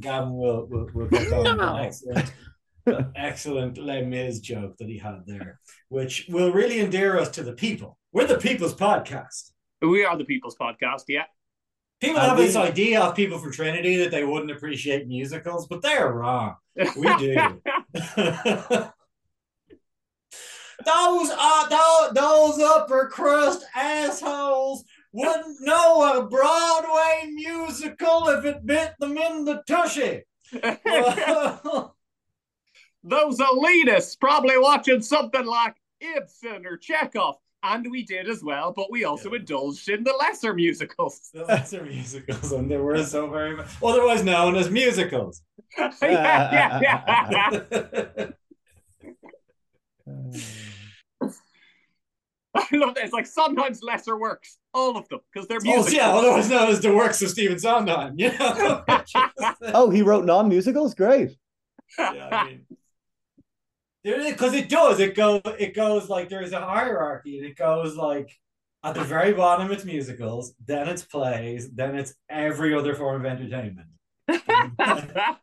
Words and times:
Gavin 0.00 0.34
will 0.34 0.66
will, 0.66 0.88
will 0.94 1.08
pick 1.08 1.32
on 1.32 1.46
an 1.46 1.84
excellent, 1.84 2.32
excellent 3.16 3.78
Les 3.78 4.02
Mis 4.02 4.40
joke 4.40 4.76
that 4.78 4.88
he 4.88 4.98
had 4.98 5.22
there, 5.26 5.60
which 5.88 6.26
will 6.28 6.52
really 6.52 6.80
endear 6.80 7.18
us 7.18 7.28
to 7.30 7.42
the 7.42 7.52
people. 7.52 7.98
We're 8.12 8.26
the 8.26 8.38
people's 8.38 8.74
podcast. 8.74 9.50
We 9.80 10.04
are 10.04 10.16
the 10.16 10.24
People's 10.24 10.56
Podcast, 10.56 11.04
yeah. 11.08 11.24
People 12.00 12.18
And 12.18 12.28
have 12.28 12.36
this 12.36 12.56
idea 12.56 13.00
of 13.00 13.14
people 13.14 13.38
from 13.38 13.52
Trinity 13.52 13.96
that 13.96 14.10
they 14.10 14.24
wouldn't 14.24 14.50
appreciate 14.50 15.06
musicals, 15.06 15.66
but 15.68 15.82
they're 15.82 16.12
wrong. 16.12 16.56
We 16.76 16.84
do. 17.18 17.34
those 20.84 21.30
are 21.30 21.68
those, 21.68 22.12
those 22.14 22.58
upper 22.60 23.08
crust 23.12 23.64
assholes 23.74 24.84
wouldn't 25.18 25.60
know 25.60 26.18
a 26.18 26.26
Broadway 26.26 27.30
musical 27.32 28.28
if 28.28 28.44
it 28.44 28.64
bit 28.64 28.94
them 29.00 29.18
in 29.18 29.44
the 29.44 29.62
tushy. 29.66 30.22
Those 33.04 33.38
elitists 33.38 34.18
probably 34.18 34.58
watching 34.58 35.02
something 35.02 35.44
like 35.44 35.74
Ibsen 36.00 36.66
or 36.66 36.76
Chekhov. 36.76 37.36
And 37.64 37.90
we 37.90 38.04
did 38.04 38.28
as 38.28 38.44
well, 38.44 38.72
but 38.72 38.88
we 38.88 39.02
also 39.02 39.32
Yeah. 39.32 39.40
indulged 39.40 39.88
in 39.88 40.04
the 40.04 40.12
lesser 40.12 40.54
musicals. 40.54 41.28
Those 41.34 41.74
are 41.74 41.82
musicals, 41.82 42.52
and 42.52 42.70
they 42.70 42.76
were 42.76 43.02
so 43.02 43.28
very 43.28 43.56
much 43.56 43.66
otherwise 43.82 44.22
known 44.22 44.54
as 44.54 44.70
musicals. 44.70 45.42
yeah, 45.78 45.90
yeah, 46.00 46.80
yeah. 46.80 48.26
I 52.54 52.66
love 52.72 52.94
that. 52.94 53.04
It's 53.04 53.12
like 53.12 53.26
sometimes 53.26 53.82
lesser 53.82 54.16
works, 54.16 54.58
all 54.78 54.96
of 54.96 55.08
them, 55.08 55.20
because 55.32 55.48
they're 55.48 55.58
oh, 55.58 55.64
musicals. 55.64 55.92
yeah, 55.92 56.10
otherwise 56.10 56.48
known 56.48 56.68
as 56.68 56.80
the 56.80 56.94
works 56.94 57.20
of 57.22 57.30
Stephen 57.30 57.58
Sondheim. 57.58 58.14
You 58.18 58.32
know? 58.38 58.84
Oh, 59.74 59.90
he 59.90 60.02
wrote 60.02 60.24
non-musicals. 60.24 60.94
Great. 60.94 61.36
yeah, 61.98 62.28
I 62.32 62.44
mean, 62.46 62.66
because 64.30 64.54
it 64.54 64.68
does. 64.68 65.00
It 65.00 65.14
goes. 65.14 65.42
It 65.58 65.74
goes 65.74 66.08
like 66.08 66.28
there's 66.28 66.52
a 66.52 66.60
hierarchy, 66.60 67.38
and 67.38 67.46
it 67.46 67.56
goes 67.56 67.96
like 67.96 68.30
at 68.84 68.94
the 68.94 69.04
very 69.04 69.32
bottom 69.32 69.70
it's 69.70 69.84
musicals, 69.84 70.54
then 70.64 70.88
it's 70.88 71.04
plays, 71.04 71.70
then 71.72 71.96
it's 71.96 72.14
every 72.28 72.74
other 72.74 72.94
form 72.94 73.24
of 73.24 73.26
entertainment. 73.26 73.88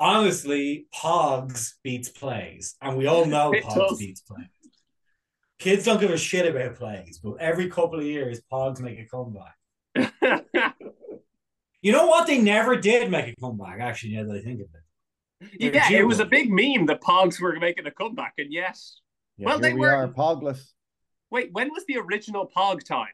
Honestly, 0.00 0.86
Pogs 0.94 1.74
beats 1.82 2.08
plays, 2.08 2.76
and 2.80 2.96
we 2.96 3.06
all 3.06 3.24
know 3.26 3.52
It 3.52 3.64
Pogs 3.64 3.88
does. 3.88 3.98
beats 3.98 4.20
plays. 4.20 4.46
Kids 5.58 5.84
don't 5.84 6.00
give 6.00 6.10
a 6.10 6.16
shit 6.18 6.46
about 6.46 6.76
plays, 6.76 7.18
but 7.22 7.34
every 7.40 7.68
couple 7.68 7.98
of 7.98 8.04
years, 8.04 8.40
Pogs 8.52 8.80
make 8.80 8.98
a 8.98 9.06
comeback. 9.06 10.74
You 11.80 11.92
know 11.92 12.06
what? 12.08 12.26
They 12.26 12.38
never 12.38 12.74
did 12.76 13.08
make 13.10 13.28
a 13.28 13.34
comeback. 13.40 13.78
Actually, 13.80 14.16
now 14.16 14.24
that 14.24 14.34
I 14.36 14.40
think 14.40 14.60
of 14.60 14.66
it. 14.66 15.60
They're 15.72 15.74
yeah, 15.92 15.98
it 16.00 16.06
was 16.06 16.18
a 16.18 16.24
big 16.24 16.50
meme 16.50 16.86
that 16.86 17.00
Pogs 17.00 17.40
were 17.40 17.54
making 17.60 17.86
a 17.86 17.92
comeback, 17.92 18.34
and 18.38 18.52
yes. 18.52 19.00
Yeah, 19.36 19.46
Well, 19.46 19.58
they 19.60 19.72
we 19.74 19.80
were- 19.80 19.94
are, 19.94 20.08
Pogless. 20.08 20.72
Wait, 21.30 21.50
when 21.52 21.70
was 21.72 21.84
the 21.86 21.98
original 21.98 22.50
Pog 22.54 22.84
time? 22.84 23.12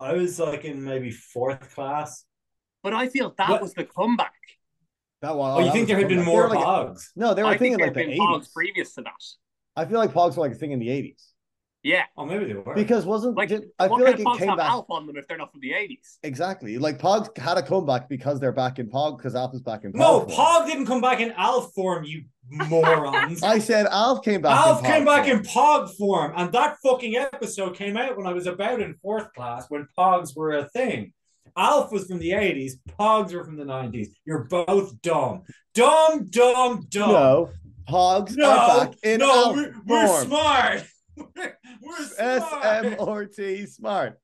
I 0.00 0.14
was 0.14 0.40
like 0.40 0.64
in 0.64 0.82
maybe 0.82 1.12
fourth 1.12 1.72
class. 1.74 2.24
But 2.82 2.94
I 2.94 3.06
feel 3.08 3.32
that 3.38 3.48
What? 3.48 3.62
was 3.62 3.74
the 3.74 3.84
comeback. 3.84 4.34
That 5.20 5.36
one. 5.36 5.52
Oh, 5.52 5.54
oh 5.58 5.64
you 5.66 5.70
think 5.70 5.86
there 5.86 5.98
had 5.98 6.08
been 6.08 6.24
more 6.24 6.48
were 6.48 6.54
like- 6.56 6.64
Pogs? 6.64 7.10
No, 7.14 7.32
they 7.32 7.44
were 7.44 7.50
I 7.50 7.56
thinking 7.58 7.78
think 7.78 7.82
like 7.82 7.94
the 7.94 8.00
had 8.00 8.08
been 8.10 8.18
Pogs 8.18 8.36
eighties. 8.38 8.48
previous 8.52 8.94
to 8.94 9.02
that. 9.02 9.12
I 9.76 9.84
feel 9.84 9.98
like 10.00 10.10
Pogs 10.10 10.36
were 10.36 10.42
like 10.42 10.52
a 10.52 10.56
thing 10.56 10.72
in 10.72 10.80
the 10.80 10.90
eighties 10.90 11.31
Yeah. 11.84 12.04
Oh, 12.16 12.24
maybe 12.24 12.44
they 12.44 12.54
were. 12.54 12.74
because 12.74 13.04
wasn't 13.04 13.36
Like, 13.36 13.48
did, 13.48 13.64
I 13.78 13.88
feel 13.88 14.04
like 14.04 14.20
it 14.20 14.24
Pogs 14.24 14.38
came 14.38 14.48
have 14.50 14.58
back 14.58 14.70
Alf 14.70 14.86
on 14.88 15.06
them 15.06 15.16
if 15.16 15.26
they're 15.26 15.36
not 15.36 15.50
from 15.50 15.60
the 15.60 15.70
80s? 15.70 16.18
exactly 16.22 16.78
like 16.78 16.98
Pogs 16.98 17.36
had 17.36 17.58
a 17.58 17.62
comeback 17.62 18.08
because 18.08 18.38
they're 18.38 18.52
back 18.52 18.78
in 18.78 18.88
Pog 18.88 19.16
because 19.18 19.34
Alf 19.34 19.52
is 19.54 19.62
back 19.62 19.84
in 19.84 19.92
Pog. 19.92 19.98
no, 19.98 20.20
form. 20.20 20.30
Pog 20.30 20.66
didn't 20.66 20.86
come 20.86 21.00
back 21.00 21.20
in 21.20 21.32
Alf 21.32 21.72
form, 21.74 22.04
you 22.04 22.24
morons. 22.50 23.42
I 23.42 23.58
said 23.58 23.86
Alf 23.86 24.22
came 24.22 24.42
back. 24.42 24.56
Alf 24.56 24.78
in 24.80 24.84
came 24.84 25.04
back 25.04 25.24
form. 25.26 25.38
in 25.38 25.42
Pog 25.44 25.96
form, 25.96 26.32
and 26.36 26.52
that 26.52 26.76
fucking 26.84 27.16
episode 27.16 27.74
came 27.74 27.96
out 27.96 28.16
when 28.16 28.26
I 28.26 28.32
was 28.32 28.46
about 28.46 28.80
in 28.80 28.94
fourth 29.02 29.32
class 29.34 29.66
when 29.68 29.86
Pogs 29.98 30.36
were 30.36 30.52
a 30.52 30.68
thing. 30.68 31.12
Alf 31.56 31.92
was 31.92 32.06
from 32.06 32.18
the 32.18 32.30
80s, 32.30 32.72
Pogs 32.98 33.34
were 33.34 33.44
from 33.44 33.56
the 33.56 33.64
90s. 33.64 34.08
You're 34.24 34.44
both 34.44 35.00
dumb. 35.02 35.42
Dumb, 35.74 36.26
dumb, 36.30 36.86
dumb. 36.88 37.10
No, 37.12 37.50
Pogs 37.88 38.36
no, 38.36 38.48
are 38.50 38.86
back 38.86 38.94
in 39.02 39.18
no 39.20 39.30
Alf 39.30 39.56
we're, 39.56 39.74
we're 39.86 40.24
smart. 40.24 40.84
We're, 41.16 41.56
we're 41.82 42.04
smart. 42.06 42.84
SMRT 42.84 43.68
smart. 43.68 44.18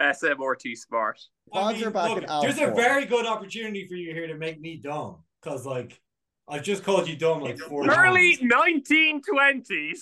SMRT 0.00 0.76
Smart. 0.76 1.18
Pogs 1.52 1.84
are 1.84 1.90
back 1.90 2.10
look, 2.10 2.18
in 2.18 2.24
Alf 2.26 2.44
There's 2.44 2.58
a 2.60 2.72
very 2.72 3.04
good 3.04 3.26
opportunity 3.26 3.86
for 3.88 3.94
you 3.94 4.12
here 4.14 4.28
to 4.28 4.36
make 4.36 4.60
me 4.60 4.76
dumb. 4.76 5.24
Because, 5.42 5.66
like, 5.66 6.00
I've 6.48 6.62
just 6.62 6.84
called 6.84 7.08
you 7.08 7.16
dumb 7.16 7.40
like 7.42 7.58
four 7.58 7.84
Early 7.90 8.36
times. 8.36 8.52
1920s, 8.52 9.98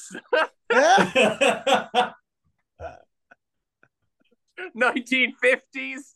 Yeah. 0.70 2.12
1950s, 4.76 6.14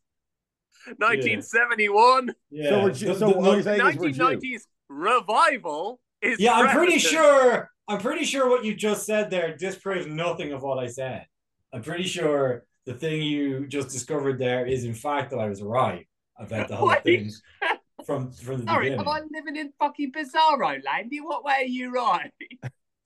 1971, 0.97 2.35
yeah. 2.51 2.69
So 2.71 2.83
we're 2.83 2.91
ju- 2.93 3.07
The- 3.07 3.15
so 3.15 3.31
the- 3.31 3.39
what 3.39 3.53
you're 3.53 3.63
saying 3.63 3.87
is 3.87 3.97
we're 3.97 4.11
due. 4.11 4.19
1990s 4.23 4.63
revival 4.89 6.01
is 6.23 6.39
Yeah, 6.41 6.53
I'm 6.55 6.77
pretty 6.77 6.99
sure. 6.99 7.71
I'm 7.91 7.99
pretty 7.99 8.25
sure 8.25 8.49
what 8.49 8.65
you 8.65 8.73
just 8.73 9.05
said 9.05 9.31
there 9.31 9.57
disproves 9.57 10.07
nothing 10.07 10.53
of 10.53 10.63
what 10.63 10.79
I 10.79 10.87
said. 10.87 11.27
I'm 11.73 11.83
pretty 11.83 12.05
sure 12.05 12.65
the 12.87 12.95
thing 12.95 13.21
you 13.21 13.67
just 13.67 13.89
discovered 13.89 14.39
there 14.39 14.65
is, 14.65 14.85
in 14.85 14.95
fact, 14.95 15.33
that 15.33 15.41
I 15.41 15.49
was 15.49 15.61
right 15.61 16.07
about 16.39 16.69
the 16.69 16.77
whole 16.77 16.89
Wait. 16.91 17.03
thing 17.03 17.33
from 18.07 18.31
from 18.31 18.61
the 18.61 18.67
Sorry, 18.67 18.91
beginning. 18.91 19.07
am 19.07 19.09
I 19.09 19.23
living 19.33 19.57
in 19.57 19.73
fucking 19.81 20.13
Bizarro 20.13 20.85
land? 20.85 21.13
In 21.13 21.25
what 21.25 21.45
way 21.45 21.55
are 21.63 21.65
you 21.65 21.91
right? 21.93 22.33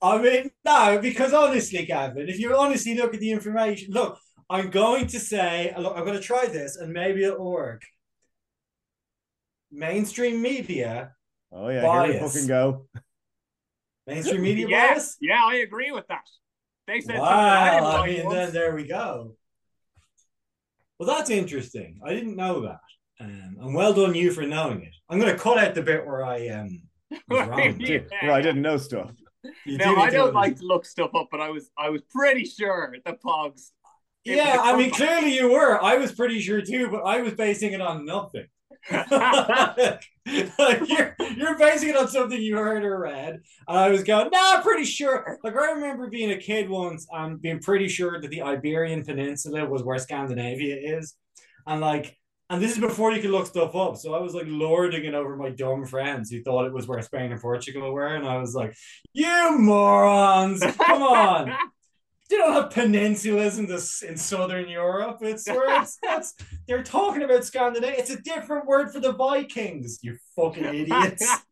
I 0.03 0.21
mean, 0.21 0.51
no, 0.63 0.99
because 1.01 1.33
honestly, 1.33 1.83
Gavin, 1.83 2.29
if 2.29 2.39
you 2.39 2.55
honestly 2.55 2.95
look 2.95 3.15
at 3.15 3.19
the 3.19 3.31
information, 3.31 3.91
look, 3.91 4.19
I'm 4.51 4.69
going 4.69 5.07
to 5.07 5.19
say, 5.19 5.73
look, 5.79 5.97
I'm 5.97 6.05
going 6.05 6.17
to 6.17 6.23
try 6.23 6.45
this, 6.45 6.75
and 6.75 6.93
maybe 6.93 7.23
it'll 7.23 7.51
work. 7.51 7.81
Mainstream 9.71 10.43
media, 10.43 11.15
Oh 11.51 11.69
yeah, 11.69 12.05
here 12.05 12.13
we 12.13 12.19
fucking 12.19 12.47
go. 12.47 12.85
Mainstream 14.07 14.41
media 14.41 14.67
yeah, 14.67 14.93
bias. 14.93 15.17
yeah, 15.21 15.41
I 15.43 15.55
agree 15.55 15.91
with 15.91 16.07
that. 16.07 16.25
They 16.87 17.01
said 17.01 17.25
something 17.25 17.57
I 17.57 17.69
Wow, 17.69 17.71
didn't 17.71 17.87
I 18.03 18.07
mean, 18.07 18.23
once. 18.23 18.35
then 18.35 18.53
there 18.53 18.75
we 18.75 18.87
go. 18.87 19.35
Well, 20.99 21.07
that's 21.15 21.29
interesting. 21.29 21.99
I 22.05 22.13
didn't 22.13 22.35
know 22.35 22.61
that. 22.61 22.79
Um, 23.19 23.57
and 23.61 23.73
well 23.75 23.93
done 23.93 24.13
you 24.15 24.31
for 24.31 24.43
knowing 24.43 24.81
it. 24.83 24.93
I'm 25.09 25.19
going 25.19 25.31
to 25.31 25.39
cut 25.41 25.57
out 25.57 25.73
the 25.75 25.81
bit 25.81 26.05
where 26.05 26.23
I 26.23 26.47
um 26.49 26.81
was 27.29 27.41
wrong. 27.43 27.79
Yeah. 27.79 27.99
Where 28.21 28.31
I 28.31 28.41
didn't 28.41 28.61
know 28.61 28.77
stuff. 28.77 29.11
You 29.63 29.77
No, 29.77 29.85
do 29.85 29.97
I 29.97 30.09
don't 30.09 30.33
like 30.33 30.57
to 30.57 30.65
look 30.65 30.85
stuff 30.85 31.11
up, 31.15 31.27
but 31.31 31.39
I 31.39 31.49
was 31.49 31.69
I 31.77 31.89
was 31.89 32.01
pretty 32.11 32.45
sure 32.45 32.95
the 33.05 33.13
Pogs. 33.13 33.71
Yeah, 34.23 34.59
I 34.61 34.75
mean, 34.75 34.91
clearly 34.91 35.35
you 35.35 35.51
were. 35.51 35.81
I 35.83 35.97
was 35.97 36.11
pretty 36.11 36.39
sure 36.41 36.61
too, 36.61 36.89
but 36.89 37.01
I 37.03 37.21
was 37.21 37.33
basing 37.35 37.73
it 37.73 37.81
on 37.81 38.05
nothing. 38.05 38.47
Like 38.91 40.01
you're, 40.87 41.15
you're 41.35 41.57
basing 41.57 41.89
it 41.89 41.97
on 41.97 42.07
something 42.07 42.41
you 42.41 42.57
heard 42.57 42.83
or 42.83 42.99
read. 42.99 43.41
And 43.67 43.77
I 43.77 43.89
was 43.89 44.03
going, 44.03 44.29
nah, 44.31 44.55
I'm 44.55 44.63
pretty 44.63 44.85
sure. 44.85 45.39
Like 45.43 45.55
I 45.55 45.71
remember 45.71 46.09
being 46.09 46.31
a 46.31 46.37
kid 46.37 46.69
once 46.69 47.07
and 47.11 47.41
being 47.41 47.59
pretty 47.59 47.87
sure 47.87 48.21
that 48.21 48.29
the 48.29 48.41
Iberian 48.41 49.03
Peninsula 49.03 49.65
was 49.65 49.83
where 49.83 49.97
Scandinavia 49.97 50.97
is. 50.97 51.15
And 51.67 51.81
like, 51.81 52.15
and 52.49 52.61
this 52.61 52.73
is 52.73 52.79
before 52.79 53.11
you 53.11 53.21
could 53.21 53.31
look 53.31 53.47
stuff 53.47 53.75
up. 53.75 53.97
So 53.97 54.13
I 54.13 54.19
was 54.19 54.35
like 54.35 54.45
lording 54.45 55.05
it 55.05 55.15
over 55.15 55.35
my 55.35 55.49
dumb 55.49 55.85
friends 55.85 56.29
who 56.29 56.43
thought 56.43 56.67
it 56.67 56.73
was 56.73 56.87
where 56.87 57.01
Spain 57.01 57.31
and 57.31 57.41
Portugal 57.41 57.91
were. 57.91 58.15
And 58.15 58.27
I 58.27 58.37
was 58.37 58.53
like, 58.53 58.75
you 59.13 59.57
morons, 59.57 60.61
come 60.61 61.01
on. 61.01 61.53
They 62.29 62.37
don't 62.37 62.53
have 62.53 62.71
peninsulas 62.71 63.59
in 63.59 63.67
this 63.67 64.01
in 64.01 64.17
southern 64.17 64.67
Europe. 64.67 65.19
It's 65.21 65.47
where 65.49 65.81
it's 65.81 65.97
that's 66.01 66.33
they're 66.67 66.83
talking 66.83 67.23
about 67.23 67.45
Scandinavia. 67.45 67.99
It's 67.99 68.09
a 68.09 68.21
different 68.21 68.65
word 68.65 68.91
for 68.91 68.99
the 68.99 69.13
Vikings, 69.13 69.99
you 70.01 70.17
fucking 70.35 70.65
idiots. 70.65 71.43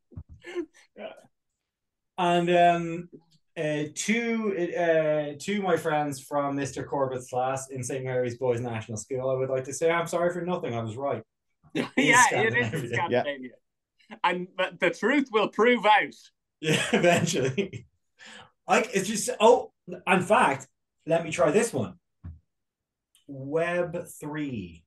and 2.17 2.49
um 2.49 3.09
uh, 3.55 3.83
two 3.93 4.55
uh, 4.75 5.37
two 5.39 5.61
my 5.61 5.77
friends 5.77 6.19
from 6.19 6.57
Mr. 6.57 6.87
Corbett's 6.87 7.29
class 7.29 7.69
in 7.69 7.83
St. 7.83 8.03
Mary's 8.03 8.37
Boys 8.37 8.59
National 8.59 8.97
School, 8.97 9.29
I 9.29 9.35
would 9.35 9.49
like 9.49 9.65
to 9.65 9.73
say 9.73 9.91
I'm 9.91 10.07
sorry 10.07 10.33
for 10.33 10.41
nothing. 10.41 10.73
I 10.73 10.81
was 10.81 10.97
right. 10.97 11.21
yeah, 11.73 11.85
it 11.95 12.07
is 12.07 12.25
Scandinavia. 12.25 12.79
in 12.79 12.93
Scandinavia. 12.93 13.51
And 14.23 14.47
but 14.57 14.79
the 14.79 14.89
truth 14.89 15.29
will 15.31 15.49
prove 15.49 15.85
out. 15.85 16.15
Yeah, 16.61 16.81
eventually. 16.93 17.85
Like 18.67 18.89
it's 18.93 19.07
just 19.07 19.29
oh, 19.39 19.72
in 19.87 20.21
fact, 20.21 20.67
let 21.05 21.23
me 21.23 21.31
try 21.31 21.51
this 21.51 21.73
one. 21.73 21.95
Web 23.27 24.05
three. 24.19 24.83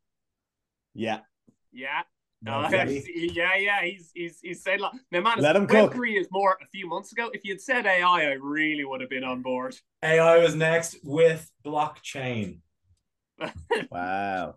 Yeah. 0.95 1.21
Yeah. 1.73 2.03
No, 2.43 2.63
oh, 2.63 2.67
Okay. 2.67 3.03
yeah, 3.33 3.57
yeah, 3.57 3.83
he's 3.83 4.11
he's 4.15 4.41
he's 4.43 4.63
saying 4.63 4.81
like 4.81 4.93
now 5.11 5.21
man, 5.21 5.39
Let 5.39 5.57
him 5.57 5.63
Web 5.67 5.71
cook. 5.89 5.95
three 5.95 6.19
is 6.19 6.29
more 6.31 6.59
a 6.63 6.67
few 6.67 6.87
months 6.87 7.13
ago. 7.13 7.31
If 7.33 7.45
you'd 7.45 7.61
said 7.61 7.87
AI, 7.87 8.23
I 8.31 8.37
really 8.41 8.85
would 8.85 9.01
have 9.01 9.11
been 9.11 9.25
on 9.25 9.43
board. 9.43 9.75
AI 10.03 10.39
was 10.39 10.55
next 10.55 10.99
with 11.03 11.51
blockchain. 11.65 12.61
Wow. 13.91 14.57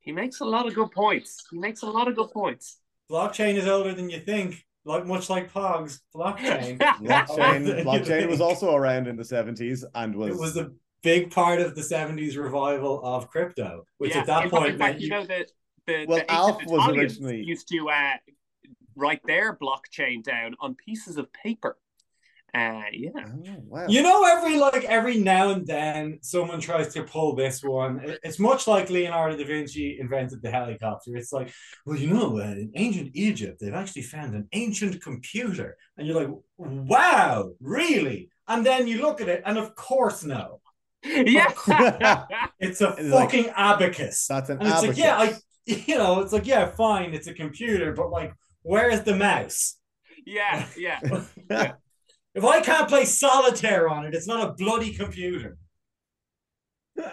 He 0.00 0.10
makes 0.12 0.40
a 0.40 0.44
lot 0.44 0.66
of 0.66 0.74
good 0.74 0.90
points. 0.90 1.44
He 1.50 1.58
makes 1.58 1.82
a 1.82 1.86
lot 1.86 2.08
of 2.08 2.16
good 2.16 2.30
points. 2.32 2.78
Blockchain 3.10 3.54
is 3.54 3.68
older 3.68 3.94
than 3.94 4.10
you 4.10 4.18
think. 4.18 4.64
Like 4.84 5.06
much 5.06 5.30
like 5.30 5.52
Pogs, 5.52 6.00
blockchain. 6.14 6.78
Blockchain, 7.00 7.84
blockchain 7.84 8.28
was 8.28 8.40
also 8.48 8.74
around 8.74 9.06
in 9.06 9.16
the 9.16 9.22
70s 9.22 9.84
and 9.94 10.14
was, 10.14 10.34
it 10.34 10.40
was 10.40 10.56
a 10.56 10.72
big 11.02 11.30
part 11.30 11.60
of 11.60 11.74
the 11.76 11.82
70s 11.82 12.36
revival 12.36 13.00
of 13.04 13.28
crypto, 13.30 13.84
which 13.98 14.12
Yeah, 14.14 14.20
at 14.22 14.26
that 14.26 14.50
point 14.50 14.66
in 14.66 14.78
meant 14.78 14.78
fact, 14.78 15.00
you 15.00 15.04
you, 15.04 15.10
know 15.10 15.24
that 15.26 15.52
the, 15.86 16.04
Well, 16.08 16.18
the 16.18 16.30
Alf 16.30 16.64
was 16.66 16.88
originally- 16.96 17.42
used 17.44 17.68
to 17.68 17.88
uh, 17.90 18.14
write 18.96 19.20
their 19.24 19.56
blockchain 19.56 20.22
down 20.22 20.56
on 20.60 20.74
pieces 20.74 21.16
of 21.16 21.32
paper. 21.32 21.76
Uh, 22.54 22.82
yeah. 22.92 23.10
Oh, 23.16 23.54
wow. 23.66 23.86
You 23.88 24.02
know, 24.02 24.24
every 24.24 24.58
like 24.58 24.84
every 24.84 25.16
now 25.18 25.50
and 25.52 25.66
then, 25.66 26.18
someone 26.20 26.60
tries 26.60 26.92
to 26.94 27.02
pull 27.02 27.34
this 27.34 27.62
one. 27.64 28.00
It's 28.22 28.38
much 28.38 28.66
like 28.66 28.90
Leonardo 28.90 29.36
da 29.38 29.44
Vinci 29.44 29.98
invented 29.98 30.42
the 30.42 30.50
helicopter. 30.50 31.16
It's 31.16 31.32
like, 31.32 31.50
well, 31.86 31.96
you 31.96 32.08
know, 32.08 32.38
uh, 32.38 32.42
in 32.42 32.70
ancient 32.74 33.12
Egypt, 33.14 33.58
they've 33.58 33.72
actually 33.72 34.02
found 34.02 34.34
an 34.34 34.48
ancient 34.52 35.00
computer, 35.02 35.78
and 35.96 36.06
you're 36.06 36.20
like, 36.20 36.28
wow, 36.58 37.52
really? 37.60 38.28
And 38.46 38.66
then 38.66 38.86
you 38.86 39.00
look 39.00 39.22
at 39.22 39.28
it, 39.30 39.42
and 39.46 39.56
of 39.56 39.74
course, 39.74 40.22
no, 40.22 40.60
Yeah. 41.04 41.52
it's 42.60 42.82
a 42.82 42.90
It's 42.98 43.08
like- 43.08 43.30
fucking 43.30 43.48
abacus. 43.56 44.26
That's 44.26 44.50
an 44.50 44.58
And 44.58 44.68
it's 44.68 44.76
abacus. 44.78 44.98
like, 44.98 45.04
yeah, 45.04 45.16
I, 45.16 45.34
you 45.86 45.96
know, 45.96 46.20
it's 46.20 46.34
like, 46.34 46.46
yeah, 46.46 46.66
fine, 46.66 47.14
it's 47.14 47.28
a 47.28 47.34
computer, 47.34 47.92
but 47.94 48.10
like, 48.10 48.34
where's 48.60 49.02
the 49.04 49.16
mouse? 49.16 49.76
yeah, 50.26 50.66
yeah. 50.76 51.00
If 52.34 52.44
I 52.44 52.60
can't 52.60 52.88
play 52.88 53.04
solitaire 53.04 53.88
on 53.88 54.06
it, 54.06 54.14
it's 54.14 54.26
not 54.26 54.48
a 54.48 54.52
bloody 54.52 54.92
computer. 54.92 55.58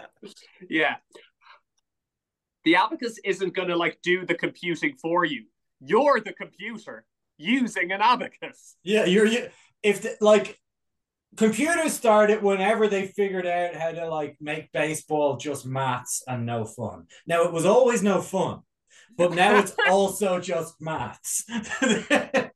Yeah. 0.69 0.97
The 2.65 2.75
abacus 2.75 3.17
isn't 3.23 3.55
going 3.55 3.69
to 3.69 3.77
like 3.77 3.99
do 4.03 4.25
the 4.25 4.35
computing 4.35 4.95
for 5.01 5.23
you. 5.23 5.45
You're 5.79 6.19
the 6.19 6.33
computer 6.33 7.05
using 7.37 7.91
an 7.93 8.01
abacus. 8.01 8.75
Yeah, 8.83 9.05
you're 9.05 9.25
you, 9.25 9.47
if 9.81 10.01
the, 10.01 10.17
like 10.19 10.59
computers 11.37 11.93
started 11.93 12.43
whenever 12.43 12.87
they 12.87 13.07
figured 13.07 13.47
out 13.47 13.75
how 13.75 13.91
to 13.91 14.07
like 14.09 14.37
make 14.41 14.71
baseball 14.71 15.37
just 15.37 15.65
maths 15.65 16.23
and 16.27 16.45
no 16.45 16.65
fun. 16.65 17.05
Now 17.25 17.43
it 17.43 17.53
was 17.53 17.65
always 17.65 18.03
no 18.03 18.21
fun, 18.21 18.59
but 19.17 19.33
now 19.33 19.57
it's 19.57 19.73
also 19.89 20.39
just 20.39 20.75
maths. 20.81 21.45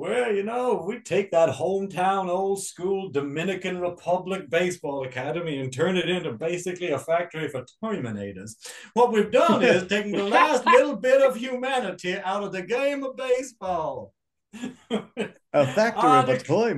well, 0.00 0.34
you 0.34 0.42
know, 0.42 0.82
we 0.86 0.98
take 1.00 1.30
that 1.30 1.50
hometown 1.50 2.30
old 2.30 2.62
school 2.62 3.10
Dominican 3.10 3.78
Republic 3.78 4.48
Baseball 4.48 5.04
Academy 5.04 5.58
and 5.58 5.70
turn 5.70 5.98
it 5.98 6.08
into 6.08 6.32
basically 6.32 6.92
a 6.92 6.98
factory 6.98 7.48
for 7.48 7.66
Terminators. 7.84 8.56
What 8.94 9.12
we've 9.12 9.30
done 9.30 9.62
is 9.62 9.86
taken 9.88 10.12
the 10.12 10.24
last 10.24 10.64
little 10.64 10.96
bit 10.96 11.20
of 11.20 11.36
humanity 11.36 12.16
out 12.16 12.42
of 12.42 12.52
the 12.52 12.62
game 12.62 13.04
of 13.04 13.14
baseball. 13.14 14.14
a 14.90 15.66
factory 15.66 16.10
of 16.10 16.30
a 16.30 16.38
the- 16.38 16.44
toy. 16.44 16.70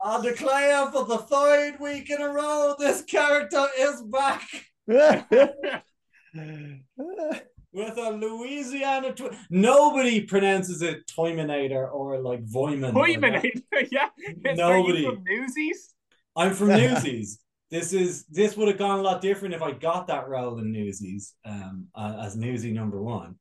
I 0.00 0.22
declare 0.22 0.92
for 0.92 1.06
the 1.06 1.18
third 1.18 1.80
week 1.80 2.10
in 2.10 2.22
a 2.22 2.28
row, 2.28 2.76
this 2.78 3.02
character 3.02 3.66
is 3.76 4.02
back 4.02 4.48
with 7.74 7.98
a 7.98 8.10
Louisiana. 8.10 9.12
Tw- 9.12 9.34
Nobody 9.50 10.22
pronounces 10.22 10.80
it 10.82 11.06
Toyminator 11.06 11.92
or 11.92 12.18
like 12.20 12.44
Voyman. 12.46 12.94
Wait 12.94 13.16
a 13.18 13.20
minute. 13.20 13.44
yeah. 13.90 14.08
It's- 14.18 14.58
are 14.58 14.78
you 14.78 14.82
Nobody. 14.84 15.04
from 15.04 15.24
Newsies? 15.24 15.94
I'm 16.36 16.54
from 16.54 16.68
Newsies. 16.82 17.40
This 17.70 17.92
is 17.92 18.24
this 18.26 18.56
would 18.56 18.68
have 18.68 18.78
gone 18.78 19.00
a 19.00 19.02
lot 19.02 19.20
different 19.20 19.54
if 19.54 19.62
I 19.62 19.72
got 19.72 20.06
that 20.06 20.28
role 20.28 20.58
in 20.58 20.70
Newsies 20.70 21.34
um, 21.44 21.88
uh, 21.94 22.18
as 22.22 22.36
Newsy 22.36 22.72
number 22.72 23.02
one. 23.02 23.34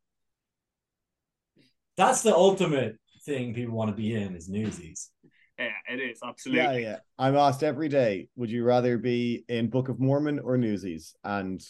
That's 1.97 2.23
the 2.23 2.33
ultimate 2.35 2.97
thing 3.25 3.53
people 3.53 3.75
want 3.75 3.91
to 3.91 3.95
be 3.95 4.15
in 4.15 4.35
is 4.35 4.49
Newsies. 4.49 5.11
Yeah, 5.59 5.69
it 5.87 5.99
is 5.99 6.19
absolutely. 6.25 6.63
yeah, 6.63 6.77
yeah. 6.77 6.97
I'm 7.19 7.35
asked 7.35 7.61
every 7.63 7.87
day, 7.89 8.27
would 8.35 8.49
you 8.49 8.63
rather 8.63 8.97
be 8.97 9.45
in 9.47 9.69
Book 9.69 9.87
of 9.89 9.99
Mormon 9.99 10.39
or 10.39 10.57
Newsies? 10.57 11.15
And 11.23 11.63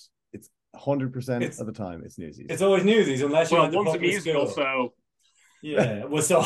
it's 0.73 0.83
100% 0.83 1.59
of 1.59 1.65
the 1.67 1.71
time 1.73 2.01
it's 2.03 2.17
Newsies. 2.17 2.47
It's 2.49 2.61
always 2.61 2.83
Newsies 2.83 3.21
unless 3.21 3.51
you 3.51 3.57
Well, 3.57 3.63
went 3.63 3.73
to 3.73 3.77
one's 3.77 3.89
a 3.89 3.91
public 3.93 4.09
musical, 4.11 4.47
school. 4.47 4.63
so 4.63 4.93
Yeah, 5.61 6.05
well, 6.11 6.21
so 6.21 6.41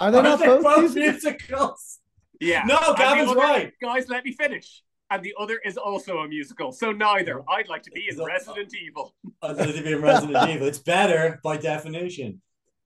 Are 0.00 0.10
they 0.10 0.22
not 0.22 0.38
both 0.40 0.94
musicals? 0.94 0.94
musicals? 0.94 1.98
yeah. 2.40 2.62
No, 2.66 2.76
And 2.78 2.86
the 2.88 2.94
Gavin's 2.98 3.30
other- 3.30 3.40
right. 3.40 3.72
Guys, 3.82 4.08
let 4.08 4.24
me 4.24 4.32
finish. 4.32 4.82
And 5.10 5.22
the 5.22 5.34
other 5.38 5.58
is 5.64 5.76
also 5.76 6.18
a 6.18 6.28
musical, 6.28 6.72
so 6.72 6.90
neither. 6.92 7.42
I'd 7.48 7.68
like 7.68 7.82
to 7.82 7.90
be 7.90 8.08
in 8.08 8.16
Resident 8.22 8.72
Evil. 8.74 9.14
I'd 9.42 9.56
like 9.56 9.74
to 9.74 9.82
be 9.82 9.92
in 9.92 10.00
Resident 10.00 10.48
Evil. 10.48 10.66
It's 10.66 10.78
better 10.78 11.38
by 11.42 11.58
definition. 11.58 12.40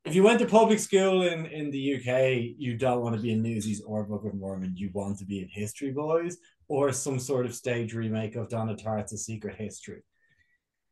If 0.04 0.14
you 0.14 0.22
went 0.22 0.38
to 0.40 0.46
public 0.46 0.78
school 0.78 1.22
in, 1.22 1.46
in 1.46 1.70
the 1.70 1.96
UK, 1.96 2.54
you 2.58 2.76
don't 2.76 3.00
want 3.02 3.16
to 3.16 3.22
be 3.22 3.32
in 3.32 3.42
Newsies 3.42 3.82
or 3.84 4.04
Book 4.04 4.24
of 4.24 4.34
Mormon. 4.34 4.72
You 4.76 4.90
want 4.92 5.18
to 5.18 5.24
be 5.24 5.40
in 5.40 5.48
History 5.48 5.90
Boys 5.92 6.36
or 6.68 6.92
some 6.92 7.18
sort 7.18 7.46
of 7.46 7.54
stage 7.54 7.94
remake 7.94 8.36
of 8.36 8.48
Donna 8.48 8.76
Tartt's 8.76 9.12
A 9.12 9.18
Secret 9.18 9.56
History. 9.56 10.02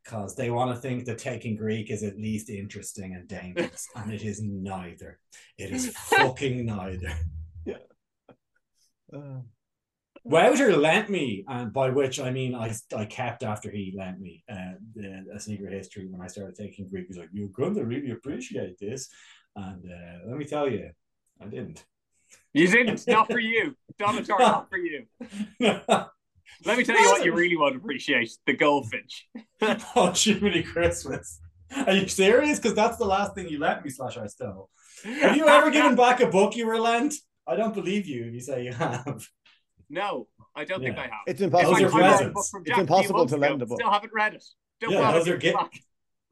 Because 0.03 0.35
they 0.35 0.51
want 0.51 0.73
to 0.73 0.79
think 0.79 1.05
that 1.05 1.17
taking 1.17 1.55
Greek 1.55 1.89
is 1.89 2.03
at 2.03 2.17
least 2.17 2.49
interesting 2.49 3.15
and 3.15 3.27
dangerous. 3.27 3.87
and 3.95 4.13
it 4.13 4.21
is 4.21 4.41
neither. 4.41 5.19
It 5.57 5.71
is 5.71 5.89
fucking 5.95 6.65
neither. 6.65 7.13
Uh, 9.13 9.39
Wouter 10.25 10.75
lent 10.75 11.07
me, 11.07 11.45
and 11.47 11.71
by 11.71 11.91
which 11.91 12.19
I 12.19 12.31
mean 12.31 12.55
I, 12.55 12.73
I 12.97 13.05
kept 13.05 13.43
after 13.43 13.69
he 13.69 13.93
lent 13.95 14.19
me 14.19 14.43
uh, 14.51 14.73
the, 14.95 15.23
a 15.33 15.39
secret 15.39 15.71
history 15.71 16.07
when 16.07 16.19
I 16.19 16.25
started 16.25 16.55
taking 16.55 16.89
Greek. 16.89 17.05
He's 17.07 17.17
like, 17.17 17.29
"You're 17.31 17.49
going 17.49 17.75
to 17.75 17.85
really 17.85 18.09
appreciate 18.09 18.79
this," 18.79 19.07
and 19.55 19.85
uh, 19.85 20.27
let 20.27 20.37
me 20.37 20.45
tell 20.45 20.67
you, 20.67 20.89
I 21.39 21.45
didn't. 21.45 21.85
You 22.55 22.67
didn't. 22.69 23.05
Not 23.07 23.29
for 23.29 23.39
you. 23.39 23.75
Donna 23.99 24.21
Tartt, 24.21 24.39
not 24.39 24.69
for 24.69 24.77
you. 24.77 25.05
Let 25.59 26.77
me 26.77 26.83
tell 26.85 26.99
you 26.99 27.09
what 27.09 27.25
you 27.25 27.33
really 27.33 27.57
won't 27.57 27.75
appreciate 27.75 28.31
the 28.45 28.53
goldfinch. 28.53 29.27
oh, 29.95 30.13
Jiminy 30.15 30.63
Christmas! 30.63 31.39
Are 31.85 31.93
you 31.93 32.07
serious? 32.07 32.57
Because 32.59 32.73
that's 32.73 32.97
the 32.97 33.05
last 33.05 33.35
thing 33.35 33.49
you 33.49 33.59
lent 33.59 33.83
me. 33.83 33.89
Slash, 33.91 34.17
I 34.17 34.27
stole. 34.27 34.69
Have 35.03 35.35
you 35.35 35.47
ever 35.47 35.69
given 35.69 35.95
back 35.95 36.21
a 36.21 36.27
book 36.27 36.55
you 36.55 36.65
were 36.65 36.79
lent? 36.79 37.13
I 37.45 37.55
don't 37.57 37.75
believe 37.75 38.07
you 38.07 38.25
if 38.25 38.33
you 38.33 38.39
say 38.39 38.63
you 38.63 38.71
have. 38.73 39.27
No, 39.89 40.27
I 40.55 40.63
don't 40.63 40.81
think 40.81 40.97
I 40.97 41.03
have. 41.03 41.11
it's 41.27 41.41
impossible. 41.41 41.73
Those 41.73 41.81
fact, 41.81 41.93
are 41.93 41.99
to 41.99 42.31
presents. 42.31 42.53
It's 42.53 42.67
Jack 42.67 42.71
a 42.71 42.73
few 42.75 42.81
impossible 42.81 43.17
months 43.19 43.31
to 43.33 43.37
ago, 43.37 43.47
lend 43.49 43.61
a 43.61 43.65
book. 43.65 43.79
Still 43.79 43.91
haven't 43.91 44.11
read 44.15 44.33
it. 44.33 44.43
Don't 44.81 44.91
Yeah, 44.93 44.99
bother 45.01 45.19
those 45.19 45.27
are 45.27 45.37
giving 45.37 45.49
it 45.49 45.51
gi- 45.51 45.63
back. 45.63 45.79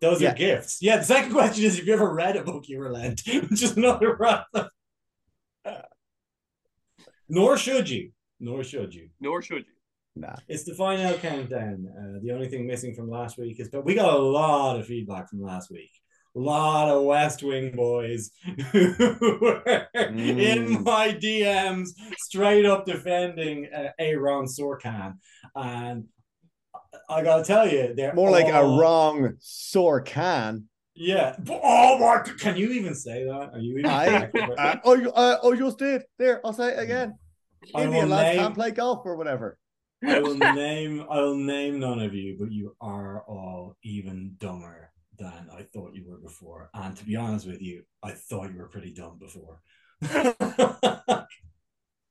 Those 0.02 0.22
Yeah. 0.22 0.32
are 0.32 0.36
gifts. 0.36 0.78
Yeah. 0.82 0.98
The 0.98 1.04
second 1.04 1.32
question 1.40 1.66
is: 1.66 1.78
Have 1.78 1.86
you 1.86 1.94
ever 1.94 2.14
read 2.14 2.36
a 2.38 2.44
book 2.44 2.68
you 2.70 2.80
were 2.80 2.92
lent? 2.92 3.22
Which 3.28 3.62
is 3.62 3.76
another 3.78 4.16
random. 4.16 4.70
Nor 7.34 7.58
should 7.58 7.90
you. 7.90 8.12
Nor 8.40 8.64
should 8.64 8.94
you. 8.94 9.10
Nor 9.20 9.42
should 9.42 9.66
you. 9.66 9.74
Nah. 10.16 10.36
It's 10.48 10.66
the 10.66 10.76
final 10.76 11.14
countdown. 11.18 11.88
Uh, 11.98 12.20
the 12.22 12.32
only 12.32 12.48
thing 12.48 12.68
missing 12.68 12.94
from 12.94 13.10
last 13.10 13.40
week 13.40 13.60
is, 13.60 13.70
but 13.70 13.84
we 13.84 13.96
got 13.96 14.14
a 14.14 14.18
lot 14.18 14.80
of 14.80 14.86
feedback 14.86 15.28
from 15.30 15.42
last 15.42 15.72
week. 15.72 15.90
A 16.36 16.40
lot 16.40 16.90
of 16.90 17.04
West 17.04 17.42
Wing 17.42 17.76
boys 17.76 18.30
who 18.72 19.38
were 19.42 19.88
in 19.96 20.68
Mm. 20.68 20.84
my 20.84 21.08
DMs, 21.14 21.90
straight 22.20 22.66
up 22.68 22.86
defending 22.86 23.68
uh, 23.76 23.90
Aaron 23.98 24.46
Sorkin, 24.46 25.16
and 25.56 26.06
I 27.10 27.24
gotta 27.24 27.44
tell 27.44 27.68
you, 27.68 27.94
they're 27.96 28.14
More 28.14 28.30
like 28.30 28.54
a 28.54 28.64
wrong 28.64 29.34
sore 29.40 30.02
can. 30.02 30.66
Yeah. 30.96 31.36
Oh 31.50 31.98
my! 31.98 32.20
Can 32.38 32.56
you 32.56 32.70
even 32.74 32.94
say 32.94 33.24
that? 33.26 33.50
Are 33.54 33.60
you 33.60 33.80
even? 33.80 33.90
I, 33.90 34.30
uh, 34.60 34.76
oh, 34.84 34.94
you, 34.94 35.12
uh, 35.12 35.38
oh, 35.42 35.56
just 35.56 35.80
did. 35.80 36.04
There, 36.20 36.40
I'll 36.46 36.54
say 36.54 36.70
it 36.74 36.80
again. 36.80 37.16
I 37.76 37.84
Indian 37.84 38.10
will 38.10 38.16
lads 38.16 38.36
name- 38.36 38.40
can't 38.40 38.56
play 38.56 38.72
golf 38.72 39.06
or 39.06 39.16
whatever. 39.16 39.58
I 40.06 40.20
will 40.26 40.36
name 40.36 41.06
I 41.10 41.20
will 41.22 41.36
name 41.38 41.80
none 41.80 42.00
of 42.00 42.14
you, 42.14 42.36
but 42.40 42.52
you 42.52 42.76
are 42.82 43.24
all 43.24 43.78
even 43.84 44.36
dumber 44.38 44.92
than 45.18 45.48
I 45.56 45.64
thought 45.64 45.94
you 45.94 46.04
were 46.08 46.18
before. 46.18 46.70
And 46.74 46.96
to 46.98 47.06
be 47.06 47.16
honest 47.16 47.48
with 47.48 47.62
you, 47.62 47.84
I 48.02 48.12
thought 48.12 48.52
you 48.52 48.58
were 48.60 48.68
pretty 48.68 48.94
dumb 48.94 49.20
before. 49.20 49.62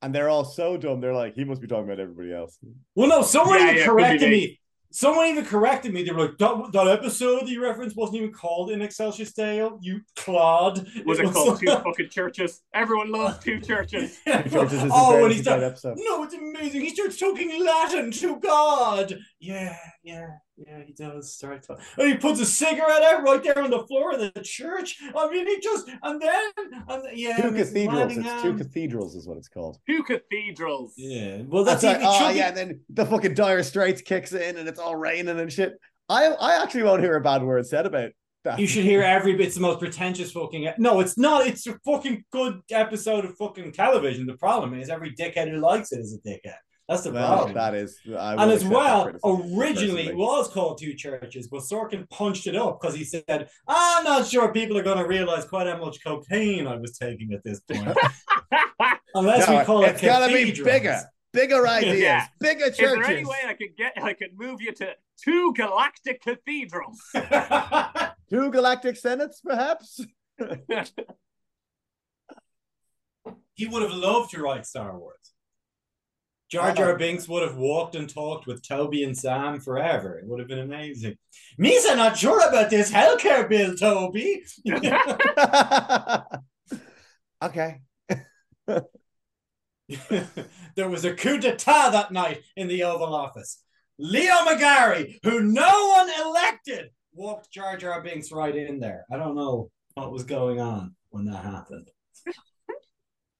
And 0.02 0.12
they're 0.12 0.28
all 0.28 0.44
so 0.44 0.76
dumb. 0.76 1.00
They're 1.00 1.14
like, 1.14 1.34
he 1.34 1.44
must 1.44 1.60
be 1.60 1.68
talking 1.68 1.84
about 1.84 2.00
everybody 2.00 2.34
else. 2.34 2.58
Well, 2.96 3.08
no, 3.08 3.22
someone 3.22 3.60
Yeah, 3.60 3.70
yeah, 3.70 3.84
corrected 3.84 4.30
me. 4.30 4.58
Me. 4.92 4.96
Someone 4.96 5.26
even 5.26 5.44
corrected 5.44 5.92
me. 5.92 6.02
They 6.02 6.12
were 6.12 6.26
like, 6.26 6.38
that, 6.38 6.72
that 6.72 6.88
episode 6.88 7.42
that 7.42 7.48
you 7.48 7.62
referenced 7.62 7.96
wasn't 7.96 8.18
even 8.18 8.32
called 8.32 8.70
in 8.70 8.82
Excelsior 8.82 9.24
Stale, 9.24 9.78
you 9.80 10.02
clod. 10.16 10.86
Was 11.04 11.18
it 11.18 11.32
called 11.32 11.60
Two 11.60 11.66
Fucking 11.84 12.10
Churches? 12.10 12.62
Everyone 12.74 13.10
loves 13.10 13.38
Two 13.38 13.60
Churches. 13.60 14.18
Two 14.26 14.50
Churches 14.50 14.84
is 14.84 14.90
oh, 14.94 15.10
a 15.10 15.12
when 15.12 15.20
very 15.22 15.34
he's 15.34 15.44
done. 15.44 15.60
No, 15.96 16.22
it's 16.22 16.34
amazing. 16.34 16.80
He 16.82 16.90
starts 16.90 17.18
talking 17.18 17.64
Latin 17.64 18.10
to 18.12 18.36
God. 18.40 19.18
Yeah, 19.40 19.76
yeah, 20.02 20.26
yeah, 20.56 20.82
he 20.86 20.92
does 20.92 21.32
start 21.34 21.62
talking. 21.66 21.84
And 21.98 22.08
he 22.08 22.16
puts 22.16 22.40
a 22.40 22.46
cigarette 22.46 23.02
out 23.02 23.22
right 23.22 23.42
there 23.42 23.62
on 23.62 23.70
the 23.70 23.86
floor 23.86 24.12
of 24.14 24.20
the 24.20 24.32
church. 24.42 24.98
I 25.16 25.30
mean, 25.30 25.46
he 25.46 25.60
just, 25.60 25.88
and 26.02 26.20
then, 26.20 26.50
and 26.88 27.02
yeah. 27.14 27.36
Two 27.40 27.52
cathedrals. 27.52 28.16
It's 28.16 28.42
two 28.42 28.54
cathedrals, 28.56 29.14
is 29.14 29.26
what 29.28 29.38
it's 29.38 29.48
called. 29.48 29.78
Two 29.88 30.02
cathedrals. 30.02 30.94
Yeah, 30.96 31.42
well, 31.46 31.64
that's, 31.64 31.82
That's 31.82 32.02
right. 32.02 32.02
it. 32.02 32.04
it 32.04 32.08
Oh, 32.08 32.18
should 32.26 32.32
be- 32.32 32.38
yeah. 32.38 32.50
Then 32.50 32.80
the 32.90 33.06
fucking 33.06 33.34
dire 33.34 33.62
straits 33.62 34.02
kicks 34.02 34.32
in 34.32 34.56
and 34.56 34.68
it's 34.68 34.78
all 34.80 34.96
raining 34.96 35.38
and 35.38 35.52
shit. 35.52 35.74
I 36.08 36.26
I 36.26 36.62
actually 36.62 36.82
won't 36.82 37.02
hear 37.02 37.16
a 37.16 37.20
bad 37.20 37.42
word 37.42 37.64
said 37.66 37.86
about 37.86 38.10
that. 38.44 38.58
You 38.58 38.66
should 38.66 38.84
hear 38.84 39.02
every 39.02 39.34
bit. 39.36 39.46
It's 39.46 39.54
the 39.54 39.60
most 39.62 39.78
pretentious 39.78 40.32
fucking. 40.32 40.68
No, 40.78 40.98
it's 41.00 41.16
not. 41.16 41.46
It's 41.46 41.64
a 41.68 41.78
fucking 41.86 42.24
good 42.32 42.60
episode 42.70 43.24
of 43.24 43.36
fucking 43.36 43.70
television. 43.72 44.26
The 44.26 44.36
problem 44.36 44.74
is 44.74 44.90
every 44.90 45.14
dickhead 45.14 45.48
who 45.48 45.58
likes 45.58 45.92
it 45.92 46.00
is 46.00 46.12
a 46.12 46.28
dickhead. 46.28 46.56
That's 46.88 47.02
the 47.04 47.12
Well, 47.12 47.32
problem. 47.36 47.54
that 47.54 47.74
is, 47.74 47.98
I 48.18 48.34
and 48.34 48.50
as 48.50 48.64
well, 48.64 49.04
criticism, 49.04 49.58
originally 49.58 50.06
it 50.08 50.16
was 50.16 50.48
called 50.48 50.78
Two 50.78 50.94
Churches, 50.94 51.46
but 51.48 51.60
Sorkin 51.62 52.08
punched 52.10 52.46
it 52.48 52.56
up 52.56 52.80
because 52.80 52.94
he 52.96 53.04
said, 53.04 53.48
"I'm 53.68 54.04
not 54.04 54.26
sure 54.26 54.52
people 54.52 54.76
are 54.76 54.82
going 54.82 54.98
to 54.98 55.06
realize 55.06 55.44
quite 55.44 55.66
how 55.68 55.78
much 55.78 56.02
cocaine 56.04 56.66
I 56.66 56.76
was 56.76 56.98
taking 56.98 57.32
at 57.32 57.44
this 57.44 57.60
point, 57.60 57.96
unless 59.14 59.48
No, 59.48 59.58
we 59.58 59.64
call 59.64 59.84
it 59.84 59.90
it's 59.92 60.02
gotta 60.02 60.32
be 60.32 60.52
bigger. 60.62 61.00
bigger 61.32 61.66
ideas, 61.68 62.00
Yeah. 62.00 62.26
bigger 62.40 62.64
Is 62.66 62.76
there 62.76 63.02
any 63.02 63.24
way 63.24 63.38
I 63.46 63.54
could 63.54 63.76
get 63.78 63.92
I 64.02 64.12
could 64.12 64.36
move 64.36 64.60
you 64.60 64.72
to 64.72 64.94
two 65.22 65.52
galactic 65.54 66.20
cathedrals? 66.22 67.00
Two 68.28 68.50
galactic 68.50 68.96
senates, 68.96 69.40
perhaps. 69.42 70.00
he 73.54 73.66
would 73.68 73.82
have 73.82 73.92
loved 73.92 74.30
to 74.30 74.40
write 74.42 74.64
Star 74.66 74.96
Wars. 74.98 75.31
Jar 76.52 76.72
Jar 76.74 76.98
Binks 76.98 77.26
would 77.28 77.42
have 77.42 77.56
walked 77.56 77.94
and 77.94 78.10
talked 78.10 78.46
with 78.46 78.62
Toby 78.62 79.04
and 79.04 79.16
Sam 79.16 79.58
forever. 79.58 80.18
It 80.18 80.28
would 80.28 80.38
have 80.38 80.48
been 80.48 80.58
amazing. 80.58 81.16
Misa 81.58 81.96
not 81.96 82.18
sure 82.18 82.46
about 82.46 82.68
this 82.68 82.92
healthcare 82.92 83.48
bill, 83.48 83.74
Toby. 83.74 84.44
okay. 87.42 87.80
there 90.76 90.90
was 90.90 91.06
a 91.06 91.14
coup 91.14 91.38
d'etat 91.38 91.88
that 91.88 92.12
night 92.12 92.42
in 92.54 92.68
the 92.68 92.82
Oval 92.82 93.14
Office. 93.14 93.62
Leo 93.98 94.34
McGarry, 94.44 95.14
who 95.22 95.40
no 95.40 95.94
one 95.96 96.10
elected, 96.20 96.90
walked 97.14 97.50
Jar 97.50 97.78
Jar 97.78 98.02
Binks 98.02 98.30
right 98.30 98.54
in 98.54 98.78
there. 98.78 99.06
I 99.10 99.16
don't 99.16 99.36
know 99.36 99.70
what 99.94 100.12
was 100.12 100.24
going 100.24 100.60
on 100.60 100.96
when 101.08 101.24
that 101.24 101.44
happened. 101.44 101.88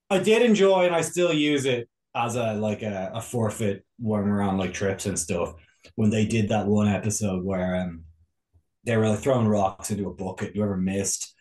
I 0.08 0.18
did 0.18 0.40
enjoy, 0.40 0.86
and 0.86 0.94
I 0.94 1.02
still 1.02 1.34
use 1.34 1.66
it 1.66 1.90
as 2.14 2.36
a 2.36 2.54
like 2.54 2.82
a, 2.82 3.10
a 3.14 3.20
forfeit 3.20 3.84
when 3.98 4.28
we're 4.28 4.42
on 4.42 4.58
like 4.58 4.72
trips 4.72 5.06
and 5.06 5.18
stuff. 5.18 5.54
When 5.96 6.10
they 6.10 6.26
did 6.26 6.48
that 6.48 6.66
one 6.66 6.88
episode 6.88 7.44
where 7.44 7.76
um 7.76 8.04
they 8.84 8.96
were 8.96 9.08
like 9.08 9.20
throwing 9.20 9.48
rocks 9.48 9.90
into 9.90 10.08
a 10.08 10.14
bucket, 10.14 10.54
whoever 10.54 10.76
missed 10.76 11.34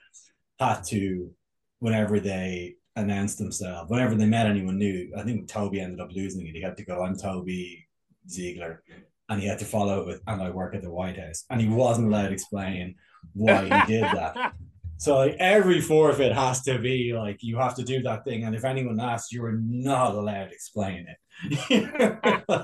had 0.60 0.84
to 0.84 1.32
whenever 1.80 2.20
they 2.20 2.76
announced 2.96 3.38
themselves, 3.38 3.90
whenever 3.90 4.16
they 4.16 4.26
met 4.26 4.46
anyone 4.46 4.78
new. 4.78 5.12
I 5.18 5.24
think 5.24 5.48
Toby 5.48 5.80
ended 5.80 6.00
up 6.00 6.12
losing 6.12 6.46
it. 6.46 6.56
He 6.56 6.62
had 6.62 6.78
to 6.78 6.86
go, 6.86 7.04
I'm 7.04 7.18
Toby 7.18 7.88
Ziegler. 8.30 8.84
And 9.30 9.42
he 9.42 9.48
had 9.48 9.60
to 9.60 9.66
follow 9.66 10.02
it 10.02 10.08
with, 10.08 10.22
and 10.28 10.42
I 10.42 10.50
work 10.50 10.76
at 10.76 10.82
the 10.82 10.92
White 10.92 11.18
House. 11.18 11.46
And 11.50 11.62
he 11.62 11.68
wasn't 11.68 12.08
allowed 12.08 12.28
to 12.28 12.34
explain 12.34 12.96
why 13.34 13.64
he 13.64 13.94
did 13.94 14.04
that. 14.04 14.54
So 15.02 15.18
like 15.18 15.36
every 15.40 15.82
forfeit 15.82 16.32
has 16.32 16.62
to 16.66 16.78
be 16.78 17.12
like 17.18 17.42
you 17.42 17.58
have 17.58 17.74
to 17.78 17.84
do 17.84 18.04
that 18.04 18.24
thing, 18.24 18.44
and 18.44 18.54
if 18.54 18.64
anyone 18.64 19.00
asks, 19.00 19.32
you 19.32 19.44
are 19.44 19.58
not 19.60 20.14
allowed 20.14 20.50
to 20.50 20.52
explain 20.52 21.08
it. 21.50 22.62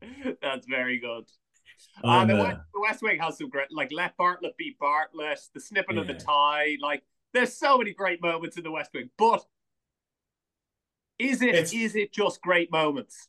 That's 0.42 0.66
very 0.66 0.98
good. 0.98 1.24
Uh, 2.02 2.20
And, 2.20 2.30
the, 2.30 2.36
West, 2.36 2.56
the 2.72 2.80
West 2.80 3.02
Wing 3.02 3.18
has 3.20 3.36
some 3.36 3.50
great, 3.50 3.70
like 3.70 3.92
let 3.92 4.16
Bartlet 4.16 4.56
beat 4.56 4.78
Bartlet, 4.80 5.38
the 5.52 5.60
snipping 5.60 5.98
of 5.98 6.06
the 6.06 6.14
tie. 6.14 6.78
Like, 6.80 7.02
there's 7.34 7.52
so 7.52 7.76
many 7.76 7.92
great 7.92 8.22
moments 8.22 8.56
in 8.56 8.62
the 8.64 8.70
West 8.70 8.90
Wing. 8.94 9.10
But 9.18 9.44
is 11.18 11.42
it 11.42 11.50
It's- 11.50 11.74
is 11.74 11.94
it 11.96 12.14
just 12.14 12.40
great 12.40 12.72
moments? 12.72 13.28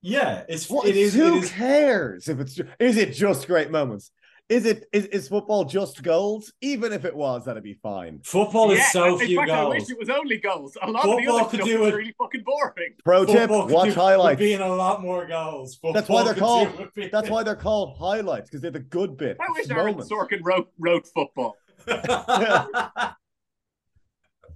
yeah, 0.00 0.44
it's 0.48 0.70
What, 0.70 0.86
it 0.88 0.96
is 0.96 1.14
it 1.14 1.18
who 1.18 1.40
is 1.40 1.50
cares 1.50 2.28
if 2.30 2.40
it's 2.40 2.58
is 2.80 2.96
it 2.96 3.12
just 3.12 3.46
great 3.46 3.70
moments? 3.70 4.10
Is 4.48 4.64
it 4.64 4.88
is, 4.94 5.04
is 5.06 5.28
football 5.28 5.64
just 5.66 6.02
goals? 6.02 6.52
Even 6.62 6.92
if 6.94 7.04
it 7.04 7.14
was, 7.14 7.44
that'd 7.44 7.62
be 7.62 7.74
fine. 7.74 8.20
football 8.24 8.70
is 8.70 8.78
yeah, 8.78 8.88
so 8.90 9.18
in 9.20 9.26
few 9.26 9.36
fact, 9.36 9.50
I 9.50 9.64
wish 9.66 9.90
it 9.90 9.98
was 9.98 10.08
only 10.08 10.38
goals. 10.38 10.74
A 10.80 10.90
lot 10.90 11.04
of 11.04 11.10
Football 11.10 11.20
the 11.20 11.32
other 11.42 11.50
could 11.50 11.56
stuff 11.60 11.68
do 11.68 11.84
is 11.84 11.92
it. 11.92 11.96
really 11.96 12.14
fucking 12.18 12.42
boring. 12.44 12.94
Pro 13.04 13.24
tip: 13.26 13.36
Football 13.40 13.66
could 13.66 13.74
watch 13.74 13.88
do- 13.88 13.94
highlights. 13.94 14.38
Being 14.38 14.60
a 14.60 14.68
lot 14.74 15.02
more 15.02 15.26
goals. 15.26 15.78
That's 15.92 16.08
why 16.08 16.24
they're 16.24 16.34
called- 16.34 16.94
be- 16.94 17.08
That's 17.08 17.28
why 17.28 17.42
they're 17.42 17.56
called 17.56 17.98
highlights 17.98 18.48
because 18.48 18.62
they're 18.62 18.70
the 18.70 18.80
good 18.80 19.18
bit. 19.18 19.36
I 19.38 19.52
wish 19.52 19.62
it's 19.64 19.70
Aaron 19.70 19.92
moments. 19.92 20.10
Sorkin 20.10 20.40
wrote 20.42 20.70
wrote 20.78 21.06
football. 21.08 21.56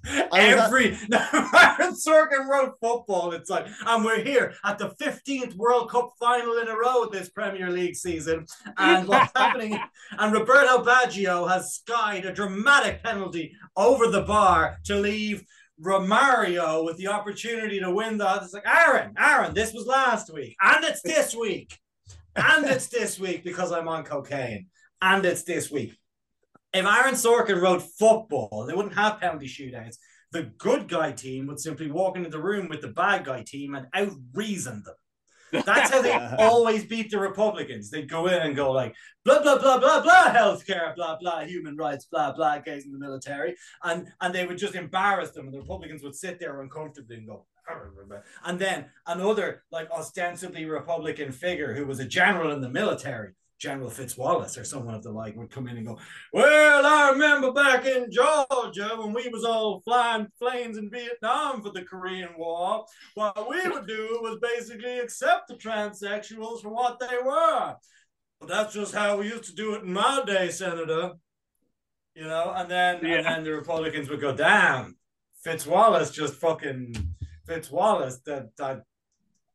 I 0.06 0.20
was 0.30 0.32
at- 0.32 0.66
Every 0.66 0.86
Aaron 1.12 1.94
Sorkin 1.94 2.48
wrote 2.48 2.74
football. 2.80 3.32
It's 3.32 3.50
like, 3.50 3.66
and 3.86 4.04
we're 4.04 4.22
here 4.22 4.54
at 4.64 4.78
the 4.78 4.90
15th 5.00 5.54
World 5.56 5.90
Cup 5.90 6.12
final 6.18 6.58
in 6.58 6.68
a 6.68 6.76
row 6.76 7.08
this 7.10 7.28
Premier 7.28 7.70
League 7.70 7.94
season. 7.96 8.46
And 8.78 9.06
what's 9.08 9.32
happening? 9.36 9.78
And 10.18 10.32
Roberto 10.32 10.82
Baggio 10.84 11.48
has 11.48 11.74
skied 11.74 12.24
a 12.24 12.32
dramatic 12.32 13.02
penalty 13.02 13.52
over 13.76 14.08
the 14.08 14.22
bar 14.22 14.78
to 14.84 14.96
leave 14.96 15.44
Romario 15.80 16.84
with 16.84 16.96
the 16.96 17.08
opportunity 17.08 17.80
to 17.80 17.90
win 17.90 18.18
the. 18.18 18.40
It's 18.42 18.52
like, 18.52 18.66
Aaron, 18.66 19.14
Aaron, 19.18 19.54
this 19.54 19.72
was 19.72 19.86
last 19.86 20.32
week, 20.32 20.54
and 20.60 20.84
it's 20.84 21.02
this 21.02 21.34
week, 21.34 21.76
and 22.36 22.64
it's 22.66 22.88
this 22.88 23.18
week 23.18 23.42
because 23.42 23.72
I'm 23.72 23.88
on 23.88 24.04
cocaine, 24.04 24.66
and 25.00 25.24
it's 25.24 25.42
this 25.42 25.70
week. 25.70 25.96
If 26.72 26.86
Aaron 26.86 27.14
Sorkin 27.14 27.60
wrote 27.60 27.82
football, 27.82 28.64
they 28.66 28.74
wouldn't 28.74 28.94
have 28.94 29.20
penalty 29.20 29.46
shootouts. 29.46 29.96
The 30.30 30.50
good 30.56 30.88
guy 30.88 31.12
team 31.12 31.46
would 31.46 31.60
simply 31.60 31.90
walk 31.90 32.16
into 32.16 32.30
the 32.30 32.40
room 32.40 32.68
with 32.68 32.80
the 32.80 32.88
bad 32.88 33.24
guy 33.24 33.42
team 33.42 33.74
and 33.74 33.86
out 33.92 34.12
reason 34.32 34.82
them. 34.84 34.94
That's 35.66 35.90
how 35.90 36.00
they 36.00 36.12
always 36.38 36.86
beat 36.86 37.10
the 37.10 37.18
Republicans. 37.18 37.90
They'd 37.90 38.08
go 38.08 38.26
in 38.26 38.40
and 38.40 38.56
go 38.56 38.72
like 38.72 38.94
blah 39.24 39.42
blah 39.42 39.58
blah 39.58 39.78
blah 39.78 40.02
blah 40.02 40.32
healthcare, 40.32 40.94
blah 40.96 41.18
blah 41.20 41.44
human 41.44 41.76
rights, 41.76 42.06
blah 42.06 42.32
blah 42.32 42.58
gays 42.60 42.86
in 42.86 42.92
the 42.92 42.98
military, 42.98 43.54
and 43.82 44.08
and 44.20 44.34
they 44.34 44.46
would 44.46 44.58
just 44.58 44.74
embarrass 44.74 45.30
them, 45.32 45.46
and 45.46 45.54
the 45.54 45.60
Republicans 45.60 46.02
would 46.02 46.14
sit 46.14 46.40
there 46.40 46.62
uncomfortably 46.62 47.16
and 47.16 47.26
go. 47.26 47.46
And 48.44 48.58
then 48.58 48.86
another 49.06 49.62
like 49.70 49.90
ostensibly 49.90 50.64
Republican 50.64 51.32
figure 51.32 51.74
who 51.74 51.86
was 51.86 52.00
a 52.00 52.04
general 52.04 52.50
in 52.50 52.60
the 52.60 52.68
military, 52.68 53.32
General 53.62 53.90
Fitzwallace 53.90 54.60
or 54.60 54.64
someone 54.64 54.96
of 54.96 55.04
the 55.04 55.12
like, 55.12 55.36
would 55.36 55.52
come 55.52 55.68
in 55.68 55.76
and 55.76 55.86
go, 55.86 55.96
"Well, 56.32 56.84
I 56.84 57.10
remember 57.10 57.52
back 57.52 57.86
in 57.86 58.10
Georgia 58.10 58.96
when 58.96 59.12
we 59.12 59.28
was 59.28 59.44
all 59.44 59.82
flying 59.84 60.26
planes 60.36 60.78
in 60.78 60.90
Vietnam 60.90 61.62
for 61.62 61.70
the 61.70 61.82
Korean 61.82 62.30
War. 62.36 62.84
What 63.14 63.48
we 63.48 63.60
would 63.68 63.86
do 63.86 64.18
was 64.20 64.40
basically 64.42 64.98
accept 64.98 65.46
the 65.46 65.54
transsexuals 65.54 66.62
for 66.62 66.70
what 66.70 66.98
they 66.98 67.16
were. 67.24 67.76
But 68.40 68.48
that's 68.48 68.74
just 68.74 68.96
how 68.96 69.18
we 69.18 69.28
used 69.28 69.44
to 69.44 69.54
do 69.54 69.74
it 69.76 69.84
in 69.84 69.92
my 69.92 70.24
day, 70.26 70.50
Senator. 70.50 71.12
You 72.16 72.24
know, 72.24 72.52
and 72.56 72.68
then 72.68 72.96
and 73.06 73.24
then 73.24 73.44
the 73.44 73.52
Republicans 73.52 74.10
would 74.10 74.20
go, 74.20 74.34
"Damn, 74.34 74.96
Fitzwallace 75.46 76.12
just 76.12 76.34
fucking 76.34 76.96
Fitzwallace, 77.48 78.24
that 78.24 78.56
that 78.56 78.82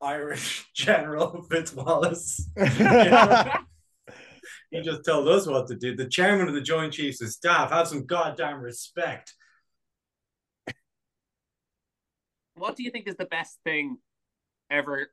Irish 0.01 0.65
General 0.73 1.45
Fitzwallace." 1.51 2.39
He 4.77 4.83
just 4.83 5.03
told 5.05 5.27
us 5.27 5.47
what 5.47 5.67
to 5.67 5.75
do. 5.75 5.95
The 5.95 6.07
chairman 6.07 6.47
of 6.47 6.53
the 6.53 6.61
Joint 6.61 6.93
Chiefs 6.93 7.21
of 7.21 7.29
Staff, 7.29 7.71
have 7.71 7.87
some 7.87 8.05
goddamn 8.05 8.59
respect. 8.61 9.33
what 12.55 12.75
do 12.75 12.83
you 12.83 12.89
think 12.91 13.07
is 13.07 13.15
the 13.15 13.25
best 13.25 13.59
thing 13.63 13.97
ever 14.71 15.11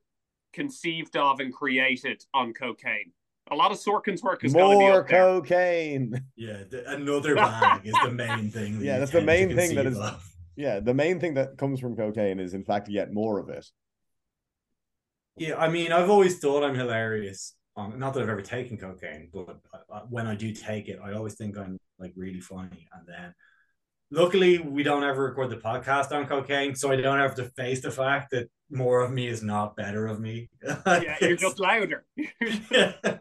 conceived 0.52 1.16
of 1.16 1.40
and 1.40 1.52
created 1.52 2.23
on 2.33 2.52
cocaine? 2.54 3.12
A 3.50 3.54
lot 3.54 3.71
of 3.71 3.78
Sorkin's 3.78 4.23
work 4.23 4.42
is 4.44 4.54
going 4.54 4.73
to 4.73 4.78
be 4.78 4.85
More 4.87 5.00
up 5.00 5.09
there. 5.09 5.21
cocaine. 5.40 6.25
Yeah, 6.37 6.62
the, 6.68 6.90
another 6.90 7.35
bag 7.35 7.83
is 7.87 7.94
the 8.02 8.11
main 8.11 8.50
thing. 8.50 8.80
Yeah, 8.83 8.99
that's 8.99 9.11
the 9.11 9.21
main 9.21 9.49
thing 9.54 9.75
that 9.75 9.85
conceive 9.85 9.92
is- 9.92 9.99
of. 9.99 10.30
Yeah, 10.56 10.80
the 10.80 10.94
main 10.94 11.18
thing 11.21 11.35
that 11.35 11.59
comes 11.59 11.80
from 11.80 11.97
cocaine 11.97 12.38
is, 12.38 12.54
in 12.54 12.64
fact, 12.64 12.88
yet 12.88 13.12
more 13.12 13.38
of 13.40 13.49
it. 13.49 13.66
Yeah, 15.37 15.56
I 15.56 15.68
mean, 15.68 15.90
I've 15.90 16.09
always 16.09 16.38
thought 16.38 16.62
I'm 16.64 16.76
hilarious. 16.76 17.54
Um, 17.76 17.99
not 17.99 18.14
that 18.14 18.23
I've 18.23 18.28
ever 18.28 18.43
taken 18.43 18.76
cocaine, 18.76 19.31
but 19.33 19.59
uh, 19.93 20.00
when 20.09 20.26
I 20.26 20.37
do 20.37 20.52
take 20.52 20.88
it, 20.88 21.00
I 21.02 21.12
always 21.12 21.35
think 21.35 21.59
I'm 21.59 21.78
like 21.99 22.12
really 22.16 22.40
funny. 22.40 22.87
And 22.93 23.07
then, 23.07 23.35
luckily, 24.11 24.59
we 24.59 24.85
don't 24.85 25.02
ever 25.02 25.25
record 25.25 25.50
the 25.50 25.57
podcast 25.57 26.12
on 26.12 26.26
cocaine, 26.26 26.76
so 26.76 26.93
I 26.93 26.97
don't 26.97 27.19
have 27.19 27.35
to 27.37 27.45
face 27.57 27.83
the 27.83 27.90
fact 27.90 28.31
that 28.31 28.49
more 28.71 29.02
of 29.02 29.12
me 29.12 29.26
is 29.26 29.43
not 29.43 29.76
better 29.76 30.07
of 30.07 30.21
me. 30.21 30.50
Yeah, 30.87 31.16
you're 31.21 31.37
just 31.37 31.59
louder. 31.59 32.04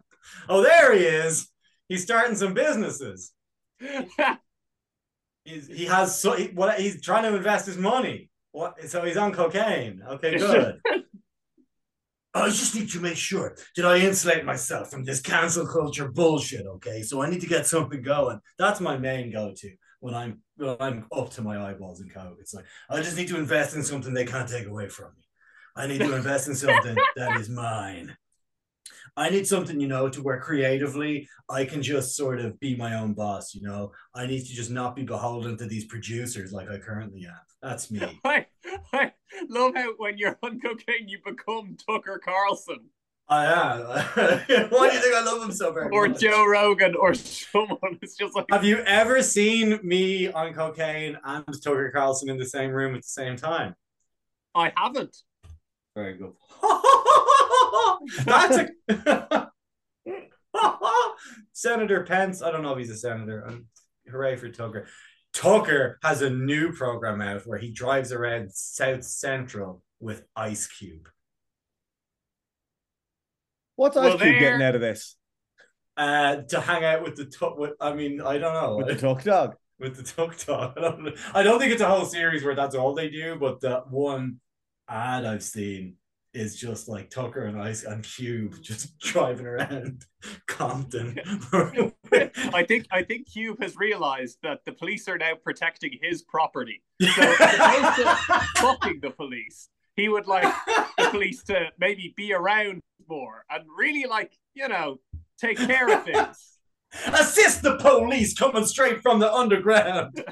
oh, 0.50 0.62
there 0.62 0.94
he 0.94 1.04
is. 1.04 1.50
He's 1.90 2.04
starting 2.04 2.36
some 2.36 2.54
businesses. 2.54 3.32
He's, 5.46 5.68
he 5.68 5.86
has 5.86 6.18
so 6.18 6.34
he, 6.38 6.46
what 6.48 6.80
he's 6.80 7.02
trying 7.02 7.24
to 7.24 7.36
invest 7.36 7.66
his 7.66 7.78
money. 7.78 8.30
What? 8.54 8.82
So 8.88 9.04
he's 9.04 9.18
on 9.18 9.34
cocaine. 9.34 10.02
Okay, 10.08 10.38
good. 10.38 10.80
I 12.34 12.48
just 12.48 12.76
need 12.76 12.90
to 12.92 13.00
make 13.00 13.18
sure 13.18 13.56
that 13.76 13.86
I 13.86 13.98
insulate 13.98 14.44
myself 14.44 14.90
from 14.90 15.04
this 15.04 15.22
cancel 15.22 15.68
culture 15.68 16.08
bullshit. 16.08 16.66
Okay, 16.66 17.04
so 17.04 17.22
I 17.22 17.30
need 17.30 17.42
to 17.42 17.48
get 17.48 17.68
something 17.68 18.02
going. 18.02 18.40
That's 18.58 18.82
my 18.82 18.98
main 18.98 19.32
go-to 19.32 19.72
when 20.00 20.16
I'm 20.16 20.42
when 20.58 20.76
I'm 20.80 21.06
up 21.12 21.30
to 21.32 21.42
my 21.42 21.70
eyeballs 21.70 22.02
in 22.02 22.10
coke. 22.10 22.38
It's 22.40 22.54
like 22.54 22.66
I 22.90 22.98
just 22.98 23.18
need 23.18 23.28
to 23.30 23.38
invest 23.38 23.76
in 23.76 23.84
something 23.84 24.14
they 24.14 24.26
can't 24.26 24.50
take 24.50 24.68
away 24.68 24.90
from 24.90 25.12
me. 25.16 25.24
I 25.76 25.88
need 25.88 26.00
to 26.00 26.16
invest 26.16 26.48
in 26.48 26.56
something 26.56 26.96
that 27.16 27.40
is 27.40 27.50
mine. 27.50 28.16
I 29.16 29.30
need 29.30 29.46
something, 29.46 29.80
you 29.80 29.88
know, 29.88 30.10
to 30.10 30.22
where 30.22 30.40
creatively 30.40 31.28
I 31.50 31.66
can 31.66 31.84
just 31.84 32.16
sort 32.16 32.40
of 32.40 32.60
be 32.60 32.76
my 32.76 32.96
own 32.96 33.14
boss, 33.14 33.54
you 33.54 33.62
know. 33.62 33.92
I 34.16 34.26
need 34.26 34.46
to 34.46 34.54
just 34.54 34.72
not 34.72 34.96
be 34.96 35.04
beholden 35.04 35.58
to 35.58 35.66
these 35.66 35.86
producers 35.86 36.52
like 36.52 36.70
I 36.70 36.78
currently 36.80 37.26
am. 37.26 37.40
That's 37.62 37.92
me. 37.92 38.20
I, 38.26 38.48
I 38.92 39.12
love 39.50 39.74
how 39.76 39.94
when 39.98 40.18
you're 40.18 40.38
on 40.42 40.60
cocaine, 40.60 41.08
you 41.08 41.20
become 41.24 41.78
Tucker 41.88 42.20
Carlson 42.24 42.90
I 43.30 43.46
am. 43.46 43.80
Why 44.70 44.90
do 44.90 44.96
you 44.96 45.02
think 45.02 45.16
I 45.16 45.24
love 45.24 45.44
him 45.44 45.52
so 45.52 45.72
very 45.72 45.90
or 45.92 46.08
much? 46.08 46.18
Or 46.18 46.20
Joe 46.20 46.46
Rogan 46.46 46.96
or 46.96 47.14
someone. 47.14 48.00
It's 48.02 48.16
just 48.16 48.36
like 48.36 48.46
Have 48.52 48.66
you 48.66 48.80
ever 48.80 49.24
seen 49.24 49.80
me 49.82 50.32
on 50.32 50.54
cocaine 50.54 51.18
and 51.24 51.46
Tucker 51.64 51.92
Carlson 51.92 52.30
in 52.30 52.38
the 52.38 52.46
same 52.46 52.72
room 52.72 52.96
at 52.96 53.02
the 53.02 53.08
same 53.08 53.36
time? 53.36 53.76
I 54.54 54.72
haven't. 54.76 55.16
Very 55.96 56.18
good. 56.18 56.34
That's 58.26 58.58
a 58.90 59.50
Senator 61.54 62.04
Pence. 62.04 62.42
I 62.42 62.52
don't 62.52 62.62
know 62.64 62.74
if 62.74 62.78
he's 62.80 62.90
a 62.90 62.98
senator. 62.98 63.46
Um, 63.48 63.66
hooray 64.10 64.36
for 64.36 64.50
Tucker. 64.50 64.88
Tucker 65.34 65.98
has 66.04 66.22
a 66.22 66.30
new 66.30 66.74
program 66.74 67.22
out 67.22 67.48
where 67.48 67.58
he 67.58 67.72
drives 67.72 68.12
around 68.12 68.52
South 68.54 69.04
Central 69.04 69.82
with 70.00 70.24
Ice 70.36 70.68
Cube. 70.68 71.08
What's 73.76 73.96
Well, 73.96 74.06
Ice 74.06 74.12
Cube 74.12 74.20
there- 74.20 74.40
getting 74.40 74.62
out 74.62 74.76
of 74.76 74.82
this? 74.82 75.16
Uh, 75.96 76.38
to 76.50 76.60
hang 76.60 76.84
out 76.84 77.04
with 77.04 77.16
the 77.16 77.26
tuck. 77.26 77.56
I 77.80 77.94
mean, 77.94 78.20
I 78.20 78.40
don't 78.40 78.54
know. 78.54 78.78
With 78.78 78.88
the 78.88 78.96
Tuck 78.96 79.24
Dog. 79.24 79.56
with 79.80 79.96
the 79.96 80.04
tuk 80.04 80.36
tuk. 80.38 80.74
I 80.78 80.82
don't, 80.82 81.14
I 81.36 81.44
don't 81.44 81.60
think 81.60 81.72
it's 81.72 81.82
a 81.82 81.88
whole 81.88 82.06
series 82.06 82.44
where 82.44 82.56
that's 82.56 82.74
all 82.74 82.96
they 82.96 83.10
do, 83.10 83.36
but 83.40 83.60
the 83.60 83.84
one 83.90 84.40
ad 84.88 85.26
I've 85.26 85.44
seen 85.44 85.98
is 86.34 86.56
just 86.56 86.88
like 86.88 87.10
Tucker 87.10 87.46
and 87.46 87.60
Ice 87.62 87.84
and 87.84 88.04
Cube 88.04 88.56
just 88.62 88.98
driving 89.00 89.46
around 89.46 90.06
Compton. 90.48 91.20
I 92.54 92.64
think 92.68 92.88
I 92.92 93.04
think 93.04 93.32
Cube 93.32 93.62
has 93.62 93.76
realized 93.76 94.38
that 94.44 94.66
the 94.66 94.72
police 94.72 95.08
are 95.08 95.18
now 95.18 95.34
protecting 95.44 95.98
his 96.02 96.22
property. 96.22 96.82
So 97.02 97.22
as 97.22 97.40
opposed 97.40 97.96
to 97.98 98.16
fucking 98.58 99.00
the 99.02 99.12
police, 99.12 99.70
he 99.96 100.10
would 100.10 100.28
like 100.28 100.54
the 100.98 101.10
police 101.10 101.44
to 101.46 101.70
maybe 101.80 102.14
be 102.16 102.34
around 102.34 102.82
more 103.08 103.46
and 103.50 103.64
really 103.78 104.06
like, 104.08 104.34
you 104.54 104.68
know, 104.68 105.00
take 105.40 105.58
care 105.58 105.92
of 105.94 106.04
things. 106.04 106.50
Assist 107.08 107.64
the 107.64 107.78
police 107.78 108.34
coming 108.38 108.66
straight 108.66 109.02
from 109.02 109.20
the 109.20 109.32
underground. 109.32 110.24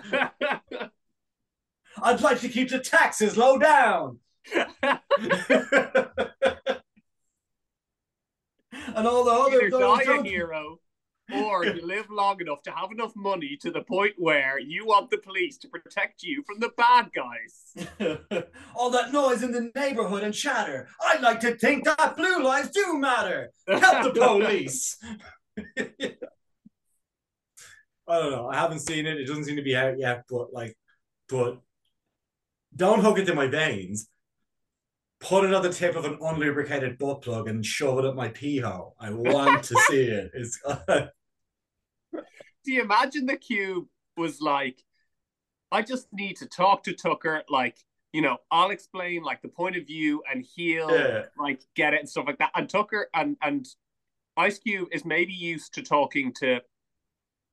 I'd 2.01 2.21
like 2.21 2.39
to 2.41 2.49
keep 2.49 2.69
the 2.69 2.79
taxes 2.79 3.35
low 3.35 3.57
down. 3.57 4.19
and 8.95 9.07
all 9.07 9.23
the 9.23 9.31
other 9.31 9.65
Either 9.65 9.69
die 9.69 10.03
a 10.03 10.23
hero 10.23 10.79
or 11.33 11.65
you 11.65 11.85
live 11.85 12.09
long 12.09 12.39
enough 12.41 12.61
to 12.63 12.71
have 12.71 12.91
enough 12.91 13.13
money 13.15 13.57
to 13.61 13.71
the 13.71 13.81
point 13.81 14.13
where 14.17 14.59
you 14.59 14.85
want 14.85 15.09
the 15.09 15.17
police 15.17 15.57
to 15.59 15.67
protect 15.67 16.23
you 16.23 16.43
from 16.45 16.59
the 16.59 16.69
bad 16.77 17.09
guys. 17.13 17.87
All 18.75 18.89
that 18.91 19.13
noise 19.13 19.43
in 19.43 19.51
the 19.51 19.71
neighborhood 19.75 20.23
and 20.23 20.33
chatter. 20.33 20.87
I'd 21.01 21.21
like 21.21 21.39
to 21.41 21.55
think 21.55 21.85
that 21.85 22.17
blue 22.17 22.43
lives 22.43 22.71
do 22.71 22.97
matter. 22.97 23.51
Help 23.67 24.13
the 24.13 24.19
police. 24.21 24.97
I 28.07 28.19
don't 28.19 28.31
know. 28.31 28.49
I 28.49 28.55
haven't 28.55 28.79
seen 28.79 29.05
it. 29.05 29.17
It 29.17 29.25
doesn't 29.25 29.45
seem 29.45 29.55
to 29.55 29.61
be 29.61 29.75
out 29.75 29.99
yet, 29.99 30.23
but 30.29 30.51
like, 30.51 30.75
but 31.29 31.61
don't 32.75 33.01
hook 33.01 33.19
it 33.19 33.25
to 33.25 33.35
my 33.35 33.47
veins. 33.47 34.07
Put 35.21 35.45
it 35.45 35.53
on 35.53 35.61
the 35.61 35.71
tip 35.71 35.95
of 35.95 36.05
an 36.05 36.17
unlubricated 36.17 36.97
butt 36.97 37.21
plug 37.21 37.47
and 37.47 37.65
shove 37.65 37.99
it 37.99 38.05
up 38.05 38.15
my 38.15 38.29
pee 38.29 38.57
hole. 38.57 38.95
I 38.99 39.11
want 39.11 39.63
to 39.65 39.75
see 39.87 40.01
it. 40.03 40.31
It's 40.33 40.59
Do 42.63 42.71
you 42.71 42.81
imagine 42.81 43.25
the 43.25 43.37
cube 43.37 43.85
was 44.17 44.41
like, 44.41 44.83
I 45.71 45.81
just 45.81 46.07
need 46.11 46.37
to 46.37 46.47
talk 46.47 46.83
to 46.83 46.93
Tucker, 46.93 47.43
like, 47.49 47.77
you 48.13 48.21
know, 48.21 48.37
I'll 48.51 48.71
explain 48.71 49.23
like 49.23 49.41
the 49.41 49.47
point 49.47 49.77
of 49.77 49.87
view 49.87 50.21
and 50.29 50.45
he'll 50.55 50.91
Yeah. 50.97 51.25
like 51.37 51.61
get 51.75 51.93
it 51.93 52.01
and 52.01 52.09
stuff 52.09 52.25
like 52.27 52.39
that. 52.39 52.51
And 52.55 52.69
Tucker 52.69 53.07
and 53.13 53.37
and 53.41 53.65
Ice 54.37 54.59
Cube 54.59 54.89
is 54.91 55.05
maybe 55.05 55.33
used 55.33 55.73
to 55.75 55.81
talking 55.81 56.33
to, 56.39 56.61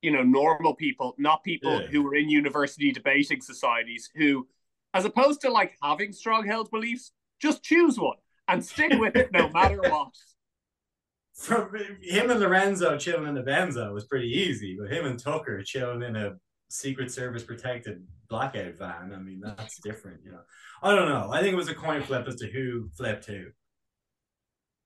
you 0.01 0.11
know, 0.11 0.23
normal 0.23 0.75
people, 0.75 1.15
not 1.17 1.43
people 1.43 1.81
Yeah. 1.81 1.87
who 1.87 2.07
are 2.07 2.15
in 2.15 2.29
university 2.29 2.91
debating 2.91 3.41
societies 3.41 4.09
who, 4.15 4.47
as 4.93 5.05
opposed 5.05 5.41
to 5.41 5.49
like 5.51 5.77
having 5.81 6.11
strong 6.13 6.45
held 6.45 6.69
beliefs, 6.71 7.11
just 7.41 7.63
choose 7.63 7.99
one 7.99 8.17
and 8.47 8.63
stick 8.63 8.93
with 8.93 9.15
it 9.15 9.31
no 9.31 9.49
matter 9.49 9.79
what. 9.81 10.09
from 11.39 11.73
him 12.01 12.29
and 12.29 12.39
Lorenzo 12.39 12.97
chilling 12.97 13.27
in 13.27 13.33
the 13.33 13.41
Benzo 13.41 13.93
was 13.93 14.05
pretty 14.05 14.27
easy, 14.27 14.77
but 14.79 14.91
him 14.91 15.05
and 15.05 15.17
Tucker 15.17 15.63
chilling 15.63 16.03
in 16.03 16.15
a 16.15 16.33
Secret 16.69 17.11
Service 17.11 17.43
protected 17.43 18.05
blackout 18.29 18.77
van, 18.77 19.13
I 19.13 19.17
mean, 19.17 19.41
that's 19.43 19.79
different, 19.79 20.19
you 20.23 20.31
know. 20.31 20.41
I 20.83 20.95
don't 20.95 21.09
know. 21.09 21.31
I 21.31 21.41
think 21.41 21.53
it 21.53 21.57
was 21.57 21.69
a 21.69 21.75
coin 21.75 22.03
flip 22.03 22.27
as 22.27 22.35
to 22.37 22.47
who 22.47 22.89
flipped 22.95 23.25
who. 23.25 23.47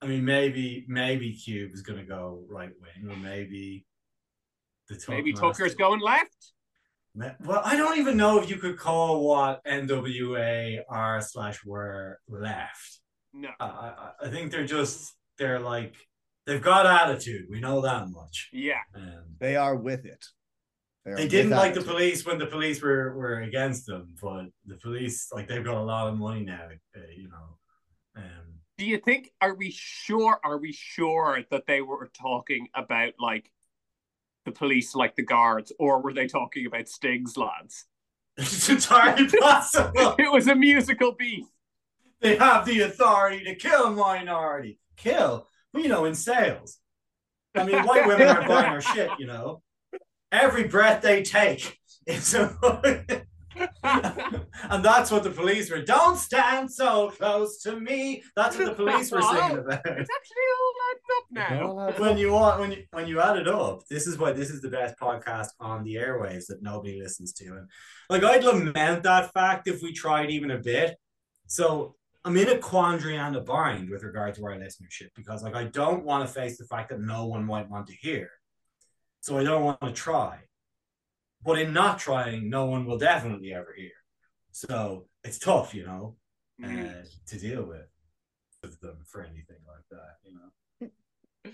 I 0.01 0.07
mean, 0.07 0.25
maybe 0.25 0.85
maybe 0.87 1.33
Cube 1.33 1.71
is 1.73 1.81
going 1.81 1.99
to 1.99 2.05
go 2.05 2.43
right 2.49 2.71
wing, 2.81 3.11
or 3.11 3.17
maybe 3.17 3.85
the 4.89 4.95
Tuck 4.95 5.09
Maybe 5.09 5.33
Tucker's 5.33 5.75
going 5.75 6.01
left. 6.01 6.51
Ma- 7.15 7.31
Well, 7.43 7.61
I 7.63 7.75
don't 7.75 7.97
even 7.99 8.17
know 8.17 8.39
if 8.39 8.49
you 8.49 8.57
could 8.57 8.77
call 8.77 9.27
what 9.27 9.63
NWA 9.65 10.81
are 10.89 11.21
slash 11.21 11.63
were 11.63 12.19
left. 12.27 12.99
No. 13.33 13.49
I, 13.59 13.65
I, 13.65 14.11
I 14.23 14.29
think 14.29 14.51
they're 14.51 14.65
just 14.65 15.13
they're 15.37 15.59
like 15.59 15.95
they've 16.45 16.61
got 16.61 16.85
attitude. 16.85 17.45
We 17.49 17.59
know 17.59 17.81
that 17.81 18.09
much. 18.09 18.49
Yeah. 18.51 18.81
Um, 18.95 19.23
They 19.39 19.55
are 19.55 19.75
with 19.75 20.05
it. 20.05 20.23
are 21.05 21.15
they 21.15 21.27
didn't 21.27 21.51
like 21.51 21.73
the 21.73 21.81
police 21.81 22.25
when 22.25 22.37
the 22.39 22.45
police 22.47 22.81
were 22.81 23.15
were 23.15 23.41
against 23.41 23.85
them, 23.87 24.15
but 24.21 24.45
the 24.65 24.77
police 24.77 25.27
like 25.33 25.47
they've 25.47 25.63
got 25.63 25.77
a 25.77 25.83
lot 25.83 26.07
of 26.07 26.17
money 26.17 26.43
now. 26.43 26.67
Uh, 26.95 26.99
you 27.15 27.29
know, 27.29 27.57
um, 28.17 28.45
Do 28.77 28.85
you 28.85 28.97
think 28.97 29.31
are 29.41 29.53
we 29.55 29.71
sure 29.71 30.39
are 30.43 30.57
we 30.57 30.71
sure 30.73 31.43
that 31.51 31.65
they 31.67 31.81
were 31.81 32.09
talking 32.19 32.67
about 32.75 33.13
like 33.19 33.51
the 34.45 34.51
police 34.51 34.95
like 34.95 35.15
the 35.15 35.23
guards 35.23 35.71
or 35.79 36.01
were 36.01 36.13
they 36.13 36.27
talking 36.27 36.65
about 36.65 36.87
Sting's 36.89 37.37
lads? 37.37 37.85
it's 38.37 38.69
entirely 38.69 39.27
possible. 39.39 40.15
It 40.19 40.31
was 40.31 40.47
a 40.47 40.55
musical 40.55 41.13
beat. 41.13 41.45
they 42.21 42.35
have 42.37 42.65
the 42.65 42.81
authority 42.81 43.43
to 43.45 43.55
kill 43.55 43.85
a 43.85 43.91
minority. 43.91 44.79
Kill, 44.97 45.47
well, 45.73 45.83
you 45.83 45.89
know, 45.89 46.05
in 46.05 46.15
sales. 46.15 46.79
I 47.55 47.63
mean, 47.65 47.83
white 47.83 48.07
women 48.07 48.27
aren't 48.27 48.47
buying 48.47 48.69
our 48.69 48.81
shit. 48.81 49.11
You 49.19 49.27
know, 49.27 49.61
every 50.31 50.67
breath 50.67 51.01
they 51.01 51.23
take. 51.23 51.79
It's 52.05 52.33
a, 52.33 52.55
and 53.83 54.83
that's 54.83 55.11
what 55.11 55.23
the 55.23 55.29
police 55.29 55.69
were. 55.69 55.81
Don't 55.81 56.17
stand 56.17 56.71
so 56.71 57.09
close 57.11 57.61
to 57.63 57.79
me. 57.79 58.23
That's 58.35 58.57
what 58.57 58.65
the 58.65 58.73
police 58.73 59.11
were 59.11 59.21
singing 59.21 59.59
about. 59.59 59.81
Oh, 59.85 59.91
it's 59.91 60.09
actually 60.15 60.47
all 60.57 60.73
lined 60.83 61.91
up 61.91 61.97
now. 61.99 62.03
When 62.03 62.17
you 62.17 62.31
want 62.31 62.59
when 62.59 62.71
you 62.71 62.83
when 62.91 63.07
you 63.07 63.19
add 63.19 63.37
it 63.37 63.47
up, 63.47 63.81
this 63.89 64.07
is 64.07 64.17
why 64.17 64.31
this 64.31 64.49
is 64.49 64.61
the 64.61 64.69
best 64.69 64.95
podcast 64.99 65.49
on 65.59 65.83
the 65.83 65.95
airwaves 65.95 66.47
that 66.47 66.61
nobody 66.61 67.01
listens 67.01 67.33
to. 67.33 67.45
And 67.47 67.69
like 68.09 68.23
I'd 68.23 68.43
lament 68.43 69.03
that 69.03 69.31
fact 69.33 69.67
if 69.67 69.81
we 69.81 69.93
tried 69.93 70.29
even 70.31 70.51
a 70.51 70.59
bit. 70.59 70.95
So 71.47 71.95
I'm 72.25 72.37
in 72.37 72.49
a 72.49 72.57
quandary 72.57 73.17
and 73.17 73.35
a 73.35 73.41
bind 73.41 73.89
with 73.89 74.03
regard 74.03 74.35
to 74.35 74.45
our 74.45 74.55
listenership 74.55 75.09
because 75.15 75.43
like 75.43 75.55
I 75.55 75.65
don't 75.65 76.05
want 76.05 76.27
to 76.27 76.33
face 76.33 76.57
the 76.57 76.65
fact 76.65 76.89
that 76.89 77.01
no 77.01 77.25
one 77.25 77.43
might 77.43 77.69
want 77.69 77.87
to 77.87 77.95
hear. 77.95 78.29
So 79.21 79.37
I 79.37 79.43
don't 79.43 79.63
want 79.63 79.81
to 79.81 79.91
try. 79.91 80.39
But 81.45 81.59
in 81.59 81.73
not 81.73 81.99
trying, 81.99 82.49
no 82.49 82.65
one 82.65 82.85
will 82.85 82.97
definitely 82.97 83.53
ever 83.53 83.73
hear. 83.75 83.91
So 84.51 85.07
it's 85.23 85.39
tough, 85.39 85.73
you 85.73 85.85
know, 85.85 86.15
Mm. 86.61 87.01
uh, 87.01 87.05
to 87.27 87.39
deal 87.39 87.63
with 87.63 87.87
with 88.61 88.79
them 88.79 88.97
for 89.05 89.21
anything 89.23 89.57
like 89.67 89.83
that, 89.89 90.17
you 90.23 90.33
know. 90.37 91.51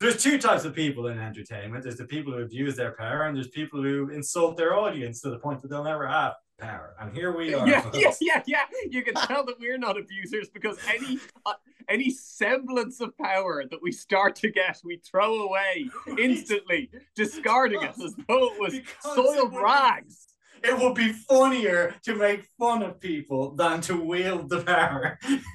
There's 0.00 0.22
two 0.22 0.38
types 0.38 0.64
of 0.64 0.74
people 0.74 1.08
in 1.08 1.18
entertainment. 1.18 1.82
There's 1.82 1.96
the 1.96 2.06
people 2.06 2.32
who 2.32 2.38
abuse 2.42 2.76
their 2.76 2.92
power, 2.92 3.24
and 3.24 3.36
there's 3.36 3.48
people 3.48 3.82
who 3.82 4.08
insult 4.10 4.56
their 4.56 4.74
audience 4.76 5.20
to 5.22 5.30
the 5.30 5.40
point 5.40 5.60
that 5.60 5.68
they'll 5.68 5.84
never 5.84 6.06
have 6.06 6.34
power. 6.58 6.94
And 7.00 7.14
here 7.14 7.32
we 7.34 7.54
are. 7.54 7.66
Yeah, 7.66 7.88
yeah, 7.94 8.12
yeah, 8.20 8.42
yeah. 8.46 8.64
You 8.90 9.02
can 9.02 9.14
tell 9.14 9.44
that 9.46 9.58
we're 9.58 9.78
not 9.78 9.98
abusers 9.98 10.48
because 10.48 10.76
any 10.88 11.18
uh, 11.46 11.54
any 11.88 12.10
semblance 12.10 13.00
of 13.00 13.16
power 13.16 13.64
that 13.70 13.82
we 13.82 13.92
start 13.92 14.36
to 14.36 14.50
get, 14.50 14.78
we 14.84 14.98
throw 14.98 15.42
away 15.42 15.88
instantly, 16.18 16.90
discarding 17.14 17.82
it 17.82 17.94
as 18.02 18.14
though 18.28 18.52
it 18.52 18.60
was 18.60 18.80
soiled 19.00 19.36
it 19.36 19.42
would 19.44 19.52
be- 19.52 19.58
rags. 19.58 20.26
It 20.64 20.76
would 20.76 20.96
be 20.96 21.12
funnier 21.12 21.94
to 22.02 22.16
make 22.16 22.44
fun 22.58 22.82
of 22.82 22.98
people 22.98 23.54
than 23.54 23.80
to 23.82 23.94
wield 23.96 24.48
the 24.48 24.62
power. 24.62 25.16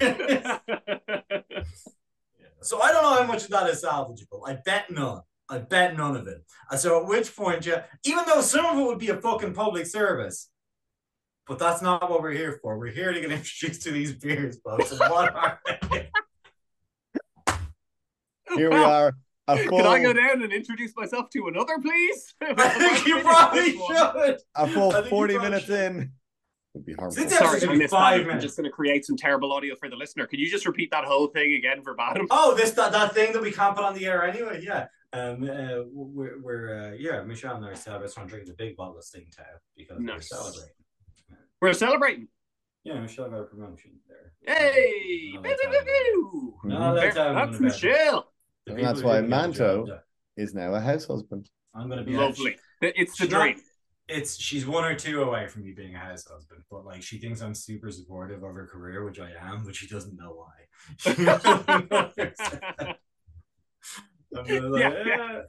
so 2.62 2.82
I 2.82 2.94
don't 2.94 3.04
know 3.04 3.22
how 3.22 3.26
much 3.28 3.44
of 3.44 3.50
that 3.50 3.70
is 3.70 3.84
salvageable. 3.84 4.48
I 4.48 4.60
bet 4.64 4.90
none. 4.90 5.20
I 5.50 5.58
bet 5.58 5.98
none 5.98 6.16
of 6.16 6.28
it. 6.28 6.46
So 6.78 7.02
at 7.02 7.08
which 7.08 7.36
point, 7.36 7.66
yeah, 7.66 7.84
even 8.06 8.24
though 8.26 8.40
some 8.40 8.66
of 8.66 8.78
it 8.78 8.86
would 8.86 8.98
be 8.98 9.10
a 9.10 9.18
fucking 9.18 9.54
public 9.54 9.88
service, 9.88 10.50
but 11.48 11.60
that's 11.60 11.82
not 11.82 12.10
what 12.10 12.22
we're 12.22 12.32
here 12.32 12.60
for. 12.62 12.78
We're 12.78 12.92
here 12.92 13.14
to 13.14 13.22
get 13.22 13.32
introduced 13.32 13.84
to 13.84 13.92
these 13.92 14.14
beers, 14.14 14.60
folks. 14.64 14.92
And 14.92 15.00
what 15.00 15.36
are 15.36 15.60
they? 15.92 16.10
Here 18.56 18.70
we 18.70 18.78
are. 18.78 19.14
A 19.48 19.58
full, 19.58 19.80
Can 19.80 19.88
I 19.88 20.02
go 20.02 20.14
down 20.14 20.42
and 20.42 20.54
introduce 20.54 20.96
myself 20.96 21.30
to 21.32 21.48
another, 21.48 21.78
please? 21.82 22.34
I 22.42 22.70
think 22.70 23.06
you 23.06 23.20
probably 23.20 23.72
should. 23.72 24.38
a 24.56 24.68
full 24.68 24.92
I 24.92 24.94
think 24.94 25.06
you 25.06 25.10
40 25.10 25.34
probably 25.34 25.38
minutes 25.50 25.66
should. 25.66 25.92
in. 25.92 26.12
Would 26.74 26.86
be 26.86 26.94
harmful. 26.94 27.22
Since 27.22 27.38
Sorry, 27.38 27.58
Episode 27.58 27.70
I 27.70 27.76
missed 27.76 27.92
five 27.92 28.26
that. 28.26 28.34
I'm 28.34 28.40
just 28.40 28.56
going 28.56 28.64
to 28.64 28.72
create 28.72 29.06
some 29.06 29.18
terrible 29.18 29.52
audio 29.52 29.76
for 29.76 29.90
the 29.90 29.96
listener. 29.98 30.26
Can 30.28 30.40
you 30.40 30.50
just 30.50 30.66
repeat 30.66 30.92
that 30.92 31.04
whole 31.04 31.28
thing 31.28 31.54
again 31.54 31.84
verbatim? 31.84 32.26
Oh, 32.32 32.56
this 32.56 32.72
that, 32.72 32.94
that 32.94 33.14
thing 33.14 33.34
that 33.34 33.42
we 33.42 33.52
can't 33.52 33.76
put 33.76 33.84
on 33.84 33.94
the 33.94 34.06
air 34.06 34.24
anyway. 34.26 34.64
Yeah. 34.66 34.88
Um. 35.12 35.44
Uh, 35.44 35.84
we're 35.92 36.42
we're 36.42 36.92
uh, 36.94 36.96
yeah. 36.98 37.22
Michelle 37.22 37.58
and 37.58 37.66
I 37.66 37.72
are 37.72 37.76
celebrating 37.76 38.28
drinking 38.28 38.48
the 38.48 38.56
big 38.56 38.76
bottle 38.76 38.98
of 38.98 39.04
Tsingtao 39.04 39.44
because 39.78 40.00
we're 40.00 40.22
celebrating. 40.22 40.74
We're 41.64 41.72
celebrating. 41.72 42.28
Yeah, 42.84 43.00
Michelle 43.00 43.30
got 43.30 43.40
a 43.40 43.44
promotion 43.46 43.92
there. 44.10 44.34
Hey! 44.54 45.32
No, 45.32 45.42
Boo, 45.42 47.12
that's 47.16 47.58
Michelle. 47.62 48.34
And 48.68 48.80
that's 48.80 49.02
why 49.02 49.22
didn't 49.22 49.30
get 49.30 49.36
the 49.38 49.42
Manto- 49.48 49.88
job, 49.88 50.00
Is 50.36 50.54
now 50.54 50.74
a 50.76 50.82
house 50.82 51.06
husband. 51.08 51.50
I'm 51.74 51.88
gonna 51.88 52.04
be 52.04 52.18
Lovely. 52.18 52.58
It's 52.82 53.18
the 53.18 53.24
She's 53.24 53.32
not- 53.32 53.42
dream. 53.44 53.62
it's 54.10 54.36
she's 54.38 54.68
one 54.68 54.84
or 54.84 54.94
two 54.94 55.24
away 55.24 55.48
from 55.48 55.64
me 55.64 55.72
being 55.72 55.96
a 55.96 56.00
house 56.00 56.28
husband, 56.30 56.64
but 56.70 56.84
like 56.84 57.02
she 57.02 57.18
thinks 57.18 57.40
I'm 57.42 57.56
super 57.56 57.92
supportive 57.92 58.44
of 58.44 58.54
her 58.54 58.68
career, 58.68 59.06
which 59.06 59.22
I 59.22 59.32
am, 59.40 59.64
but 59.64 59.74
she 59.74 59.88
doesn't 59.88 60.18
know 60.18 60.34
why. 60.34 60.68
I'm 64.36 64.46
gonna 64.46 64.68
like, 64.68 64.82
Yeah, 64.82 65.04
yeah, 65.06 65.38
eh. 65.38 65.42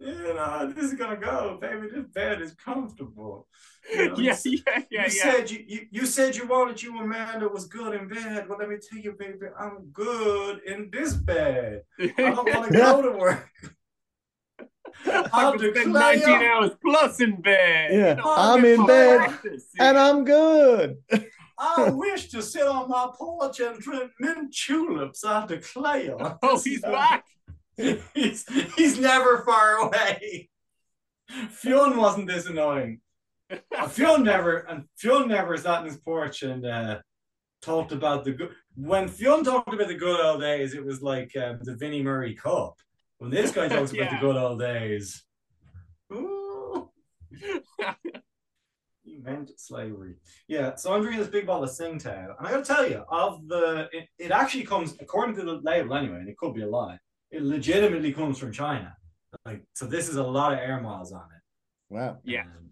Yeah, 0.00 0.12
no, 0.34 0.72
this 0.72 0.84
is 0.84 0.94
gonna 0.94 1.16
go, 1.16 1.58
baby. 1.60 1.88
This 1.92 2.06
bed 2.14 2.40
is 2.40 2.54
comfortable. 2.54 3.48
You 3.90 4.08
know, 4.10 4.18
yeah, 4.18 4.32
s- 4.32 4.44
yeah, 4.44 4.60
yeah, 4.66 4.82
you 4.90 4.96
yeah. 4.96 5.08
said 5.08 5.50
you, 5.50 5.64
you 5.66 5.80
you 5.90 6.04
said 6.06 6.36
you 6.36 6.46
wanted 6.46 6.82
you 6.82 6.98
a 6.98 7.06
man 7.06 7.40
that 7.40 7.50
was 7.50 7.66
good 7.66 7.94
in 7.94 8.06
bed. 8.06 8.46
Well, 8.46 8.58
let 8.58 8.68
me 8.68 8.76
tell 8.76 8.98
you, 9.00 9.12
baby, 9.18 9.46
I'm 9.58 9.86
good 9.92 10.60
in 10.66 10.90
this 10.92 11.14
bed. 11.14 11.82
I 11.98 12.06
don't 12.16 12.54
want 12.54 12.66
to 12.70 12.72
go 12.78 13.00
to 13.00 13.12
work. 13.12 13.48
I 15.06 15.28
I'll 15.32 15.52
could 15.52 15.70
spend 15.70 15.86
declare 15.86 16.16
19 16.18 16.42
hours 16.42 16.70
plus 16.84 17.20
in 17.20 17.40
bed. 17.40 17.92
Yeah, 17.94 18.10
You 18.10 18.16
know, 18.16 18.34
I'm 18.36 18.60
get 18.62 18.74
in 18.74 18.86
bed, 18.86 19.18
practice 19.20 19.64
in. 19.74 19.86
And 19.86 19.98
I'm 19.98 20.24
good. 20.24 20.96
I 21.58 21.90
wish 21.90 22.28
to 22.28 22.42
sit 22.42 22.66
on 22.66 22.88
my 22.90 23.08
porch 23.16 23.60
and 23.60 23.80
drink 23.80 24.12
mint 24.20 24.52
juleps. 24.52 25.24
I 25.24 25.46
declare. 25.46 26.14
Oh, 26.42 26.60
he's 26.62 26.82
back. 26.82 27.24
he's 28.14 28.44
he's 28.76 28.98
never 28.98 29.44
far 29.44 29.76
away. 29.76 30.48
Fionn 31.50 31.96
wasn't 31.96 32.26
this 32.26 32.46
annoying. 32.46 33.00
Uh, 33.50 33.86
Fionn 33.88 34.24
never 34.24 34.58
and 34.58 34.84
Fionn 34.96 35.28
never 35.28 35.56
sat 35.56 35.80
on 35.80 35.84
his 35.84 35.98
porch 35.98 36.42
and 36.42 36.66
uh, 36.66 36.98
talked 37.62 37.92
about 37.92 38.24
the 38.24 38.32
good. 38.32 38.50
When 38.74 39.06
Fionn 39.08 39.44
talked 39.44 39.72
about 39.72 39.88
the 39.88 39.94
good 39.94 40.20
old 40.20 40.40
days, 40.40 40.74
it 40.74 40.84
was 40.84 41.02
like 41.02 41.36
um, 41.36 41.60
the 41.62 41.76
Vinnie 41.76 42.02
Murray 42.02 42.34
Cup. 42.34 42.74
When 43.18 43.30
this 43.30 43.52
guy 43.52 43.68
talks 43.68 43.92
about 43.92 44.10
the 44.10 44.18
good 44.20 44.36
old 44.36 44.60
days, 44.60 45.24
ooh, 46.12 46.90
he 49.04 49.18
meant 49.18 49.50
slavery. 49.56 50.16
Yeah, 50.48 50.74
so 50.76 50.94
I'm 50.94 51.02
drinking 51.02 51.20
this 51.20 51.30
big 51.30 51.46
bottle 51.46 51.64
of 51.64 51.70
Tsingtao, 51.70 52.36
and 52.38 52.46
I 52.46 52.50
got 52.50 52.64
to 52.64 52.74
tell 52.74 52.88
you, 52.88 53.04
of 53.08 53.46
the 53.46 53.88
it, 53.92 54.08
it 54.18 54.30
actually 54.32 54.64
comes 54.64 54.96
according 55.00 55.36
to 55.36 55.42
the 55.44 55.60
label 55.62 55.94
anyway, 55.94 56.18
and 56.18 56.28
it 56.28 56.36
could 56.38 56.54
be 56.54 56.62
a 56.62 56.68
lie. 56.68 56.98
It 57.30 57.42
legitimately 57.42 58.12
comes 58.12 58.38
from 58.38 58.52
China. 58.52 58.96
Like, 59.44 59.62
so 59.74 59.86
this 59.86 60.08
is 60.08 60.16
a 60.16 60.22
lot 60.22 60.52
of 60.52 60.58
air 60.58 60.80
miles 60.80 61.12
on 61.12 61.20
it. 61.20 61.42
Wow. 61.94 62.18
Yeah. 62.24 62.42
Um, 62.42 62.70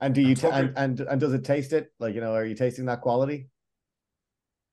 And 0.00 0.14
do 0.14 0.20
you 0.20 0.28
And 0.28 0.36
t- 0.36 0.48
and, 0.52 0.72
and 0.76 1.00
and 1.00 1.20
does 1.20 1.32
it 1.32 1.44
taste 1.44 1.72
it? 1.72 1.92
Like 1.98 2.14
you 2.14 2.20
know, 2.20 2.34
are 2.34 2.44
you 2.44 2.54
tasting 2.54 2.86
that 2.86 3.00
quality? 3.00 3.48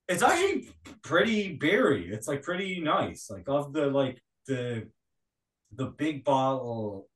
it's 0.09 0.21
actually 0.21 0.69
pretty 1.01 1.53
beery. 1.55 2.09
It's 2.11 2.27
like 2.27 2.43
pretty 2.43 2.81
nice. 2.81 3.29
Like 3.29 3.45
of 3.47 3.71
the 3.71 3.87
like 3.87 4.21
the 4.47 4.89
the 5.71 5.85
big 5.85 6.25
bottle 6.25 7.07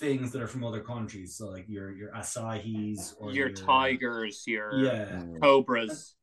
things 0.00 0.32
that 0.32 0.40
are 0.40 0.46
from 0.48 0.64
other 0.64 0.80
countries. 0.80 1.36
So 1.36 1.48
like 1.48 1.68
your 1.68 1.92
your 1.92 2.10
Asahis 2.12 3.14
or 3.18 3.30
your 3.32 3.50
tigers, 3.50 4.44
your 4.46 4.72
Yeah. 4.74 5.04
Mm. 5.20 5.40
cobras. 5.42 6.14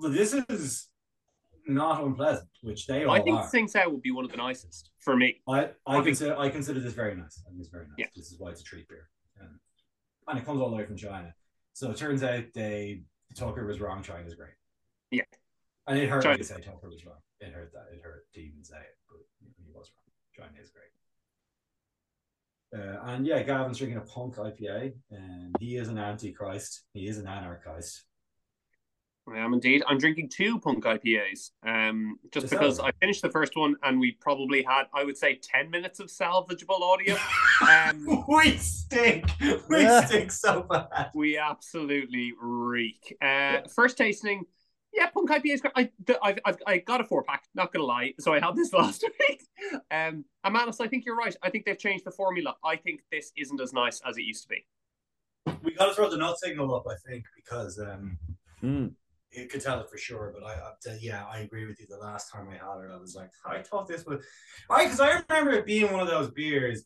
Well, 0.00 0.12
this 0.12 0.32
is 0.32 0.86
not 1.74 2.02
unpleasant, 2.04 2.48
which 2.62 2.86
they 2.86 3.04
all 3.04 3.14
I 3.14 3.20
think 3.22 3.36
are. 3.38 3.48
Sing 3.48 3.68
Sao 3.68 3.88
would 3.88 4.02
be 4.02 4.10
one 4.10 4.24
of 4.24 4.30
the 4.30 4.36
nicest 4.36 4.90
for 4.98 5.16
me. 5.16 5.40
I, 5.48 5.52
I 5.60 5.68
I 5.86 5.92
think- 5.94 6.06
consider 6.06 6.36
I 6.38 6.48
consider 6.50 6.80
this 6.80 6.92
very 6.94 7.14
nice. 7.14 7.42
I 7.46 7.50
think 7.50 7.60
it's 7.60 7.68
very 7.70 7.84
nice. 7.86 7.94
Yeah. 7.98 8.06
This 8.16 8.30
is 8.32 8.38
why 8.38 8.50
it's 8.50 8.60
a 8.60 8.64
treat 8.64 8.88
beer. 8.88 9.08
And 10.28 10.38
it 10.38 10.44
comes 10.44 10.60
all 10.60 10.70
the 10.70 10.76
way 10.76 10.84
from 10.84 10.96
China. 10.96 11.34
So 11.72 11.90
it 11.90 11.96
turns 11.96 12.22
out 12.22 12.44
they 12.54 13.02
Tucker 13.34 13.66
was 13.66 13.80
wrong, 13.80 14.02
China's 14.02 14.34
great. 14.34 14.54
Yeah. 15.10 15.22
And 15.86 15.98
it 15.98 16.08
hurt 16.08 16.22
China- 16.22 16.38
to 16.38 16.44
say 16.44 16.60
Tucker 16.60 16.88
was 16.88 17.04
wrong. 17.04 17.16
It 17.40 17.52
hurt 17.52 17.72
that. 17.72 17.86
It 17.92 18.00
hurt 18.02 18.26
to 18.34 18.40
even 18.40 18.62
say 18.62 18.76
it, 18.76 18.96
but 19.08 19.18
he 19.40 19.64
was 19.72 19.90
wrong. 19.90 20.46
China 20.46 20.60
is 20.62 20.70
great. 20.70 20.84
Uh, 22.72 23.00
and 23.06 23.26
yeah, 23.26 23.42
Gavin's 23.42 23.78
drinking 23.78 23.98
a 23.98 24.02
punk 24.02 24.36
IPA, 24.36 24.92
and 25.10 25.56
he 25.58 25.76
is 25.76 25.88
an 25.88 25.98
antichrist. 25.98 26.82
He 26.92 27.08
is 27.08 27.18
an 27.18 27.26
anarchist. 27.26 28.04
I 29.32 29.38
am 29.38 29.52
indeed. 29.54 29.82
I'm 29.86 29.98
drinking 29.98 30.28
two 30.30 30.58
punk 30.58 30.84
IPAs. 30.84 31.50
Um, 31.66 32.18
just 32.32 32.44
Is 32.44 32.50
because 32.50 32.78
right? 32.80 32.92
I 32.94 32.98
finished 33.00 33.22
the 33.22 33.30
first 33.30 33.56
one 33.56 33.76
and 33.82 34.00
we 34.00 34.12
probably 34.12 34.62
had, 34.62 34.84
I 34.94 35.04
would 35.04 35.16
say, 35.16 35.38
ten 35.42 35.70
minutes 35.70 36.00
of 36.00 36.08
salvageable 36.08 36.80
audio. 36.80 37.16
Um, 37.68 38.24
we 38.28 38.56
stink. 38.56 39.26
We 39.68 39.82
Yeah. 39.82 40.06
stink 40.06 40.32
so 40.32 40.62
bad. 40.62 41.10
we 41.14 41.36
absolutely 41.36 42.32
reek. 42.40 43.14
Uh, 43.20 43.58
first 43.74 43.98
tasting, 43.98 44.44
yeah, 44.94 45.10
punk 45.10 45.28
IPA 45.30 45.52
is 45.54 45.60
great. 45.60 45.72
I, 45.76 45.90
the, 46.06 46.18
I've, 46.22 46.38
I've, 46.46 46.56
I 46.66 46.78
got 46.78 47.02
a 47.02 47.04
four 47.04 47.22
pack, 47.22 47.44
not 47.54 47.70
gonna 47.70 47.84
lie. 47.84 48.14
So 48.18 48.32
I 48.32 48.40
had 48.40 48.56
this 48.56 48.72
last 48.72 49.04
week. 49.28 49.42
Um, 49.90 50.24
Amanis, 50.46 50.80
I 50.80 50.88
think 50.88 51.04
you're 51.04 51.16
right. 51.16 51.36
I 51.42 51.50
think 51.50 51.66
they've 51.66 51.78
changed 51.78 52.06
the 52.06 52.10
formula. 52.12 52.56
I 52.64 52.76
think 52.76 53.02
this 53.12 53.30
isn't 53.36 53.60
as 53.60 53.74
nice 53.74 54.00
as 54.08 54.16
it 54.16 54.22
used 54.22 54.44
to 54.44 54.48
be. 54.48 54.66
We 55.62 55.74
got 55.74 55.86
to 55.86 55.94
throw 55.94 56.08
the 56.08 56.16
nut 56.16 56.38
signal 56.38 56.74
up, 56.74 56.86
I 56.90 56.94
think, 57.06 57.24
because 57.36 57.78
um, 57.78 58.18
Mm. 58.62 58.92
You 59.32 59.46
could 59.46 59.60
tell 59.60 59.80
it 59.80 59.90
for 59.90 59.98
sure. 59.98 60.34
But 60.36 60.46
I, 60.46 60.52
I, 60.54 60.98
yeah, 61.00 61.24
I 61.32 61.40
agree 61.40 61.66
with 61.66 61.80
you. 61.80 61.86
The 61.88 61.98
last 61.98 62.30
time 62.32 62.48
I 62.48 62.54
had 62.54 62.84
it, 62.84 62.90
I 62.92 62.98
was 62.98 63.14
like, 63.14 63.30
I 63.46 63.62
thought 63.62 63.86
this 63.88 64.04
was, 64.04 64.24
I 64.68 64.84
because 64.84 65.00
I 65.00 65.22
remember 65.28 65.52
it 65.52 65.66
being 65.66 65.90
one 65.92 66.00
of 66.00 66.08
those 66.08 66.30
beers 66.30 66.84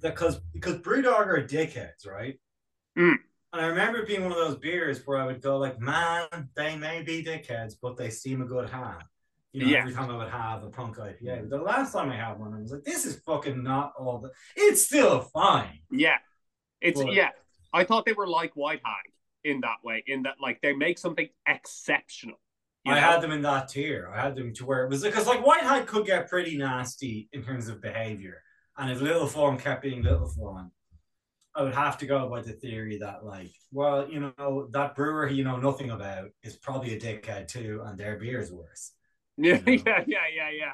that 0.00 0.14
because 0.14 0.40
because 0.52 0.76
BrewDog 0.78 1.26
are 1.26 1.46
dickheads, 1.46 2.06
right? 2.06 2.38
Mm. 2.98 3.14
And 3.52 3.60
I 3.62 3.66
remember 3.66 3.98
it 3.98 4.08
being 4.08 4.22
one 4.22 4.32
of 4.32 4.38
those 4.38 4.56
beers 4.56 5.00
where 5.04 5.18
I 5.18 5.26
would 5.26 5.42
go 5.42 5.58
like, 5.58 5.78
man, 5.80 6.26
they 6.56 6.76
may 6.76 7.02
be 7.02 7.22
dickheads, 7.22 7.74
but 7.80 7.96
they 7.96 8.10
seem 8.10 8.40
a 8.42 8.46
good 8.46 8.68
hand. 8.70 9.02
You 9.52 9.66
know, 9.66 9.70
Yeah. 9.70 9.78
every 9.80 9.92
time 9.92 10.10
I 10.10 10.16
would 10.16 10.30
have 10.30 10.62
a 10.64 10.70
punk 10.70 10.96
IPA. 10.96 11.50
The 11.50 11.58
last 11.58 11.92
time 11.92 12.10
I 12.10 12.16
had 12.16 12.38
one, 12.38 12.54
I 12.54 12.60
was 12.60 12.72
like, 12.72 12.84
this 12.84 13.04
is 13.04 13.20
fucking 13.26 13.62
not 13.62 13.92
all 13.98 14.18
the. 14.18 14.30
It's 14.56 14.84
still 14.84 15.20
fine. 15.20 15.80
Yeah, 15.90 16.16
it's 16.80 17.02
But- 17.02 17.12
yeah. 17.12 17.30
I 17.74 17.84
thought 17.84 18.04
they 18.06 18.12
were 18.12 18.26
like 18.26 18.52
White 18.54 18.80
Hag 18.84 19.12
in 19.44 19.60
that 19.60 19.78
way, 19.84 20.02
in 20.06 20.22
that 20.22 20.34
like 20.40 20.60
they 20.62 20.72
make 20.72 20.98
something 20.98 21.28
exceptional. 21.46 22.38
I 22.86 22.94
know? 22.94 23.00
had 23.00 23.20
them 23.20 23.32
in 23.32 23.42
that 23.42 23.68
tier. 23.68 24.10
I 24.12 24.20
had 24.20 24.34
them 24.34 24.52
to 24.54 24.66
where 24.66 24.84
it 24.84 24.90
was 24.90 25.02
because 25.02 25.26
like 25.26 25.46
White 25.46 25.62
Hag 25.62 25.86
could 25.86 26.06
get 26.06 26.28
pretty 26.28 26.56
nasty 26.56 27.28
in 27.32 27.42
terms 27.44 27.68
of 27.68 27.80
behavior, 27.80 28.42
and 28.76 28.90
if 28.90 29.00
Little 29.00 29.26
Form 29.26 29.58
kept 29.58 29.82
being 29.82 30.02
Little 30.02 30.28
Form, 30.28 30.72
I 31.54 31.62
would 31.62 31.74
have 31.74 31.98
to 31.98 32.06
go 32.06 32.28
by 32.28 32.40
the 32.40 32.52
theory 32.52 32.98
that 32.98 33.24
like, 33.24 33.52
well, 33.70 34.08
you 34.08 34.20
know, 34.20 34.68
that 34.72 34.94
brewer 34.94 35.28
you 35.28 35.44
know 35.44 35.58
nothing 35.58 35.90
about 35.90 36.30
is 36.42 36.56
probably 36.56 36.94
a 36.94 37.00
dickhead 37.00 37.48
too, 37.48 37.82
and 37.84 37.98
their 37.98 38.18
beer 38.18 38.40
is 38.40 38.52
worse. 38.52 38.92
Yeah, 39.36 39.60
you 39.66 39.76
know. 39.78 39.82
yeah, 39.86 40.04
yeah, 40.06 40.28
yeah, 40.34 40.50
yeah. 40.50 40.72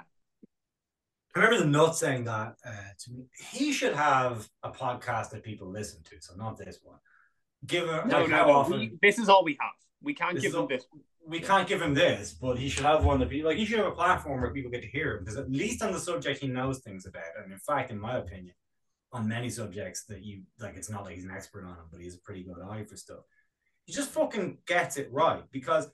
I 1.35 1.41
remember 1.41 1.65
the 1.65 1.71
nut 1.71 1.95
saying 1.95 2.25
that 2.25 2.55
uh, 2.65 2.71
to 3.01 3.13
me. 3.13 3.27
He 3.51 3.73
should 3.73 3.95
have 3.95 4.49
a 4.63 4.71
podcast 4.71 5.31
that 5.31 5.43
people 5.43 5.71
listen 5.71 6.03
to, 6.05 6.17
so 6.21 6.35
not 6.37 6.57
this 6.57 6.79
one. 6.83 6.99
Give 7.67 7.89
him 7.89 8.09
No, 8.09 8.21
like, 8.21 8.29
no, 8.31 8.37
how 8.37 8.47
no. 8.47 8.53
often 8.53 8.79
We, 8.81 8.99
this 9.03 9.19
is 9.19 9.29
all 9.29 9.45
we 9.45 9.57
have. 9.61 9.71
We 10.03 10.15
can't 10.15 10.35
This 10.35 10.43
give 10.43 10.53
them 10.53 10.63
all- 10.63 10.67
this. 10.69 10.87
we 11.27 11.41
can't 11.41 11.69
give 11.69 11.83
him 11.83 11.93
this, 11.95 12.33
but 12.33 12.59
he 12.59 12.69
should 12.69 12.85
have 12.85 13.05
one 13.05 13.19
that 13.21 13.29
be 13.29 13.43
like 13.43 13.57
he 13.57 13.65
should 13.67 13.79
have 13.79 13.89
a 13.89 13.93
platform 13.95 14.41
where 14.41 14.53
people 14.53 14.71
get 14.71 14.83
to 14.83 14.89
hear 14.89 15.17
him 15.17 15.25
because 15.25 15.37
at 15.37 15.51
least 15.51 15.83
on 15.83 15.93
the 15.93 15.99
subject 15.99 16.41
he 16.41 16.47
knows 16.49 16.79
things 16.79 17.05
about. 17.07 17.25
And 17.43 17.53
in 17.53 17.59
fact, 17.59 17.91
in 17.91 17.99
my 17.99 18.17
opinion, 18.17 18.55
on 19.13 19.27
many 19.29 19.51
subjects 19.51 20.05
that 20.05 20.23
you 20.23 20.43
like, 20.61 20.77
it's 20.77 20.89
not 20.91 21.05
like 21.05 21.17
he's 21.17 21.25
an 21.25 21.31
expert 21.33 21.65
on 21.65 21.77
them, 21.77 21.87
but 21.91 21.99
he 21.99 22.07
has 22.07 22.15
a 22.15 22.21
pretty 22.21 22.45
good 22.45 22.57
eye 22.71 22.85
for 22.85 22.97
stuff. 22.97 23.21
He 23.85 23.93
just 23.93 24.11
fucking 24.11 24.59
gets 24.67 24.97
it 24.97 25.09
right 25.13 25.43
because 25.51 25.91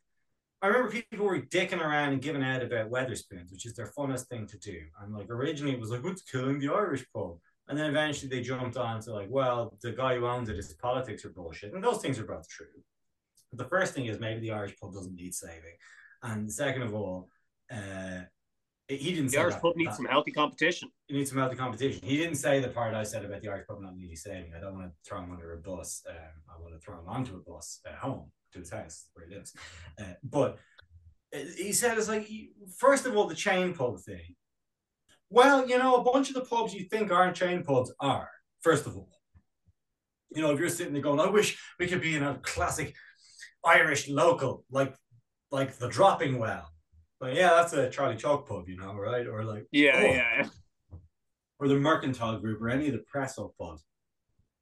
I 0.61 0.67
remember 0.69 0.91
people 0.93 1.27
were 1.27 1.41
dicking 1.41 1.81
around 1.81 2.13
and 2.13 2.23
giving 2.23 2.43
out 2.43 2.63
about 2.63 2.91
Wetherspoons, 2.91 3.53
which 3.53 3.67
is 3.67 3.75
their 3.75 3.91
funnest 3.97 4.27
thing 4.29 4.47
to 4.49 4.59
do. 4.59 4.81
And 5.01 5.15
like 5.15 5.31
originally 5.31 5.75
it 5.75 5.81
was 5.81 5.91
like, 5.91 6.03
what's 6.05 6.23
killing 6.23 6.59
the 6.59 6.73
Irish 6.73 7.05
pub? 7.15 7.39
And 7.69 7.79
then 7.79 7.89
eventually 7.89 8.29
they 8.29 8.43
jumped 8.43 8.77
on 8.77 9.01
to 9.03 9.13
like, 9.13 9.29
well, 9.31 9.75
the 9.81 9.93
guy 9.93 10.17
who 10.17 10.27
owns 10.27 10.49
it, 10.49 10.57
his 10.57 10.73
politics 10.75 11.25
are 11.25 11.31
bullshit. 11.31 11.73
And 11.73 11.83
those 11.83 12.03
things 12.03 12.19
are 12.19 12.25
both 12.25 12.47
true. 12.49 12.67
But 13.51 13.59
the 13.65 13.69
first 13.71 13.95
thing 13.95 14.07
is 14.07 14.21
maybe 14.21 14.41
the 14.41 14.51
Irish 14.53 14.77
pub 14.79 14.93
doesn't 14.93 15.15
need 15.15 15.35
saving. 15.35 15.77
And 16.23 16.53
second 16.53 16.83
of 16.83 16.95
all, 16.95 17.29
uh, 17.73 18.23
he 18.87 19.13
didn't 19.15 19.27
The 19.27 19.31
say 19.31 19.39
Irish 19.39 19.55
that- 19.55 19.63
pub 19.63 19.77
needs 19.77 19.93
that- 19.93 19.97
some 19.97 20.05
healthy 20.05 20.31
competition. 20.31 20.91
it 21.09 21.15
needs 21.15 21.31
some 21.31 21.39
healthy 21.39 21.57
competition. 21.57 22.07
He 22.07 22.19
didn't 22.19 22.35
say 22.37 22.61
the 22.61 22.69
part 22.69 22.93
I 22.95 23.03
said 23.03 23.25
about 23.25 23.41
the 23.41 23.49
Irish 23.49 23.67
pub 23.67 23.81
not 23.81 23.97
needing 23.97 24.17
saving. 24.17 24.53
I 24.55 24.61
don't 24.61 24.75
want 24.75 24.91
to 24.91 24.95
throw 25.09 25.23
him 25.23 25.33
under 25.33 25.55
a 25.55 25.59
bus. 25.59 26.03
Um, 26.09 26.17
I 26.55 26.61
want 26.61 26.75
to 26.75 26.81
throw 26.81 26.99
him 26.99 27.09
onto 27.09 27.35
a 27.37 27.41
bus 27.41 27.81
at 27.87 27.95
home 27.95 28.31
to 28.53 28.59
his 28.59 28.69
house 28.71 29.09
where 29.15 29.27
he 29.27 29.35
lives. 29.35 29.55
Uh, 29.99 30.13
but 30.23 30.59
uh, 31.35 31.39
he 31.57 31.73
said 31.73 31.97
it's 31.97 32.09
like 32.09 32.29
first 32.77 33.07
of 33.07 33.17
all 33.17 33.27
the 33.27 33.35
chain 33.35 33.73
pub 33.75 33.99
thing. 34.01 34.37
Well, 35.31 35.69
you 35.69 35.79
know, 35.79 35.97
a 35.97 36.05
bunch 36.05 36.29
of 36.29 36.35
the 36.35 36.43
pubs 36.43 36.75
you 36.75 36.85
think 36.85 37.11
aren't 37.11 37.37
chain 37.37 37.65
pubs 37.65 37.93
are, 38.01 38.31
first 38.63 38.87
of 38.87 38.97
all. 38.97 39.11
You 40.35 40.43
know, 40.43 40.53
if 40.53 40.59
you're 40.59 40.69
sitting 40.69 40.93
there 40.93 41.03
going, 41.03 41.21
I 41.21 41.29
wish 41.31 41.59
we 41.79 41.87
could 41.87 42.01
be 42.01 42.17
in 42.17 42.23
a 42.23 42.39
classic 42.43 42.95
Irish 43.65 44.09
local, 44.09 44.65
like 44.71 44.95
like 45.51 45.77
the 45.79 45.89
dropping 45.89 46.39
well. 46.39 46.71
But 47.21 47.35
yeah, 47.35 47.51
that's 47.51 47.73
a 47.73 47.89
Charlie 47.89 48.17
Chalk 48.17 48.49
pub, 48.49 48.69
you 48.69 48.77
know, 48.77 48.95
right? 48.95 49.27
Or 49.27 49.45
like 49.45 49.67
Yeah, 49.71 49.93
oh, 49.97 50.01
yeah. 50.03 50.49
or 51.59 51.69
the 51.69 51.77
Mercantile 51.77 52.39
Group 52.41 52.61
or 52.61 52.69
any 52.69 52.87
of 52.89 52.93
the 52.93 53.05
press 53.11 53.39
up 53.39 53.53
pubs. 53.59 53.85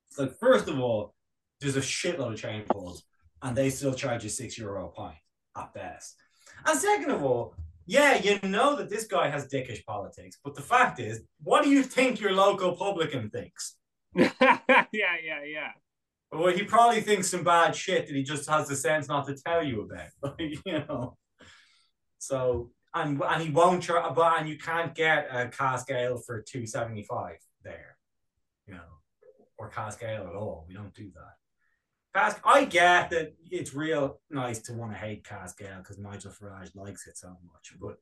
It's 0.08 0.18
like 0.18 0.38
first 0.38 0.68
of 0.68 0.78
all, 0.78 1.14
there's 1.60 1.76
a 1.76 1.80
shitload 1.80 2.34
of 2.34 2.38
chain 2.38 2.64
pubs, 2.66 3.02
and 3.40 3.56
they 3.56 3.70
still 3.70 3.94
charge 3.94 4.24
you 4.24 4.30
six 4.30 4.58
euro 4.58 4.88
a 4.88 4.92
pint 4.92 5.16
at 5.56 5.72
best. 5.72 6.16
And 6.66 6.78
second 6.78 7.10
of 7.10 7.22
all, 7.22 7.54
yeah, 7.86 8.18
you 8.18 8.38
know 8.48 8.76
that 8.76 8.90
this 8.90 9.06
guy 9.06 9.28
has 9.28 9.48
dickish 9.48 9.84
politics, 9.84 10.38
but 10.44 10.54
the 10.54 10.62
fact 10.62 11.00
is, 11.00 11.22
what 11.42 11.64
do 11.64 11.70
you 11.70 11.82
think 11.82 12.20
your 12.20 12.32
local 12.32 12.76
publican 12.76 13.30
thinks? 13.30 13.76
yeah, 14.14 14.30
yeah, 14.92 15.44
yeah. 15.44 15.70
Well, 16.30 16.54
he 16.54 16.62
probably 16.62 17.02
thinks 17.02 17.28
some 17.28 17.44
bad 17.44 17.76
shit 17.76 18.06
that 18.06 18.16
he 18.16 18.22
just 18.22 18.48
has 18.48 18.68
the 18.68 18.76
sense 18.76 19.08
not 19.08 19.26
to 19.26 19.36
tell 19.36 19.62
you 19.62 19.82
about. 19.82 20.40
you 20.40 20.60
know. 20.64 21.16
So 22.18 22.70
and 22.94 23.20
and 23.22 23.42
he 23.42 23.50
won't 23.50 23.82
try, 23.82 24.08
but 24.10 24.40
and 24.40 24.48
you 24.48 24.58
can't 24.58 24.94
get 24.94 25.28
a 25.30 25.48
cask 25.48 25.90
ale 25.90 26.18
for 26.18 26.42
two 26.42 26.66
seventy 26.66 27.02
five 27.02 27.36
there, 27.64 27.96
you 28.66 28.74
know, 28.74 28.80
or 29.58 29.68
cask 29.68 30.02
ale 30.02 30.28
at 30.28 30.34
all. 30.34 30.64
We 30.68 30.74
don't 30.74 30.94
do 30.94 31.10
that. 31.14 31.41
Cask, 32.14 32.40
I 32.44 32.64
get 32.66 33.10
that 33.10 33.34
it's 33.50 33.74
real 33.74 34.20
nice 34.30 34.60
to 34.62 34.74
want 34.74 34.92
to 34.92 34.98
hate 34.98 35.24
cask 35.24 35.62
ale 35.62 35.78
because 35.78 35.98
Nigel 35.98 36.30
Farage 36.30 36.74
likes 36.74 37.06
it 37.06 37.16
so 37.16 37.36
much, 37.50 37.74
but 37.80 37.98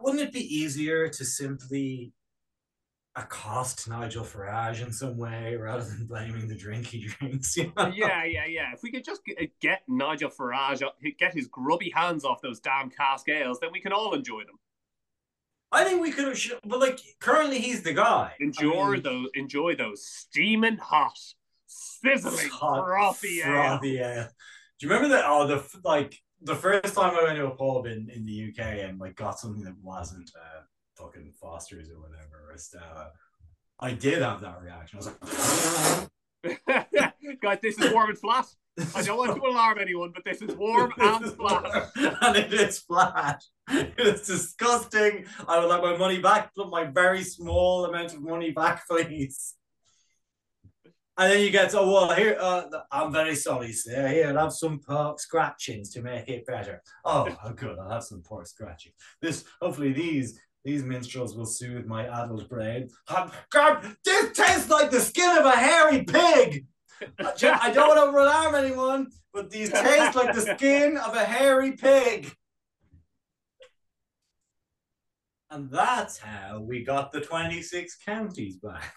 wouldn't 0.00 0.22
it 0.22 0.32
be 0.32 0.40
easier 0.40 1.08
to 1.08 1.24
simply 1.24 2.12
accost 3.16 3.88
Nigel 3.88 4.24
Farage 4.24 4.84
in 4.84 4.92
some 4.92 5.16
way 5.16 5.56
rather 5.56 5.84
than 5.84 6.06
blaming 6.06 6.48
the 6.48 6.54
drink 6.56 6.86
he 6.86 7.06
drinks? 7.06 7.56
You 7.56 7.72
know? 7.76 7.92
Yeah, 7.94 8.24
yeah, 8.24 8.46
yeah. 8.46 8.72
If 8.72 8.82
we 8.82 8.90
could 8.90 9.04
just 9.04 9.24
get, 9.24 9.60
get 9.60 9.82
Nigel 9.88 10.30
Farage, 10.30 10.82
uh, 10.82 10.90
get 11.18 11.34
his 11.34 11.46
grubby 11.46 11.90
hands 11.94 12.24
off 12.24 12.40
those 12.42 12.60
damn 12.60 12.90
cask 12.90 13.28
ales, 13.28 13.60
then 13.60 13.70
we 13.72 13.80
can 13.80 13.92
all 13.92 14.14
enjoy 14.14 14.40
them. 14.40 14.58
I 15.72 15.84
think 15.84 16.02
we 16.02 16.10
could 16.10 16.26
have, 16.26 16.60
but 16.64 16.80
like 16.80 16.98
currently 17.20 17.60
he's 17.60 17.82
the 17.82 17.92
guy. 17.92 18.32
Enjoy 18.40 18.80
I 18.80 18.90
mean, 18.94 19.02
those, 19.02 19.28
enjoy 19.34 19.76
those 19.76 20.04
steaming 20.04 20.78
hot, 20.78 21.16
sizzling, 21.70 22.48
hot, 22.48 22.84
frothy 22.84 23.40
frothy 23.40 23.98
ale. 23.98 24.28
Do 24.78 24.86
you 24.86 24.92
remember 24.92 25.14
that? 25.14 25.24
Oh, 25.26 25.46
the 25.46 25.64
like 25.84 26.16
the 26.42 26.54
first 26.54 26.94
time 26.94 27.14
I 27.14 27.22
went 27.24 27.36
to 27.36 27.46
a 27.46 27.50
pub 27.50 27.86
in, 27.86 28.10
in 28.10 28.24
the 28.24 28.48
UK 28.48 28.88
and 28.88 28.98
like 28.98 29.16
got 29.16 29.38
something 29.38 29.62
that 29.64 29.76
wasn't 29.82 30.30
uh, 30.36 30.62
fucking 30.96 31.32
Foster's 31.40 31.90
or 31.90 32.00
whatever 32.00 32.50
or 32.50 32.56
Stella. 32.56 33.10
I 33.78 33.92
did 33.92 34.22
have 34.22 34.40
that 34.42 34.60
reaction. 34.60 34.98
I 34.98 35.02
was 35.02 36.08
like, 36.42 37.10
Guys, 37.42 37.58
this 37.62 37.78
is 37.78 37.92
warm 37.92 38.10
and 38.10 38.18
flat. 38.18 38.46
I 38.94 39.02
don't 39.02 39.18
want 39.18 39.36
to 39.36 39.46
alarm 39.46 39.78
anyone, 39.78 40.12
but 40.14 40.24
this 40.24 40.42
is 40.42 40.54
warm 40.56 40.92
and 40.98 41.32
flat. 41.32 41.90
and 41.96 42.36
it 42.36 42.52
is 42.52 42.80
flat. 42.80 43.42
It's 43.68 44.26
disgusting. 44.26 45.26
I 45.46 45.58
would 45.58 45.68
like 45.68 45.82
my 45.82 45.96
money 45.96 46.18
back, 46.18 46.50
but 46.56 46.70
my 46.70 46.84
very 46.84 47.22
small 47.22 47.84
amount 47.84 48.14
of 48.14 48.22
money 48.22 48.50
back, 48.50 48.86
please. 48.88 49.54
And 51.20 51.30
then 51.30 51.42
you 51.42 51.50
get, 51.50 51.74
oh, 51.74 51.92
well, 51.92 52.14
here, 52.14 52.38
uh, 52.40 52.62
I'm 52.90 53.12
very 53.12 53.34
sorry, 53.34 53.72
sir. 53.72 54.08
Here, 54.08 54.28
I'll 54.28 54.44
have 54.44 54.54
some 54.54 54.78
pork 54.78 55.20
scratchings 55.20 55.90
to 55.90 56.00
make 56.00 56.30
it 56.30 56.46
better. 56.46 56.80
Oh, 57.04 57.28
oh, 57.44 57.52
good. 57.52 57.78
I'll 57.78 57.90
have 57.90 58.04
some 58.04 58.22
pork 58.22 58.46
scratchings. 58.46 58.94
This, 59.20 59.44
hopefully, 59.60 59.92
these 59.92 60.40
these 60.64 60.82
minstrels 60.82 61.36
will 61.36 61.44
soothe 61.44 61.84
my 61.84 62.06
adult 62.06 62.48
brain. 62.48 62.88
God, 63.50 63.96
this 64.02 64.32
tastes 64.32 64.70
like 64.70 64.90
the 64.90 65.00
skin 65.00 65.36
of 65.36 65.44
a 65.44 65.52
hairy 65.52 66.04
pig. 66.04 66.66
I 67.18 67.70
don't 67.70 67.88
want 67.88 68.14
to 68.14 68.18
alarm 68.18 68.54
anyone, 68.54 69.08
but 69.34 69.50
these 69.50 69.70
taste 69.70 70.16
like 70.16 70.34
the 70.34 70.56
skin 70.56 70.96
of 70.96 71.14
a 71.14 71.24
hairy 71.24 71.72
pig. 71.72 72.32
And 75.50 75.70
that's 75.70 76.16
how 76.16 76.60
we 76.60 76.82
got 76.82 77.12
the 77.12 77.20
26 77.20 77.98
counties 78.06 78.56
back. 78.56 78.94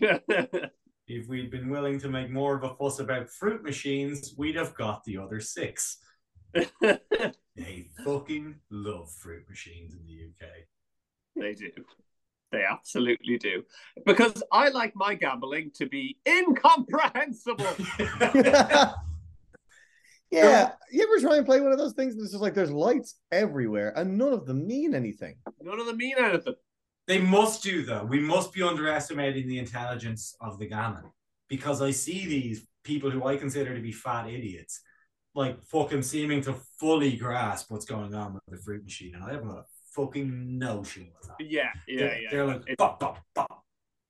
If 1.08 1.26
we'd 1.26 1.50
been 1.50 1.70
willing 1.70 1.98
to 2.00 2.08
make 2.08 2.30
more 2.30 2.54
of 2.54 2.64
a 2.64 2.74
fuss 2.74 3.00
about 3.00 3.30
fruit 3.30 3.64
machines, 3.64 4.34
we'd 4.36 4.56
have 4.56 4.74
got 4.74 5.02
the 5.04 5.18
other 5.18 5.40
six. 5.40 5.98
They 7.58 7.88
fucking 8.04 8.54
love 8.70 9.10
fruit 9.10 9.42
machines 9.48 9.92
in 9.92 10.06
the 10.06 10.28
UK. 10.28 10.48
They 11.34 11.54
do. 11.54 11.70
They 12.52 12.62
absolutely 12.62 13.36
do. 13.36 13.64
Because 14.06 14.42
I 14.52 14.68
like 14.68 14.92
my 14.94 15.14
gambling 15.14 15.72
to 15.74 15.86
be 15.86 16.18
incomprehensible. 16.26 17.66
yeah. 20.30 20.70
You 20.92 21.02
ever 21.02 21.20
try 21.20 21.36
and 21.36 21.44
play 21.44 21.60
one 21.60 21.72
of 21.72 21.78
those 21.78 21.94
things 21.94 22.14
and 22.14 22.22
it's 22.22 22.30
just 22.30 22.42
like 22.42 22.54
there's 22.54 22.70
lights 22.70 23.16
everywhere 23.32 23.92
and 23.96 24.16
none 24.16 24.32
of 24.32 24.46
them 24.46 24.64
mean 24.66 24.94
anything? 24.94 25.34
None 25.60 25.80
of 25.80 25.86
them 25.86 25.96
mean 25.96 26.14
anything. 26.16 26.54
They 27.08 27.18
must 27.18 27.62
do 27.62 27.82
though. 27.82 28.04
We 28.04 28.20
must 28.20 28.52
be 28.52 28.62
underestimating 28.62 29.48
the 29.48 29.58
intelligence 29.58 30.36
of 30.42 30.58
the 30.58 30.66
gammon 30.66 31.04
because 31.48 31.80
I 31.80 31.90
see 31.90 32.26
these 32.26 32.68
people 32.84 33.10
who 33.10 33.24
I 33.24 33.36
consider 33.36 33.74
to 33.74 33.80
be 33.80 33.92
fat 33.92 34.28
idiots, 34.28 34.82
like 35.34 35.60
fucking 35.62 36.02
seeming 36.02 36.42
to 36.42 36.54
fully 36.78 37.16
grasp 37.16 37.70
what's 37.70 37.86
going 37.86 38.14
on 38.14 38.34
with 38.34 38.42
the 38.46 38.58
fruit 38.58 38.84
machine, 38.84 39.14
and 39.14 39.24
I 39.24 39.32
haven't 39.32 39.48
got 39.48 39.58
a 39.60 39.64
fucking 39.96 40.58
notion 40.58 41.08
what's 41.14 41.28
happening. 41.28 41.50
Yeah, 41.50 41.70
yeah, 41.88 41.98
they're, 41.98 42.20
yeah. 42.20 42.28
they're 42.30 42.46
like 42.46 42.62
It- 42.66 42.76
bum, 42.76 42.96
bum, 43.00 43.16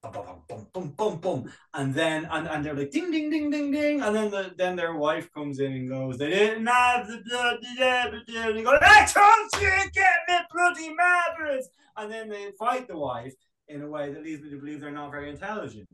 and 0.05 1.95
then 1.95 2.27
and, 2.31 2.47
and 2.47 2.65
they're 2.65 2.75
like 2.75 2.91
ding 2.91 3.11
ding 3.11 3.31
ding 3.31 3.51
ding 3.51 3.71
ding. 3.73 4.01
And 4.01 4.15
then 4.15 4.31
the 4.31 4.55
then 4.57 4.77
their 4.77 4.95
wife 4.95 5.33
comes 5.33 5.59
in 5.59 5.73
and 5.73 5.89
goes 5.89 6.19
they 6.19 6.31
didn't 6.31 6.67
have 6.67 7.09
the 7.09 7.23
blood 7.29 7.59
and 7.79 8.57
they 8.57 8.63
go 8.63 8.79
I 8.81 9.05
told 9.05 9.63
you 9.63 9.69
to 9.69 9.91
get 9.91 10.15
me 10.29 10.37
bloody 10.53 10.95
madness. 10.95 11.69
And 11.97 12.11
then 12.11 12.29
they 12.29 12.53
fight 12.59 12.87
the 12.87 12.97
wife 12.97 13.35
in 13.67 13.83
a 13.83 13.89
way 13.89 14.13
that 14.13 14.23
leads 14.23 14.43
me 14.43 14.51
to 14.51 14.57
believe 14.59 14.81
they're 14.81 14.91
not 14.93 15.11
very 15.11 15.31
intelligent. 15.31 15.89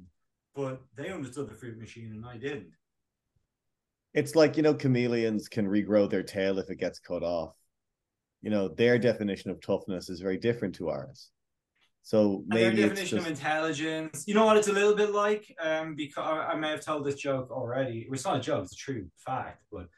But 0.54 0.82
they 0.96 1.10
understood 1.10 1.48
the 1.48 1.54
fruit 1.54 1.78
machine 1.78 2.12
and 2.12 2.26
I 2.26 2.36
didn't. 2.36 2.72
It's 4.12 4.36
like, 4.36 4.56
you 4.56 4.62
know, 4.62 4.74
chameleons 4.74 5.48
can 5.48 5.66
regrow 5.66 6.08
their 6.08 6.22
tail 6.22 6.58
if 6.58 6.70
it 6.70 6.78
gets 6.78 7.00
cut 7.00 7.24
off. 7.24 7.54
You 8.42 8.50
know, 8.50 8.68
their 8.68 8.98
definition 8.98 9.50
of 9.50 9.60
toughness 9.60 10.08
is 10.08 10.20
very 10.20 10.36
different 10.36 10.74
to 10.76 10.90
ours. 10.90 11.30
So 12.04 12.44
their 12.48 12.68
maybe 12.68 12.82
it's 12.82 12.90
definition 12.90 13.18
just 13.18 13.26
of 13.30 13.32
intelligence. 13.32 14.24
You 14.26 14.34
know 14.34 14.44
what 14.44 14.58
it's 14.58 14.68
a 14.68 14.72
little 14.72 14.94
bit 14.94 15.12
like? 15.12 15.46
Um, 15.58 15.94
because 15.96 16.44
I 16.46 16.54
may 16.54 16.68
have 16.68 16.84
told 16.84 17.06
this 17.06 17.14
joke 17.14 17.50
already. 17.50 18.06
It's 18.12 18.26
not 18.26 18.36
a 18.36 18.40
joke; 18.40 18.64
it's 18.64 18.74
a 18.74 18.76
true 18.76 19.08
fact. 19.16 19.64
But 19.72 19.88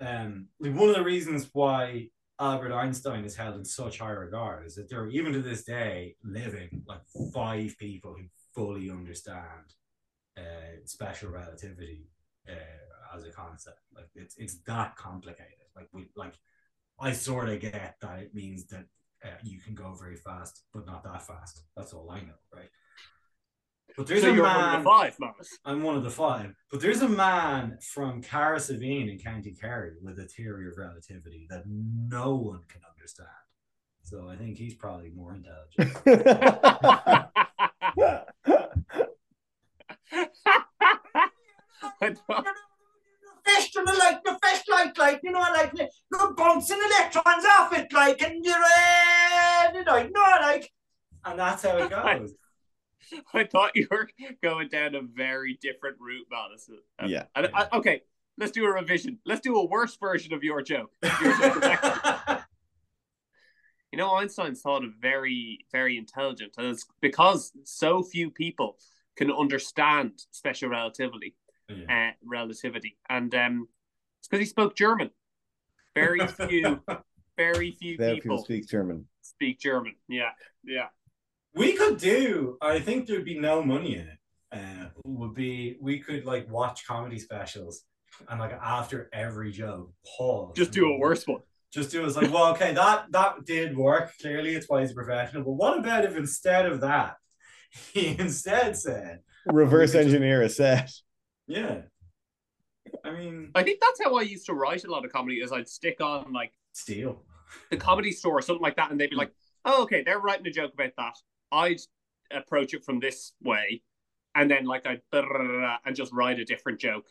um, 0.00 0.48
like 0.60 0.74
one 0.74 0.90
of 0.90 0.94
the 0.94 1.02
reasons 1.02 1.48
why 1.54 2.08
Albert 2.38 2.74
Einstein 2.74 3.24
is 3.24 3.36
held 3.36 3.56
in 3.56 3.64
such 3.64 4.00
high 4.00 4.10
regard 4.10 4.66
is 4.66 4.74
that 4.74 4.90
there 4.90 5.00
are 5.00 5.08
even 5.08 5.32
to 5.32 5.40
this 5.40 5.64
day 5.64 6.14
living 6.22 6.82
like 6.86 7.00
five 7.32 7.74
people 7.78 8.14
who 8.18 8.24
fully 8.54 8.90
understand 8.90 9.72
uh, 10.36 10.76
special 10.84 11.30
relativity 11.30 12.06
uh, 12.46 13.16
as 13.16 13.24
a 13.24 13.30
concept. 13.30 13.80
Like 13.96 14.10
it's 14.14 14.36
it's 14.36 14.58
that 14.66 14.94
complicated. 14.96 15.68
Like 15.74 15.88
we 15.94 16.08
like 16.16 16.34
I 17.00 17.12
sort 17.12 17.48
of 17.48 17.60
get 17.60 17.96
that 18.02 18.18
it 18.18 18.34
means 18.34 18.66
that 18.66 18.84
uh, 19.24 19.28
you 19.42 19.58
can 19.60 19.74
go 19.74 19.94
very 19.94 20.16
fast, 20.16 20.62
but 20.72 20.86
not 20.86 21.02
that 21.04 21.26
fast. 21.26 21.62
That's 21.76 21.92
all 21.92 22.10
I 22.10 22.20
know, 22.20 22.34
right? 22.54 22.68
But 23.96 24.06
there's 24.08 24.22
so 24.22 24.30
a 24.30 24.34
you're 24.34 24.42
man. 24.44 24.56
one 24.56 24.74
of 24.74 24.82
the 24.82 24.90
five, 24.90 25.16
Maris. 25.20 25.58
I'm 25.64 25.82
one 25.82 25.96
of 25.96 26.02
the 26.02 26.10
five. 26.10 26.52
But 26.70 26.80
there's 26.80 27.02
a 27.02 27.08
man 27.08 27.78
from 27.92 28.22
Carrickaveen 28.22 29.10
in 29.10 29.18
County 29.18 29.52
Kerry 29.58 29.92
with 30.02 30.18
a 30.18 30.24
theory 30.24 30.66
of 30.68 30.76
relativity 30.76 31.46
that 31.50 31.62
no 31.66 32.34
one 32.34 32.60
can 32.68 32.80
understand. 32.92 33.28
So 34.02 34.28
I 34.28 34.36
think 34.36 34.58
he's 34.58 34.74
probably 34.74 35.10
more 35.10 35.34
intelligent. 35.34 35.96
I 42.00 42.14
thought- 42.26 42.46
fish 43.44 43.70
to 43.72 43.82
the 43.84 43.92
like 43.92 44.22
the 44.24 44.38
fish 44.42 44.62
like 44.68 44.96
like 44.98 45.20
you 45.22 45.30
know 45.32 45.40
like 45.40 45.72
you're 45.76 46.34
bouncing 46.34 46.78
electrons 46.78 47.44
off 47.58 47.72
it 47.72 47.92
like 47.92 48.22
and 48.22 48.44
you're 48.44 48.54
uh, 48.56 49.72
you 49.74 49.84
know, 49.84 49.96
you 49.96 50.10
know 50.10 50.36
like 50.40 50.70
and 51.24 51.38
that's 51.38 51.62
how 51.62 51.76
it 51.78 51.90
goes. 51.90 52.32
I 53.32 53.44
thought 53.44 53.72
you 53.74 53.86
were 53.90 54.08
going 54.42 54.68
down 54.68 54.94
a 54.94 55.02
very 55.02 55.58
different 55.60 55.96
route, 56.00 56.26
Madison. 56.30 56.78
Um, 56.98 57.08
Yeah. 57.10 57.24
and 57.36 57.48
I- 57.54 57.68
okay, 57.74 58.02
let's 58.38 58.52
do 58.52 58.64
a 58.64 58.72
revision. 58.72 59.18
Let's 59.26 59.40
do 59.42 59.56
a 59.56 59.64
worse 59.64 59.96
version 59.96 60.32
of 60.32 60.42
your 60.42 60.62
joke. 60.62 60.90
Your 61.02 61.38
joke 61.38 62.40
you 63.92 63.98
know, 63.98 64.14
Einstein's 64.16 64.60
thought 64.60 64.84
of 64.84 64.90
very, 65.00 65.66
very 65.70 65.96
intelligent, 65.96 66.54
and 66.58 66.66
it's 66.66 66.84
because 67.00 67.52
so 67.64 68.02
few 68.02 68.30
people 68.30 68.76
can 69.16 69.30
understand 69.30 70.12
special 70.32 70.68
relativity. 70.68 71.36
Yeah. 71.68 72.10
Uh, 72.10 72.12
relativity, 72.24 72.98
and 73.08 73.34
um, 73.34 73.68
it's 74.20 74.28
because 74.28 74.40
he 74.40 74.46
spoke 74.46 74.76
German. 74.76 75.10
Very 75.94 76.26
few, 76.26 76.82
very 77.36 77.70
few 77.70 77.96
Very 77.96 78.14
few 78.14 78.22
people 78.22 78.44
speak 78.44 78.68
German. 78.68 79.06
speak 79.22 79.60
German. 79.60 79.94
Yeah, 80.08 80.30
yeah. 80.62 80.88
We 81.54 81.72
could 81.72 81.98
do. 81.98 82.58
I 82.60 82.80
think 82.80 83.06
there'd 83.06 83.24
be 83.24 83.38
no 83.38 83.62
money 83.62 83.94
in 83.96 84.08
it. 84.08 84.18
Uh, 84.52 84.88
would 85.04 85.34
be 85.34 85.76
we 85.80 85.98
could 86.00 86.24
like 86.24 86.50
watch 86.50 86.86
comedy 86.86 87.18
specials 87.18 87.84
and 88.28 88.38
like 88.40 88.52
after 88.52 89.08
every 89.12 89.50
joke, 89.50 89.92
pause. 90.16 90.52
Just 90.56 90.72
do 90.72 90.92
a 90.92 90.98
worse 90.98 91.26
one. 91.26 91.40
Just 91.72 91.90
do 91.90 92.02
it. 92.02 92.06
It's 92.06 92.16
like, 92.16 92.32
well, 92.32 92.52
okay, 92.52 92.72
that 92.74 93.06
that 93.10 93.44
did 93.44 93.76
work. 93.76 94.12
Clearly, 94.20 94.54
it's 94.54 94.68
why 94.68 94.82
he's 94.82 94.92
a 94.92 94.94
professional. 94.94 95.42
But 95.42 95.52
what 95.52 95.78
about 95.78 96.04
if 96.04 96.16
instead 96.16 96.66
of 96.66 96.80
that, 96.82 97.16
he 97.92 98.16
instead 98.18 98.76
said, 98.76 99.20
Reverse 99.46 99.94
engineer 99.94 100.42
a 100.42 100.48
set. 100.48 100.90
"Yeah." 101.46 101.82
I 103.04 103.10
mean, 103.10 103.50
I 103.54 103.62
think 103.62 103.80
that's 103.80 104.02
how 104.02 104.16
I 104.16 104.22
used 104.22 104.46
to 104.46 104.54
write 104.54 104.84
a 104.84 104.90
lot 104.90 105.04
of 105.04 105.12
comedy. 105.12 105.36
Is 105.36 105.52
I'd 105.52 105.68
stick 105.68 106.00
on 106.00 106.32
like 106.32 106.52
Steel, 106.72 107.22
the 107.70 107.76
comedy 107.76 108.12
store 108.12 108.38
or 108.38 108.42
something 108.42 108.62
like 108.62 108.76
that, 108.76 108.90
and 108.90 109.00
they'd 109.00 109.10
be 109.10 109.16
like, 109.16 109.32
"Oh, 109.64 109.82
okay, 109.84 110.02
they're 110.02 110.20
writing 110.20 110.46
a 110.46 110.50
joke 110.50 110.74
about 110.74 110.92
that." 110.96 111.16
I'd 111.52 111.80
approach 112.30 112.74
it 112.74 112.84
from 112.84 113.00
this 113.00 113.32
way, 113.42 113.82
and 114.34 114.50
then 114.50 114.64
like 114.64 114.86
I'd 114.86 115.02
and 115.12 115.96
just 115.96 116.12
write 116.12 116.38
a 116.38 116.44
different 116.44 116.80
joke 116.80 117.06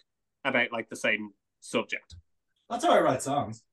about 0.46 0.72
like 0.72 0.90
the 0.90 0.96
same 0.96 1.32
subject. 1.60 2.16
That's 2.70 2.86
how 2.86 2.92
I 2.92 3.02
write 3.02 3.22
songs. 3.22 3.64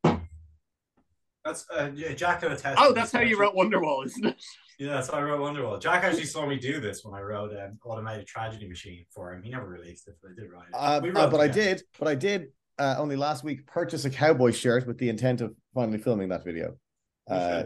That's 1.45 1.67
uh, 1.75 1.91
yeah, 1.95 2.13
Jack 2.13 2.41
could 2.43 2.53
attest. 2.53 2.79
Oh, 2.81 2.93
that's 2.93 3.13
how 3.13 3.21
you 3.21 3.39
wrote 3.39 3.55
Wonderwall, 3.55 4.05
isn't 4.07 4.25
it? 4.27 4.37
Yeah, 4.79 4.95
that's 4.95 5.09
how 5.09 5.19
I 5.19 5.23
wrote 5.23 5.41
Wonderwall. 5.41 5.81
Jack 5.81 6.05
actually 6.05 6.25
saw 6.25 6.47
me 6.47 6.59
do 6.59 6.81
this 6.81 7.05
when 7.05 7.15
I 7.15 7.23
wrote 7.23 7.53
um, 7.53 7.79
Automated 7.85 8.27
Tragedy 8.27 8.69
Machine 8.69 9.05
for 9.11 9.33
him. 9.33 9.43
He 9.43 9.51
never 9.51 9.67
released 9.67 10.09
it, 10.09 10.17
but 10.23 10.31
I 10.33 10.35
did 10.41 10.51
write 10.51 10.69
it. 10.69 10.75
Uh, 10.75 11.01
We 11.03 11.11
uh, 11.11 11.13
wrote 11.13 11.31
but 11.31 11.41
I 11.41 11.49
together. 11.49 11.75
did, 11.77 11.83
but 11.99 12.09
I 12.09 12.15
did 12.15 12.47
uh, 12.79 12.97
only 12.99 13.17
last 13.17 13.45
week 13.45 13.67
purchase 13.67 14.05
a 14.05 14.11
cowboy 14.11 14.53
shirt 14.53 14.87
with 14.87 14.99
the 14.99 15.09
intent 15.09 15.41
of 15.41 15.55
finally 15.75 15.99
filming 15.99 16.29
that 16.31 16.45
video. 16.45 16.77
Uh. 17.31 17.65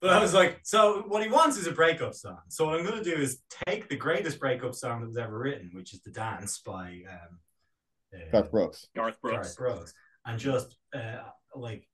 But 0.00 0.12
I 0.12 0.20
was 0.20 0.34
like, 0.34 0.60
so 0.64 1.04
what 1.08 1.22
he 1.22 1.30
wants 1.30 1.56
is 1.56 1.66
a 1.66 1.72
breakup 1.72 2.12
song. 2.12 2.38
So 2.48 2.66
what 2.66 2.78
I'm 2.78 2.84
going 2.84 3.02
to 3.02 3.04
do 3.04 3.16
is 3.16 3.40
take 3.66 3.88
the 3.88 3.96
greatest 3.96 4.38
breakup 4.38 4.74
song 4.74 5.00
that 5.00 5.06
was 5.06 5.16
ever 5.16 5.38
written, 5.38 5.70
which 5.72 5.94
is 5.94 6.00
"The 6.02 6.10
Dance" 6.10 6.58
by 6.58 7.02
um, 7.08 7.38
uh, 8.14 8.30
Garth 8.30 8.50
Brooks. 8.50 8.86
Garth 8.94 9.18
Brooks. 9.22 9.54
Garth 9.54 9.56
Brooks, 9.56 9.94
and 10.26 10.38
just 10.38 10.76
uh, 10.94 11.20
like 11.54 11.88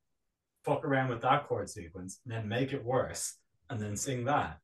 fuck 0.64 0.84
around 0.84 1.08
with 1.08 1.22
that 1.22 1.46
chord 1.46 1.68
sequence, 1.70 2.20
and 2.24 2.34
then 2.34 2.48
make 2.48 2.72
it 2.72 2.84
worse, 2.84 3.36
and 3.68 3.80
then 3.80 3.96
sing 3.96 4.24
that, 4.24 4.58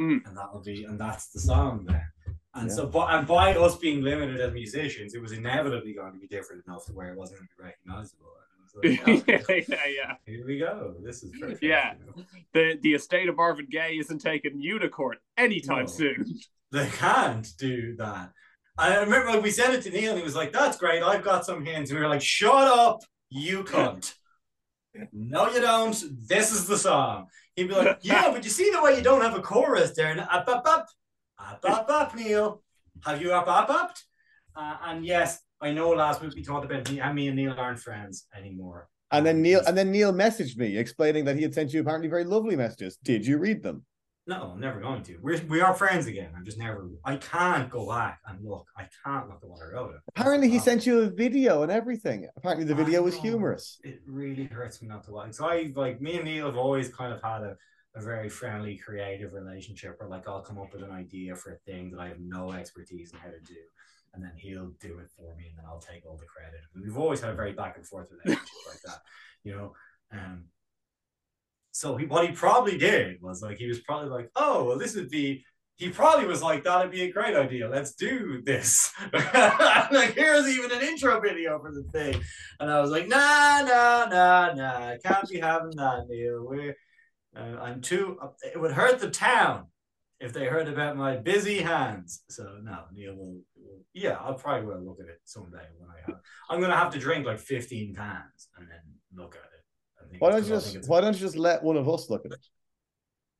Mm. 0.00 0.26
and 0.26 0.36
that'll 0.36 0.62
be, 0.62 0.84
and 0.84 0.98
that's 1.00 1.28
the 1.28 1.40
song 1.40 1.84
there. 1.86 2.12
And 2.54 2.68
Yeah. 2.68 2.74
so, 2.74 2.86
but 2.86 3.14
and 3.14 3.26
by 3.26 3.54
us 3.54 3.76
being 3.76 4.02
limited 4.02 4.40
as 4.40 4.52
musicians, 4.52 5.14
it 5.14 5.20
was 5.22 5.32
inevitably 5.32 5.92
going 5.94 6.12
to 6.12 6.18
be 6.18 6.26
different 6.26 6.64
enough 6.66 6.84
to 6.86 6.92
where 6.92 7.10
it 7.12 7.16
wasn't 7.18 7.40
going 7.40 7.48
to 7.48 7.56
be 7.56 7.62
recognizable. 7.64 8.26
Like, 8.26 8.42
oh, 9.48 9.54
yeah, 9.68 9.86
yeah. 9.86 10.14
here 10.26 10.44
we 10.46 10.58
go. 10.58 10.94
This 11.02 11.22
is 11.22 11.30
perfect. 11.40 11.62
Yeah. 11.62 11.94
you 11.94 12.04
know? 12.22 12.24
The 12.52 12.78
the 12.82 12.92
estate 12.94 13.26
of 13.28 13.36
Marvin 13.36 13.66
Gaye 13.70 13.96
isn't 13.98 14.18
taking 14.18 14.60
you 14.60 14.78
to 14.78 14.88
court 14.90 15.18
anytime 15.36 15.86
No. 15.86 15.86
soon. 15.86 16.26
They 16.72 16.88
can't 16.88 17.46
do 17.58 17.94
that. 17.96 18.32
I 18.76 18.96
remember 18.96 19.30
like, 19.30 19.42
we 19.42 19.50
sent 19.52 19.72
it 19.74 19.82
to 19.82 19.90
Neil 19.90 20.10
and 20.10 20.18
he 20.18 20.24
was 20.24 20.34
like, 20.34 20.52
That's 20.52 20.76
great, 20.76 21.02
I've 21.02 21.22
got 21.24 21.46
some 21.46 21.64
hints. 21.64 21.90
And 21.90 21.98
we 21.98 22.04
were 22.04 22.10
like, 22.10 22.20
Shut 22.20 22.66
up, 22.68 22.98
you 23.30 23.62
cunt. 23.64 24.14
No, 25.12 25.48
you 25.50 25.60
don't. 25.60 25.96
This 26.26 26.52
is 26.52 26.66
the 26.66 26.78
song. 26.78 27.26
He'd 27.54 27.68
be 27.68 27.74
like, 27.74 27.98
Yeah, 28.02 28.30
but 28.32 28.44
you 28.44 28.50
see 28.50 28.70
the 28.70 28.82
way 28.82 28.96
you 28.96 29.02
don't 29.02 29.22
have 29.22 29.36
a 29.36 29.42
chorus 29.42 29.92
there. 29.92 30.10
And 30.10 30.20
up, 30.20 30.48
up, 30.48 30.66
up, 30.66 30.88
up, 31.38 31.64
up, 31.64 31.88
up, 31.88 32.14
Neil. 32.14 32.62
Have 33.04 33.20
you 33.20 33.32
up, 33.32 33.48
up, 33.48 33.68
up? 33.70 33.94
Uh, 34.54 34.76
and 34.86 35.04
yes, 35.04 35.40
I 35.60 35.72
know 35.72 35.90
last 35.90 36.22
week 36.22 36.34
we 36.34 36.42
talked 36.42 36.64
about 36.64 36.90
me, 36.90 37.00
me 37.12 37.28
and 37.28 37.36
Neil 37.36 37.54
aren't 37.56 37.78
friends 37.78 38.26
anymore. 38.36 38.88
And 39.12 39.24
then 39.24 39.40
Neil 39.40 39.62
and 39.66 39.76
then 39.78 39.92
Neil 39.92 40.12
messaged 40.12 40.56
me 40.56 40.76
explaining 40.76 41.24
that 41.26 41.36
he 41.36 41.42
had 41.42 41.54
sent 41.54 41.72
you 41.72 41.80
apparently 41.80 42.08
very 42.08 42.24
lovely 42.24 42.56
messages. 42.56 42.98
Did 43.04 43.24
you 43.24 43.38
read 43.38 43.62
them? 43.62 43.84
No, 44.28 44.50
I'm 44.54 44.60
never 44.60 44.80
going 44.80 45.04
to. 45.04 45.18
We're, 45.22 45.40
we 45.48 45.60
are 45.60 45.72
friends 45.72 46.06
again. 46.06 46.30
I'm 46.36 46.44
just 46.44 46.58
never. 46.58 46.88
I 47.04 47.16
can't 47.16 47.70
go 47.70 47.88
back 47.88 48.20
and 48.26 48.44
look. 48.44 48.66
I 48.76 48.88
can't 49.04 49.28
look 49.28 49.38
at 49.40 49.48
what 49.48 49.60
I 49.62 49.72
wrote. 49.72 49.94
Apparently 50.08 50.50
he 50.50 50.58
sent 50.58 50.84
you 50.84 51.02
a 51.02 51.06
video 51.06 51.62
and 51.62 51.70
everything. 51.70 52.26
Apparently 52.36 52.64
the 52.64 52.74
video 52.74 53.02
was 53.02 53.14
humorous. 53.14 53.78
It 53.84 54.02
really 54.04 54.44
hurts 54.44 54.82
me 54.82 54.88
not 54.88 55.04
to 55.04 55.12
like. 55.12 55.32
So 55.32 55.46
I 55.46 55.72
like 55.76 56.00
me 56.00 56.16
and 56.16 56.24
Neil 56.24 56.46
have 56.46 56.56
always 56.56 56.88
kind 56.88 57.12
of 57.12 57.22
had 57.22 57.42
a, 57.42 57.56
a 57.94 58.02
very 58.02 58.28
friendly, 58.28 58.76
creative 58.76 59.32
relationship 59.32 59.94
where 60.00 60.08
like 60.08 60.26
I'll 60.26 60.42
come 60.42 60.58
up 60.58 60.72
with 60.72 60.82
an 60.82 60.90
idea 60.90 61.36
for 61.36 61.52
a 61.52 61.58
thing 61.58 61.92
that 61.92 62.00
I 62.00 62.08
have 62.08 62.18
no 62.18 62.50
expertise 62.50 63.12
in 63.12 63.20
how 63.20 63.30
to 63.30 63.40
do, 63.40 63.54
and 64.12 64.24
then 64.24 64.32
he'll 64.36 64.72
do 64.80 64.98
it 64.98 65.08
for 65.16 65.36
me, 65.36 65.46
and 65.50 65.56
then 65.56 65.66
I'll 65.68 65.78
take 65.78 66.04
all 66.04 66.16
the 66.16 66.26
credit. 66.26 66.62
And 66.74 66.82
we've 66.82 66.98
always 66.98 67.20
had 67.20 67.30
a 67.30 67.36
very 67.36 67.52
back 67.52 67.76
and 67.76 67.86
forth 67.86 68.08
relationship 68.10 68.48
like 68.68 68.82
that, 68.86 69.02
you 69.44 69.54
know. 69.54 69.72
Um, 70.12 70.46
so 71.76 71.94
he, 71.94 72.06
what 72.06 72.26
he 72.26 72.32
probably 72.32 72.78
did 72.78 73.20
was 73.20 73.42
like 73.42 73.58
he 73.58 73.66
was 73.66 73.80
probably 73.80 74.08
like, 74.08 74.30
oh 74.34 74.64
well, 74.64 74.78
this 74.78 74.96
would 74.96 75.10
be. 75.10 75.44
He 75.74 75.90
probably 75.90 76.24
was 76.26 76.42
like, 76.42 76.64
that'd 76.64 76.90
be 76.90 77.02
a 77.02 77.12
great 77.12 77.36
idea. 77.36 77.68
Let's 77.68 77.92
do 77.92 78.40
this. 78.42 78.94
like, 79.12 80.14
here's 80.14 80.48
even 80.48 80.72
an 80.72 80.80
intro 80.80 81.20
video 81.20 81.58
for 81.58 81.70
the 81.70 81.82
thing. 81.92 82.18
And 82.58 82.70
I 82.70 82.80
was 82.80 82.90
like, 82.90 83.06
nah, 83.08 83.60
nah, 83.60 84.06
nah, 84.06 84.54
nah. 84.54 84.94
Can't 85.04 85.28
be 85.28 85.38
having 85.38 85.76
that, 85.76 86.06
Neil. 86.08 86.46
We're, 86.48 86.74
uh, 87.36 87.60
I'm 87.60 87.82
too. 87.82 88.16
It 88.42 88.58
would 88.58 88.72
hurt 88.72 89.00
the 89.00 89.10
town 89.10 89.66
if 90.18 90.32
they 90.32 90.46
heard 90.46 90.68
about 90.68 90.96
my 90.96 91.16
busy 91.16 91.58
hands. 91.58 92.22
So 92.30 92.56
no, 92.62 92.84
Neil 92.94 93.14
will. 93.14 93.40
will 93.54 93.80
yeah, 93.92 94.16
I'll 94.18 94.32
probably 94.32 94.64
will 94.64 94.82
look 94.82 95.00
at 95.00 95.10
it 95.10 95.20
someday 95.24 95.66
when 95.76 95.90
I 95.90 96.00
have. 96.06 96.20
I'm 96.48 96.58
gonna 96.62 96.74
have 96.74 96.94
to 96.94 96.98
drink 96.98 97.26
like 97.26 97.38
15 97.38 97.94
cans 97.94 98.48
and 98.56 98.66
then 98.66 98.80
look 99.14 99.34
at 99.34 99.42
it. 99.42 99.55
I 100.06 100.10
think, 100.10 100.22
Why 100.22 100.30
don't 100.30 100.42
you 100.44 100.48
just 100.48 100.88
why 100.88 101.00
don't 101.00 101.14
you 101.14 101.20
just 101.20 101.36
let 101.36 101.62
one 101.62 101.76
of 101.76 101.88
us 101.88 102.08
look 102.10 102.24
at 102.24 102.32
it? 102.32 102.46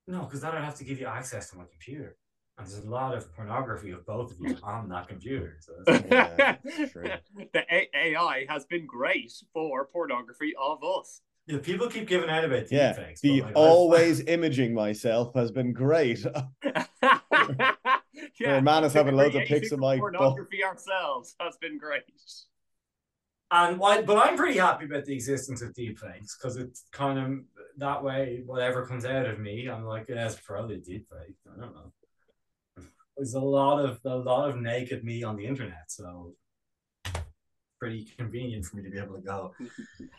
No, 0.09 0.23
because 0.23 0.41
then 0.41 0.53
I'd 0.53 0.65
have 0.65 0.77
to 0.77 0.85
give 0.85 1.01
you 1.01 1.07
access 1.07 1.51
to 1.51 1.57
my 1.59 1.65
computer. 1.71 2.17
And 2.59 2.67
there's 2.67 2.85
a 2.85 2.89
lot 2.89 3.15
of 3.15 3.35
pornography 3.35 3.91
of 3.91 4.07
both 4.07 4.33
of 4.33 4.41
you 4.41 4.57
on 4.63 4.89
that 4.89 5.09
computer. 5.09 5.59
So 5.61 5.73
that's 5.85 6.05
Yeah, 6.11 6.57
true. 6.91 7.11
the 7.53 7.63
A- 7.71 7.91
AI 7.95 8.47
has 8.49 8.65
been 8.65 8.87
great 8.87 9.33
for 9.53 9.85
pornography 9.87 10.55
of 10.61 10.83
us. 10.83 11.21
yeah, 11.47 11.59
people 11.59 11.89
keep 11.89 12.09
giving 12.09 12.31
out 12.31 12.45
about 12.45 12.71
Yeah, 12.71 12.93
deepfakes. 12.95 13.21
The 13.21 13.41
but, 13.41 13.47
like, 13.49 13.57
I've- 13.57 13.57
always 13.57 14.21
imaging 14.27 14.75
myself 14.75 15.35
has 15.35 15.51
been 15.51 15.73
great. 15.73 16.25
yeah, 18.41 18.61
man 18.61 18.85
is 18.85 18.93
having 18.95 19.17
loads 19.17 19.35
of 19.35 19.45
pics 19.45 19.73
of 19.73 19.81
my 19.81 19.99
pornography 19.99 20.65
ourselves 20.65 21.35
has 21.41 21.57
been 21.59 21.79
great. 21.79 22.03
And 23.51 23.79
why, 23.79 24.03
but 24.03 24.19
I'm 24.19 24.37
pretty 24.37 24.59
happy 24.59 24.87
about 24.87 25.05
the 25.05 25.15
existence 25.15 25.63
of 25.63 25.73
deepfakes 25.73 26.33
because 26.39 26.57
it's 26.57 26.85
kind 26.91 27.19
of 27.19 27.45
that 27.79 28.03
way. 28.03 28.43
Whatever 28.45 28.85
comes 28.87 29.05
out 29.05 29.27
of 29.27 29.39
me, 29.39 29.69
I'm 29.69 29.85
like, 29.85 30.07
yeah, 30.09 30.27
it's 30.27 30.41
probably 30.41 30.77
a 30.77 30.79
deepfake. 30.79 31.37
I 31.47 31.61
don't 31.61 31.75
know. 31.75 31.93
There's 33.17 33.35
a 33.35 33.41
lot 33.41 33.85
of 33.85 34.01
a 34.05 34.17
lot 34.17 34.51
of 34.51 34.57
naked 34.57 35.05
me 35.05 35.23
on 35.23 35.37
the 35.37 35.47
internet, 35.47 35.85
so 35.89 36.35
pretty 37.79 38.07
convenient 38.19 38.65
for 38.65 38.77
me 38.77 38.83
to 38.83 38.91
be 38.91 38.99
able 38.99 39.15
to 39.15 39.21
go. 39.21 39.53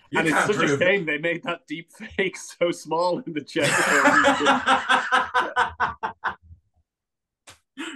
You 0.09 0.19
and 0.19 0.27
it's 0.29 0.45
such 0.45 0.55
a 0.55 0.73
it. 0.75 0.79
shame 0.79 1.05
they 1.05 1.17
made 1.17 1.43
that 1.43 1.67
deep 1.67 1.91
fake 1.91 2.37
so 2.59 2.71
small 2.71 3.19
in 3.19 3.33
the 3.33 3.41
genital. 3.41 3.75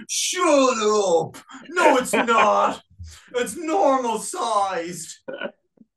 Shut 0.08 0.44
up! 0.44 1.36
No, 1.70 1.96
it's 1.96 2.12
not. 2.12 2.82
It's 3.34 3.56
normal 3.56 4.18
sized. 4.18 5.18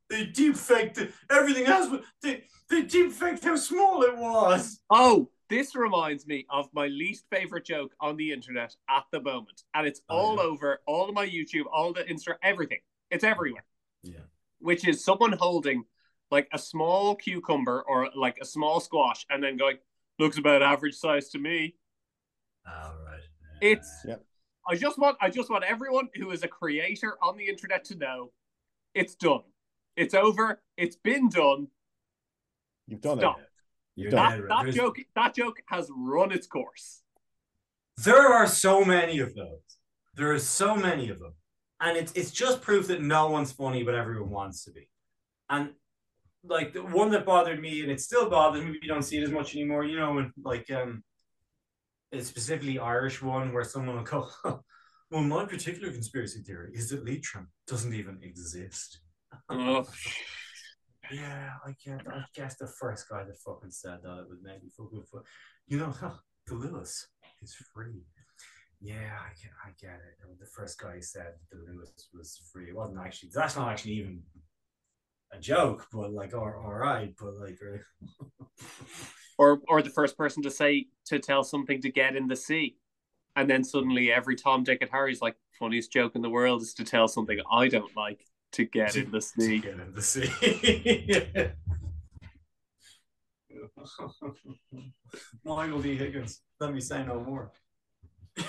They 0.08 0.28
deep 0.28 0.56
faked 0.56 1.00
it. 1.00 1.12
everything 1.32 1.66
else. 1.66 1.90
but 1.90 2.04
They 2.22 2.44
they 2.70 2.84
deep 2.84 3.12
faked 3.12 3.44
how 3.44 3.56
small 3.56 4.04
it 4.04 4.16
was. 4.16 4.80
oh, 4.92 5.32
this 5.50 5.76
reminds 5.76 6.28
me 6.28 6.46
of 6.52 6.70
my 6.74 6.86
least 6.88 7.26
favorite 7.32 7.66
joke 7.66 7.92
on 8.00 8.16
the 8.16 8.32
internet 8.32 8.76
at 8.88 9.06
the 9.12 9.20
moment, 9.20 9.64
and 9.74 9.88
it's 9.88 10.02
Oh, 10.08 10.16
all 10.16 10.36
yeah. 10.36 10.42
over 10.44 10.80
all 10.86 11.10
of 11.10 11.16
my 11.16 11.26
YouTube, 11.28 11.64
all 11.74 11.92
the 11.92 12.04
Insta, 12.04 12.36
everything. 12.44 12.82
It's 13.10 13.24
everywhere. 13.24 13.66
Yeah. 14.04 14.20
Which 14.60 14.88
is 14.88 15.04
someone 15.04 15.32
holding 15.34 15.86
like 16.30 16.48
a 16.54 16.60
small 16.60 17.16
cucumber 17.16 17.84
or 17.88 18.10
like 18.16 18.38
a 18.40 18.46
small 18.46 18.80
squash, 18.80 19.26
and 19.32 19.44
then 19.44 19.58
going, 19.58 19.78
"Looks 20.20 20.38
about 20.38 20.62
average 20.62 20.96
size 20.96 21.30
to 21.30 21.40
me." 21.40 21.76
All 22.68 22.96
right. 23.08 23.22
It's 23.60 23.90
Yep. 24.08 24.24
I 24.68 24.76
just 24.76 24.98
want 24.98 25.18
I 25.22 25.30
just 25.30 25.50
want 25.50 25.64
everyone 25.64 26.10
who 26.16 26.32
is 26.32 26.44
a 26.44 26.48
creator 26.48 27.18
on 27.22 27.38
the 27.38 27.46
internet 27.48 27.84
to 27.86 27.96
know 27.96 28.32
it's 28.94 29.16
done. 29.16 29.42
It's 29.96 30.14
over. 30.14 30.62
It's 30.78 30.96
been 30.96 31.30
done. 31.30 31.68
You've 32.88 33.02
done 33.02 33.20
Stop. 33.20 33.40
it. 33.40 33.46
You're 33.96 34.12
That- 34.12 34.30
dead 34.32 34.42
That, 34.42 34.48
right. 34.50 34.66
that 34.66 34.74
joke 34.74 34.98
that 35.16 35.34
joke 35.36 35.62
has 35.68 35.90
run 35.96 36.32
its 36.32 36.48
course. 36.48 37.02
There 37.98 38.28
are 38.34 38.48
so 38.48 38.84
many 38.84 39.20
of 39.20 39.36
those. 39.36 39.62
There 40.16 40.32
are 40.34 40.40
so 40.40 40.76
many 40.76 41.10
of 41.10 41.20
them, 41.20 41.34
and 41.80 41.98
it's 41.98 42.12
it's 42.14 42.32
just 42.32 42.62
proof 42.62 42.88
that 42.88 43.02
no 43.02 43.30
one's 43.30 43.52
funny, 43.52 43.84
but 43.84 43.96
everyone 43.96 44.30
wants 44.30 44.64
to 44.66 44.72
be. 44.72 44.90
And 45.50 45.74
like 46.44 46.74
the 46.74 46.84
one 46.84 47.10
that 47.12 47.26
bothered 47.26 47.62
me, 47.62 47.82
and 47.82 47.92
it 47.92 48.02
still 48.02 48.30
bothers 48.30 48.64
me. 48.64 48.78
You 48.82 48.88
don't 48.88 49.04
see 49.04 49.18
it 49.18 49.24
as 49.24 49.32
much 49.32 49.56
anymore. 49.56 49.84
You 49.86 49.98
know, 50.00 50.14
when 50.14 50.34
like 50.44 50.70
um, 50.72 51.04
a 52.12 52.22
specifically 52.22 52.80
Irish 52.80 53.22
one 53.22 53.54
where 53.54 53.64
someone 53.64 53.98
will 53.98 54.04
go, 54.04 54.30
"Well, 55.12 55.24
my 55.24 55.46
particular 55.46 55.92
conspiracy 55.92 56.42
theory 56.42 56.72
is 56.74 56.90
that 56.90 57.06
Leitrim 57.06 57.50
doesn't 57.68 57.94
even 57.94 58.20
exist." 58.22 59.00
Oh, 59.50 59.86
Yeah, 61.12 61.52
I 61.66 61.76
guess, 61.84 62.02
I 62.08 62.24
guess 62.34 62.56
the 62.58 62.68
first 62.68 63.08
guy 63.10 63.24
that 63.24 63.38
fucking 63.38 63.72
said 63.72 64.00
that 64.04 64.20
it 64.20 64.30
was 64.30 64.40
maybe 64.42 64.72
fucking 64.76 65.04
for 65.10 65.24
you 65.68 65.78
know 65.78 65.94
the 66.48 66.54
Luas 66.56 67.06
is 67.42 67.56
free. 67.74 68.02
Yeah, 68.82 69.18
I 69.20 69.30
get, 69.42 69.52
I 69.64 69.70
get 69.80 70.00
it. 70.02 70.40
The 70.40 70.46
first 70.48 70.80
guy 70.80 71.00
said 71.00 71.34
the 71.52 71.58
Luas 71.58 72.06
was 72.14 72.42
free. 72.52 72.70
It 72.70 72.76
wasn't 72.76 73.00
actually. 73.00 73.30
That's 73.34 73.56
not 73.56 73.70
actually 73.70 73.94
even 73.94 74.24
a 75.32 75.40
joke, 75.40 75.88
but 75.92 76.12
like, 76.12 76.34
all, 76.34 76.54
all 76.64 76.74
right, 76.74 77.14
but 77.20 77.34
like, 77.36 77.60
uh, 77.62 77.78
or 79.38 79.62
or 79.68 79.82
the 79.82 79.90
first 79.90 80.18
person 80.18 80.44
to 80.44 80.52
say 80.52 80.88
to 81.06 81.20
tell 81.20 81.44
something 81.44 81.82
to 81.82 81.92
get 81.92 82.16
in 82.16 82.28
the 82.28 82.36
sea, 82.36 82.78
and 83.36 83.50
then 83.50 83.64
suddenly 83.64 84.12
every 84.12 84.36
Tom, 84.36 84.64
Dick, 84.64 84.80
and 84.82 84.90
Harry's 84.92 85.22
like, 85.22 85.36
funniest 85.60 85.92
joke 85.92 86.16
in 86.16 86.22
the 86.22 86.30
world 86.30 86.62
is 86.62 86.74
to 86.76 86.84
tell 86.84 87.08
something 87.08 87.40
I 87.52 87.68
don't 87.68 87.96
like 87.96 88.26
to 88.54 88.66
get 88.66 88.92
to, 88.92 89.04
in 89.04 89.12
the 89.12 89.22
sea. 89.22 89.60
get 89.60 89.74
in 89.74 89.94
the 89.94 90.02
sea. 90.02 90.30
Michael 95.46 95.82
D. 95.82 95.96
Higgins. 95.96 96.42
Let 96.60 96.74
me 96.74 96.82
say 96.82 97.06
no 97.06 97.20
more. 97.22 97.52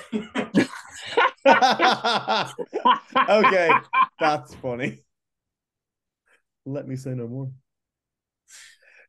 okay, 3.28 3.70
that's 4.18 4.55
funny. 4.57 5.03
Let 6.64 6.89
me 6.89 6.97
say 6.97 7.11
no 7.11 7.28
more. 7.28 7.51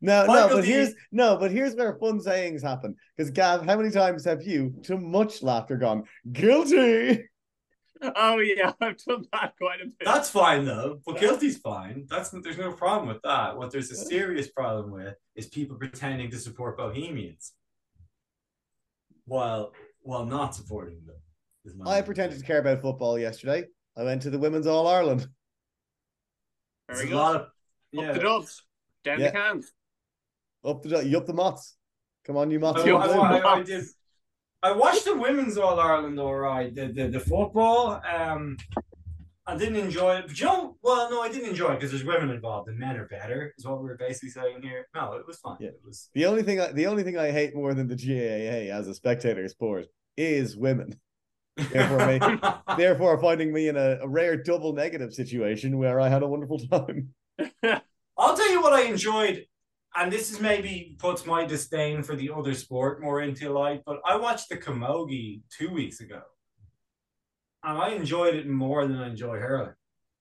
No, 0.01 0.25
Michael 0.27 0.49
no, 0.49 0.55
but 0.57 0.61
D- 0.61 0.67
here's 0.71 0.93
no, 1.11 1.37
but 1.37 1.51
here's 1.51 1.75
where 1.75 1.97
fun 1.97 2.19
sayings 2.21 2.61
happen. 2.61 2.95
Because 3.15 3.31
Gav, 3.31 3.65
how 3.65 3.75
many 3.77 3.89
times 3.91 4.25
have 4.25 4.43
you, 4.43 4.75
to 4.83 4.97
much 4.97 5.41
laughter, 5.41 5.77
gone 5.77 6.03
guilty? 6.31 7.23
oh 8.15 8.37
yeah, 8.37 8.73
I've 8.81 8.97
done 9.05 9.25
that 9.33 9.53
quite 9.57 9.81
a 9.81 9.85
bit. 9.85 9.95
That's 10.05 10.29
fine 10.29 10.65
though. 10.65 10.99
But 11.05 11.19
guilty's 11.19 11.57
fine. 11.57 12.05
That's 12.09 12.29
there's 12.29 12.57
no 12.59 12.71
problem 12.71 13.07
with 13.07 13.21
that. 13.23 13.57
What 13.57 13.71
there's 13.71 13.89
a 13.91 13.95
serious 13.95 14.49
problem 14.49 14.91
with 14.91 15.15
is 15.35 15.47
people 15.47 15.77
pretending 15.77 16.29
to 16.31 16.37
support 16.37 16.77
Bohemians 16.77 17.53
while 19.25 19.73
while 20.01 20.25
not 20.25 20.55
supporting 20.55 21.01
them. 21.05 21.15
is 21.65 21.75
my 21.75 21.97
I 21.97 22.01
pretended 22.01 22.39
to 22.39 22.45
care 22.45 22.59
about 22.59 22.81
football 22.81 23.17
yesterday. 23.19 23.65
I 23.97 24.03
went 24.03 24.21
to 24.21 24.29
the 24.29 24.39
Women's 24.39 24.67
All 24.67 24.87
Ireland. 24.87 25.27
There's 26.87 26.99
Very 26.99 27.09
a 27.09 27.13
good. 27.13 27.17
lot 27.17 27.35
of 27.35 27.41
Up 27.41 28.13
the 28.13 28.19
dubs, 28.21 28.63
down 29.03 29.19
Yeah. 29.19 29.25
the 29.27 29.31
cans. 29.31 29.71
Up 30.67 30.83
the 30.83 31.05
you 31.05 31.17
up 31.17 31.25
the 31.25 31.33
Mots. 31.33 31.75
Come 32.25 32.37
on, 32.37 32.51
you 32.51 32.59
Mots. 32.59 32.81
I, 32.81 32.89
I, 32.89 33.37
I, 33.37 33.53
I 33.55 33.63
did. 33.63 33.85
I 34.61 34.71
watched 34.73 35.05
the 35.05 35.15
women's 35.15 35.57
All 35.57 35.79
Ireland 35.79 36.19
all 36.19 36.35
right. 36.35 36.73
The, 36.73 36.87
the 36.87 37.07
the 37.07 37.19
football. 37.19 38.01
Um, 38.03 38.57
I 39.47 39.55
didn't 39.55 39.77
enjoy 39.77 40.17
it. 40.17 40.27
But 40.27 40.37
you 40.37 40.45
know, 40.45 40.75
well, 40.81 41.09
no, 41.09 41.21
I 41.21 41.29
didn't 41.29 41.49
enjoy 41.49 41.71
it 41.71 41.75
because 41.75 41.91
there's 41.91 42.03
women 42.03 42.29
involved 42.29 42.67
and 42.67 42.77
men 42.77 42.97
are 42.97 43.07
better. 43.07 43.53
Is 43.57 43.65
what 43.65 43.81
we 43.81 43.89
are 43.89 43.95
basically 43.95 44.29
saying 44.29 44.61
here. 44.61 44.89
No, 44.93 45.13
it 45.13 45.25
was 45.25 45.37
fine. 45.37 45.55
Yeah. 45.61 45.69
It 45.69 45.81
was. 45.85 46.09
The 46.13 46.25
only 46.25 46.43
thing 46.43 46.59
I, 46.59 46.73
the 46.73 46.87
only 46.87 47.03
thing 47.03 47.17
I 47.17 47.31
hate 47.31 47.55
more 47.55 47.73
than 47.73 47.87
the 47.87 47.95
GAA 47.95 48.75
as 48.75 48.89
a 48.89 48.93
spectator 48.93 49.47
sport 49.47 49.85
is 50.17 50.57
women. 50.57 50.99
Therefore, 51.71 52.05
me, 52.05 52.39
therefore 52.77 53.19
finding 53.19 53.51
me 53.51 53.67
in 53.67 53.77
a, 53.77 53.97
a 54.03 54.07
rare 54.07 54.37
double 54.37 54.73
negative 54.73 55.11
situation 55.11 55.79
where 55.79 55.99
I 55.99 56.07
had 56.07 56.21
a 56.21 56.27
wonderful 56.27 56.59
time. 56.59 57.15
I'll 57.63 58.37
tell 58.37 58.51
you 58.51 58.61
what 58.61 58.73
I 58.73 58.83
enjoyed, 58.83 59.46
and 59.97 60.13
this 60.13 60.31
is 60.31 60.39
maybe 60.39 60.95
puts 60.99 61.25
my 61.25 61.43
disdain 61.43 62.03
for 62.03 62.15
the 62.15 62.29
other 62.33 62.53
sport 62.53 63.01
more 63.01 63.21
into 63.21 63.49
light, 63.49 63.81
but 63.85 63.99
I 64.05 64.15
watched 64.15 64.49
the 64.49 64.57
Camogie 64.57 65.41
two 65.49 65.71
weeks 65.71 65.99
ago. 66.01 66.21
And 67.63 67.77
I 67.77 67.89
enjoyed 67.89 68.35
it 68.35 68.47
more 68.47 68.85
than 68.85 68.97
I 68.97 69.07
enjoy 69.07 69.39
hurling. 69.39 69.73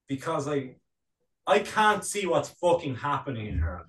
Because 0.07 0.47
like 0.47 0.79
I 1.45 1.59
can't 1.59 2.03
see 2.03 2.25
what's 2.25 2.49
fucking 2.49 2.95
happening 2.95 3.47
in 3.47 3.59
hurling. 3.59 3.85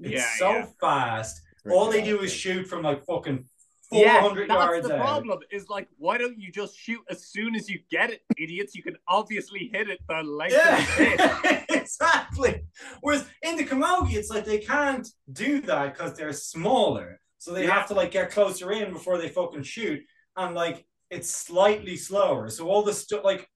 It's 0.00 0.12
Yeah, 0.12 0.28
so 0.38 0.50
yeah. 0.50 0.66
fast. 0.80 1.40
All 1.70 1.90
they 1.90 2.04
do 2.04 2.20
is 2.20 2.32
shoot 2.32 2.68
from 2.68 2.82
like 2.82 3.06
fucking 3.06 3.46
four 3.94 4.02
Yeah, 4.04 4.22
that's 4.22 4.48
yards 4.48 4.88
the 4.88 4.94
out. 4.94 5.00
problem. 5.00 5.38
Is 5.50 5.68
like, 5.68 5.88
why 5.98 6.18
don't 6.18 6.38
you 6.38 6.50
just 6.52 6.78
shoot 6.78 7.00
as 7.10 7.26
soon 7.26 7.54
as 7.54 7.68
you 7.68 7.78
get 7.90 8.10
it, 8.10 8.20
idiots? 8.36 8.74
You 8.74 8.82
can 8.82 8.96
obviously 9.08 9.70
hit 9.72 9.88
it 9.88 10.00
the 10.08 10.22
length 10.22 10.54
of 10.56 10.96
the. 10.96 11.16
Yeah, 11.48 11.64
exactly. 11.80 12.62
Whereas 13.00 13.26
in 13.42 13.56
the 13.56 13.64
Camogie, 13.64 14.14
it's 14.14 14.30
like 14.30 14.44
they 14.44 14.58
can't 14.58 15.06
do 15.32 15.60
that 15.62 15.94
because 15.94 16.14
they're 16.16 16.32
smaller. 16.32 17.20
So 17.38 17.52
they 17.52 17.64
Yeah. 17.64 17.74
have 17.74 17.88
to 17.88 17.94
like 17.94 18.10
get 18.10 18.30
closer 18.30 18.72
in 18.72 18.92
before 18.92 19.18
they 19.18 19.28
fucking 19.28 19.62
shoot. 19.64 20.02
And 20.36 20.54
like 20.54 20.84
it's 21.10 21.30
slightly 21.34 21.96
slower. 21.96 22.48
So 22.48 22.68
all 22.68 22.82
the 22.82 22.92
stuff 22.92 23.22
like 23.24 23.48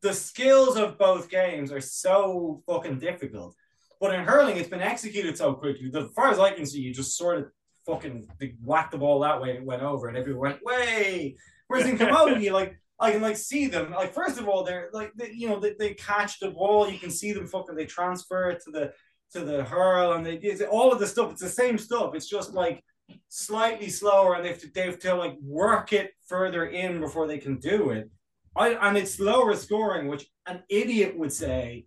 the 0.00 0.12
skills 0.12 0.76
of 0.76 0.98
both 0.98 1.28
games 1.30 1.70
are 1.70 1.80
so 1.80 2.62
fucking 2.66 2.98
difficult. 2.98 3.54
But 4.00 4.14
in 4.14 4.24
hurling, 4.24 4.56
it's 4.56 4.68
been 4.68 4.80
executed 4.82 5.38
so 5.38 5.54
quickly. 5.54 5.88
that 5.90 6.02
As 6.02 6.10
far 6.16 6.28
as 6.30 6.38
I 6.38 6.50
can 6.52 6.66
see, 6.66 6.80
you 6.80 6.92
just 6.92 7.16
sort 7.16 7.38
of 7.38 7.44
fucking 7.86 8.28
they 8.38 8.54
whacked 8.62 8.92
the 8.92 8.98
ball 8.98 9.20
that 9.20 9.40
way 9.40 9.50
and 9.50 9.58
it 9.58 9.64
went 9.64 9.82
over, 9.82 10.08
and 10.08 10.16
everyone 10.16 10.50
went, 10.50 10.64
way. 10.64 11.36
Whereas 11.68 11.88
in 11.88 11.98
Camogie, 11.98 12.52
like 12.52 12.78
I 13.00 13.12
can 13.12 13.22
like 13.22 13.36
see 13.36 13.66
them. 13.66 13.92
Like 13.92 14.14
first 14.14 14.38
of 14.38 14.48
all, 14.48 14.64
they're 14.64 14.90
like 14.92 15.12
they, 15.14 15.30
you 15.32 15.48
know 15.48 15.58
they, 15.58 15.74
they 15.78 15.94
catch 15.94 16.38
the 16.40 16.50
ball. 16.50 16.88
You 16.88 16.98
can 16.98 17.10
see 17.10 17.32
them 17.32 17.46
fucking. 17.46 17.74
They 17.74 17.86
transfer 17.86 18.50
it 18.50 18.62
to 18.64 18.70
the 18.70 18.92
to 19.32 19.40
the 19.40 19.64
hurl, 19.64 20.12
and 20.12 20.24
they 20.24 20.34
it's 20.36 20.62
all 20.62 20.92
of 20.92 21.00
the 21.00 21.06
stuff. 21.06 21.32
It's 21.32 21.42
the 21.42 21.48
same 21.48 21.78
stuff. 21.78 22.14
It's 22.14 22.28
just 22.28 22.54
like 22.54 22.82
slightly 23.28 23.88
slower, 23.88 24.34
and 24.34 24.44
they 24.44 24.48
have 24.48 24.60
to 24.60 24.70
they 24.72 24.86
have 24.86 24.98
to 25.00 25.14
like 25.14 25.36
work 25.42 25.92
it 25.92 26.12
further 26.26 26.66
in 26.66 27.00
before 27.00 27.26
they 27.26 27.38
can 27.38 27.58
do 27.58 27.90
it. 27.90 28.10
I 28.56 28.70
and 28.70 28.96
it's 28.96 29.18
lower 29.18 29.56
scoring, 29.56 30.08
which 30.08 30.26
an 30.46 30.62
idiot 30.68 31.18
would 31.18 31.32
say 31.32 31.86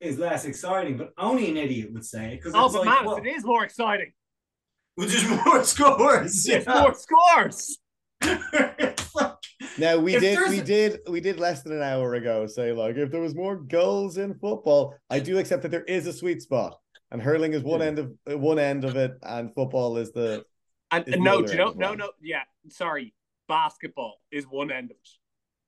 is 0.00 0.18
less 0.18 0.44
exciting, 0.44 0.96
but 0.96 1.12
only 1.18 1.50
an 1.50 1.56
idiot 1.56 1.92
would 1.92 2.04
say 2.04 2.34
it 2.34 2.36
because 2.36 2.52
Oh, 2.54 2.72
but 2.72 2.86
like 2.86 2.88
man, 2.88 3.04
well, 3.04 3.16
it 3.16 3.26
is 3.26 3.44
more 3.44 3.64
exciting. 3.64 4.12
With 4.96 5.10
just 5.10 5.28
more 5.46 5.64
scores. 5.64 6.46
It's 6.46 6.66
yeah. 6.66 6.80
more 6.82 6.94
scores. 6.94 7.78
It's 8.22 9.14
like- 9.14 9.32
Now 9.78 9.96
we 9.98 10.14
If 10.16 10.20
did 10.20 10.38
we 10.50 10.60
did 10.60 11.00
we 11.08 11.20
did 11.20 11.38
less 11.40 11.62
than 11.62 11.72
an 11.72 11.82
hour 11.82 12.14
ago 12.14 12.46
say 12.46 12.72
like 12.72 12.96
if 12.96 13.10
there 13.10 13.20
was 13.20 13.34
more 13.34 13.56
goals 13.56 14.16
in 14.18 14.34
football, 14.34 14.94
I 15.10 15.18
do 15.20 15.38
accept 15.38 15.62
that 15.62 15.70
there 15.70 15.84
is 15.84 16.06
a 16.06 16.12
sweet 16.12 16.42
spot. 16.42 16.78
And 17.10 17.20
hurling 17.20 17.52
is 17.52 17.62
one 17.62 17.80
Yeah. 17.80 17.86
end 17.86 17.98
of 17.98 18.12
uh, 18.30 18.38
one 18.38 18.58
end 18.58 18.84
of 18.84 18.96
it, 18.96 19.12
and 19.22 19.54
football 19.54 19.96
is 19.98 20.12
the 20.12 20.44
And 20.90 21.06
Is 21.08 21.16
no, 21.18 21.38
other 21.38 21.46
do 21.46 21.52
you 21.52 21.58
know? 21.58 21.72
No, 21.76 21.94
no, 21.94 22.10
yeah. 22.22 22.42
Sorry, 22.70 23.14
basketball 23.48 24.14
is 24.30 24.44
one 24.44 24.70
end 24.70 24.90
of 24.90 24.96
it. 24.96 25.08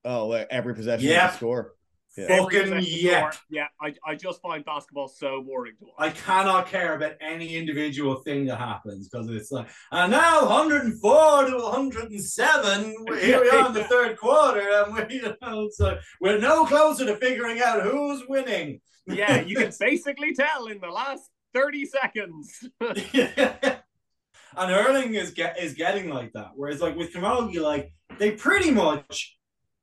oh 0.06 0.32
every 0.32 0.74
possession 0.74 1.08
Yep. 1.08 1.28
is 1.30 1.34
a 1.34 1.36
score. 1.36 1.74
Yeah. 2.16 2.28
Fucking 2.28 2.58
Every 2.60 2.76
possession 2.78 3.00
yep. 3.00 3.32
score- 3.34 3.42
Yeah, 3.50 3.66
I, 3.80 3.94
I 4.06 4.14
just 4.14 4.40
find 4.40 4.64
basketball 4.64 5.08
so 5.08 5.42
boring 5.42 5.74
to 5.80 5.84
watch. 5.86 5.94
I 5.98 6.10
cannot 6.10 6.68
care 6.68 6.94
about 6.94 7.14
any 7.20 7.56
individual 7.56 8.16
thing 8.16 8.46
that 8.46 8.58
happens 8.58 9.08
because 9.08 9.28
it's 9.30 9.50
like, 9.50 9.68
and 9.90 10.12
now 10.12 10.46
104 10.48 11.44
to 11.46 11.56
107. 11.56 12.94
We're 13.08 13.18
here 13.18 13.40
we 13.40 13.50
are 13.50 13.66
in 13.66 13.72
the 13.74 13.84
third 13.90 14.16
quarter, 14.16 14.60
and 14.60 14.94
we, 14.94 15.14
you 15.16 15.22
know, 15.22 15.62
it's 15.64 15.80
like, 15.80 15.98
we're 16.20 16.38
no 16.38 16.64
closer 16.66 17.04
to 17.06 17.16
figuring 17.16 17.60
out 17.60 17.82
who's 17.82 18.22
winning. 18.28 18.80
yeah, 19.06 19.40
you 19.40 19.56
can 19.56 19.72
basically 19.80 20.34
tell 20.34 20.66
in 20.66 20.80
the 20.80 20.88
last 20.88 21.28
30 21.52 21.84
seconds. 21.86 22.68
and 22.80 24.70
hurling 24.70 25.14
is 25.14 25.30
get 25.32 25.58
is 25.58 25.74
getting 25.74 26.08
like 26.10 26.32
that. 26.32 26.52
Whereas 26.54 26.80
like 26.80 26.96
with 26.96 27.12
Camogie, 27.12 27.60
like 27.60 27.92
they 28.18 28.30
pretty 28.32 28.70
much 28.70 29.36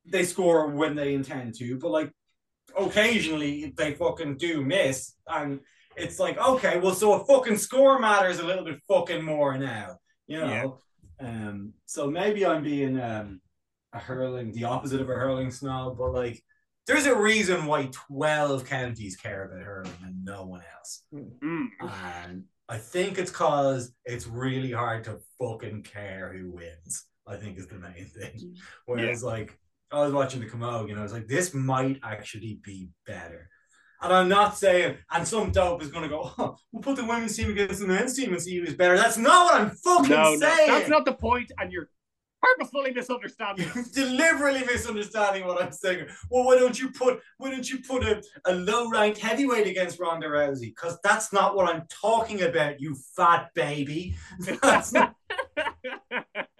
they 0.05 0.23
score 0.23 0.67
when 0.69 0.95
they 0.95 1.13
intend 1.13 1.55
to, 1.55 1.77
but 1.77 1.91
like 1.91 2.11
occasionally 2.77 3.73
they 3.75 3.93
fucking 3.93 4.37
do 4.37 4.63
miss, 4.63 5.13
and 5.27 5.59
it's 5.95 6.19
like 6.19 6.37
okay, 6.37 6.79
well, 6.79 6.93
so 6.93 7.13
a 7.13 7.25
fucking 7.25 7.57
score 7.57 7.99
matters 7.99 8.39
a 8.39 8.45
little 8.45 8.65
bit 8.65 8.79
fucking 8.87 9.23
more 9.23 9.57
now, 9.57 9.97
you 10.27 10.39
know. 10.39 10.79
Um, 11.19 11.73
so 11.85 12.09
maybe 12.09 12.45
I'm 12.45 12.63
being 12.63 12.99
um 12.99 13.41
a 13.93 13.99
hurling 13.99 14.51
the 14.53 14.65
opposite 14.65 15.01
of 15.01 15.09
a 15.09 15.13
hurling 15.13 15.51
snob, 15.51 15.97
but 15.97 16.13
like. 16.13 16.41
There's 16.87 17.05
a 17.05 17.15
reason 17.15 17.67
why 17.67 17.89
12 17.91 18.65
counties 18.65 19.15
care 19.15 19.45
about 19.45 19.61
hurling 19.61 19.93
and 20.03 20.25
no 20.25 20.45
one 20.47 20.63
else. 20.75 21.03
Mm. 21.13 21.67
And 21.79 22.45
I 22.67 22.79
think 22.79 23.19
it's 23.19 23.31
cause 23.31 23.93
it's 24.03 24.25
really 24.25 24.71
hard 24.71 25.03
to 25.03 25.19
fucking 25.39 25.83
care 25.83 26.33
who 26.35 26.51
wins. 26.51 27.05
I 27.27 27.35
think 27.37 27.59
is 27.59 27.67
the 27.67 27.75
main 27.75 28.05
thing. 28.05 28.55
Whereas 28.85 29.23
like 29.23 29.57
I 29.93 30.01
was 30.01 30.13
watching 30.13 30.39
the 30.39 30.45
Camogie 30.47 30.91
and 30.91 30.99
I 30.99 31.03
was 31.03 31.13
like, 31.13 31.27
this 31.27 31.53
might 31.53 31.99
actually 32.03 32.59
be 32.63 32.89
better. 33.05 33.49
And 34.01 34.11
I'm 34.11 34.29
not 34.29 34.57
saying, 34.57 34.97
and 35.11 35.27
some 35.27 35.51
dope 35.51 35.83
is 35.83 35.89
gonna 35.89 36.09
go, 36.09 36.31
oh, 36.37 36.55
we'll 36.71 36.81
put 36.81 36.95
the 36.95 37.05
women's 37.05 37.35
team 37.35 37.51
against 37.51 37.81
the 37.81 37.87
men's 37.87 38.15
team 38.15 38.31
and 38.33 38.41
see 38.41 38.57
who's 38.57 38.73
better. 38.75 38.97
That's 38.97 39.17
not 39.17 39.45
what 39.45 39.61
I'm 39.61 39.69
fucking 39.71 40.09
No, 40.09 40.33
no, 40.33 40.37
saying. 40.39 40.71
that's 40.71 40.89
not 40.89 41.05
the 41.05 41.13
point, 41.13 41.51
and 41.59 41.71
you're 41.71 41.87
purposefully 42.41 42.91
misunderstanding. 42.91 43.69
Deliberately 43.93 44.61
misunderstanding 44.65 45.45
what 45.45 45.61
I'm 45.61 45.71
saying. 45.71 46.07
Well, 46.31 46.45
why 46.45 46.57
don't 46.57 46.79
you 46.79 46.89
put 46.89 47.19
why 47.37 47.51
don't 47.51 47.69
you 47.69 47.79
put 47.83 48.03
a, 48.03 48.23
a 48.45 48.55
low 48.55 48.89
ranked 48.89 49.19
heavyweight 49.19 49.67
against 49.67 49.99
Ronda 49.99 50.25
Rousey? 50.27 50.61
Because 50.75 50.97
that's 51.03 51.31
not 51.31 51.55
what 51.55 51.69
I'm 51.71 51.83
talking 51.87 52.41
about, 52.41 52.81
you 52.81 52.95
fat 53.15 53.51
baby. 53.53 54.15
That's 54.63 54.93
not- 54.93 55.13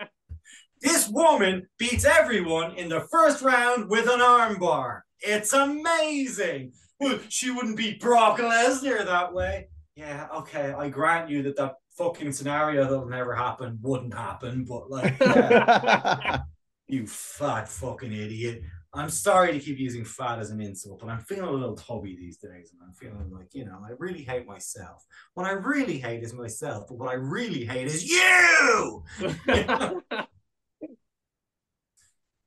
this 0.82 1.08
woman 1.10 1.68
beats 1.78 2.06
everyone 2.06 2.76
in 2.76 2.90
the 2.90 3.02
first 3.12 3.42
round 3.42 3.90
with 3.90 4.08
an 4.08 4.20
armbar. 4.20 5.02
It's 5.20 5.54
amazing. 5.54 6.74
Well, 7.00 7.20
she 7.30 7.52
wouldn't 7.52 7.78
beat 7.78 8.00
Brock 8.00 8.40
Lesnar 8.40 9.06
that 9.06 9.34
way. 9.34 9.70
yeah, 9.96 10.28
okay, 10.36 10.74
I 10.78 10.90
grant 10.90 11.30
you 11.30 11.44
that 11.44 11.56
that 11.58 11.76
fucking 11.98 12.32
scenario 12.32 12.84
that'll 12.84 13.08
never 13.08 13.36
happen 13.36 13.78
wouldn't 13.82 14.14
happen, 14.14 14.66
but 14.66 14.90
like, 14.90 15.16
yeah, 15.22 16.42
you 16.88 17.06
fat 17.08 17.68
fucking 17.68 18.12
idiot. 18.12 18.64
I'm 18.94 19.10
sorry 19.10 19.54
to 19.54 19.60
keep 19.60 19.80
using 19.80 20.04
fat 20.04 20.40
as 20.40 20.52
an 20.52 20.60
insult, 20.60 21.00
but 21.00 21.10
I'm 21.10 21.22
feeling 21.22 21.46
a 21.46 21.52
little 21.52 21.76
tubby 21.76 22.16
these 22.18 22.38
days, 22.38 22.74
and 22.74 22.82
I'm 22.86 22.94
feeling 22.94 23.32
like, 23.32 23.54
you 23.54 23.64
know, 23.66 23.80
I 23.86 23.92
really 23.98 24.24
hate 24.24 24.46
myself. 24.46 25.06
What 25.34 25.46
I 25.46 25.52
really 25.52 25.98
hate 25.98 26.24
is 26.24 26.34
myself, 26.34 26.88
but 26.90 26.98
what 26.98 27.10
I 27.10 27.14
really 27.14 27.66
hate 27.66 27.88
is 27.88 28.06
you! 28.10 29.04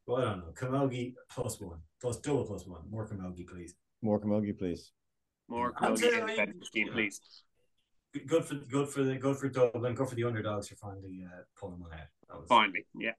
well, 0.07 0.19
I 0.23 0.25
don't 0.25 0.39
know. 0.39 0.53
Camogie 0.55 1.15
plus 1.31 1.61
one, 1.61 1.79
plus 2.01 2.19
double 2.19 2.45
plus 2.45 2.67
one. 2.67 2.83
More 2.91 3.07
Camogie, 3.09 3.47
please. 3.47 3.75
More 4.03 4.21
Camogie, 4.21 4.57
please. 4.57 4.93
More 5.49 5.73
I'm 5.77 5.95
Camogie 5.95 6.11
telling 6.11 6.55
you- 6.73 6.91
please. 6.93 7.21
Good 8.27 8.45
for 8.45 8.55
good 8.55 8.89
for 8.89 9.03
the 9.03 9.17
good 9.17 9.37
for 9.37 9.49
Dublin, 9.49 9.95
good 9.95 10.09
for 10.09 10.15
the 10.15 10.23
underdogs 10.23 10.69
for 10.69 10.77
finally 10.77 11.25
uh, 11.27 11.43
pulling 11.59 11.81
one 11.81 11.93
out. 11.93 12.07
That 12.29 12.39
was 12.39 12.49
Finally, 12.49 12.87
yeah. 12.97 13.11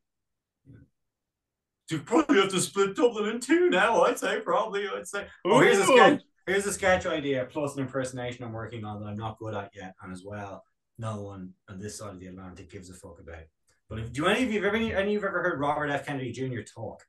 You 1.92 2.00
probably 2.00 2.40
have 2.40 2.50
to 2.50 2.62
split 2.62 2.96
Dublin 2.96 3.30
in 3.30 3.40
two 3.42 3.70
now. 3.70 4.04
I'd 4.04 4.18
say 4.18 4.40
probably. 4.40 4.88
I'd 4.88 5.06
say. 5.08 5.28
Oh, 5.44 5.60
here's 5.60 5.78
a 5.80 5.84
sketch. 5.86 6.22
Here's 6.48 6.66
a 6.66 6.72
sketch 6.74 7.06
idea 7.06 7.46
plus 7.52 7.76
an 7.76 7.82
impersonation 7.82 8.46
I'm 8.46 8.54
working 8.54 8.86
on 8.86 9.02
that 9.02 9.08
I'm 9.08 9.18
not 9.18 9.38
good 9.38 9.54
at 9.54 9.72
yet, 9.76 9.96
and 10.02 10.14
as 10.14 10.24
well, 10.24 10.64
no 10.98 11.22
one 11.22 11.52
on 11.70 11.78
this 11.80 11.98
side 11.98 12.14
of 12.14 12.20
the 12.20 12.28
Atlantic 12.28 12.72
gives 12.72 12.90
a 12.90 12.94
fuck 12.94 13.20
about. 13.20 13.44
But 13.90 14.00
if, 14.00 14.14
do 14.14 14.26
any 14.26 14.44
of 14.44 14.52
you 14.52 14.64
have 14.64 14.74
ever 14.74 14.78
any 14.78 14.94
of 14.94 15.22
you 15.22 15.28
ever 15.28 15.44
heard 15.44 15.60
Robert 15.60 15.90
F. 15.90 16.06
Kennedy 16.06 16.32
Jr. 16.32 16.62
talk? 16.62 17.04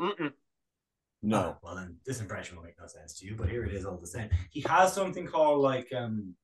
Mm-mm. 0.00 0.32
No. 1.22 1.38
Oh, 1.38 1.58
well, 1.62 1.76
then 1.76 1.96
this 2.04 2.20
impression 2.20 2.56
will 2.56 2.64
make 2.64 2.78
no 2.80 2.86
sense 2.86 3.18
to 3.20 3.26
you, 3.26 3.36
but 3.36 3.48
here 3.48 3.64
it 3.64 3.72
is 3.72 3.84
all 3.84 3.96
the 3.96 4.06
same. 4.06 4.28
He 4.50 4.60
has 4.62 4.92
something 4.92 5.26
called 5.26 5.60
like 5.60 5.88
um 5.96 6.34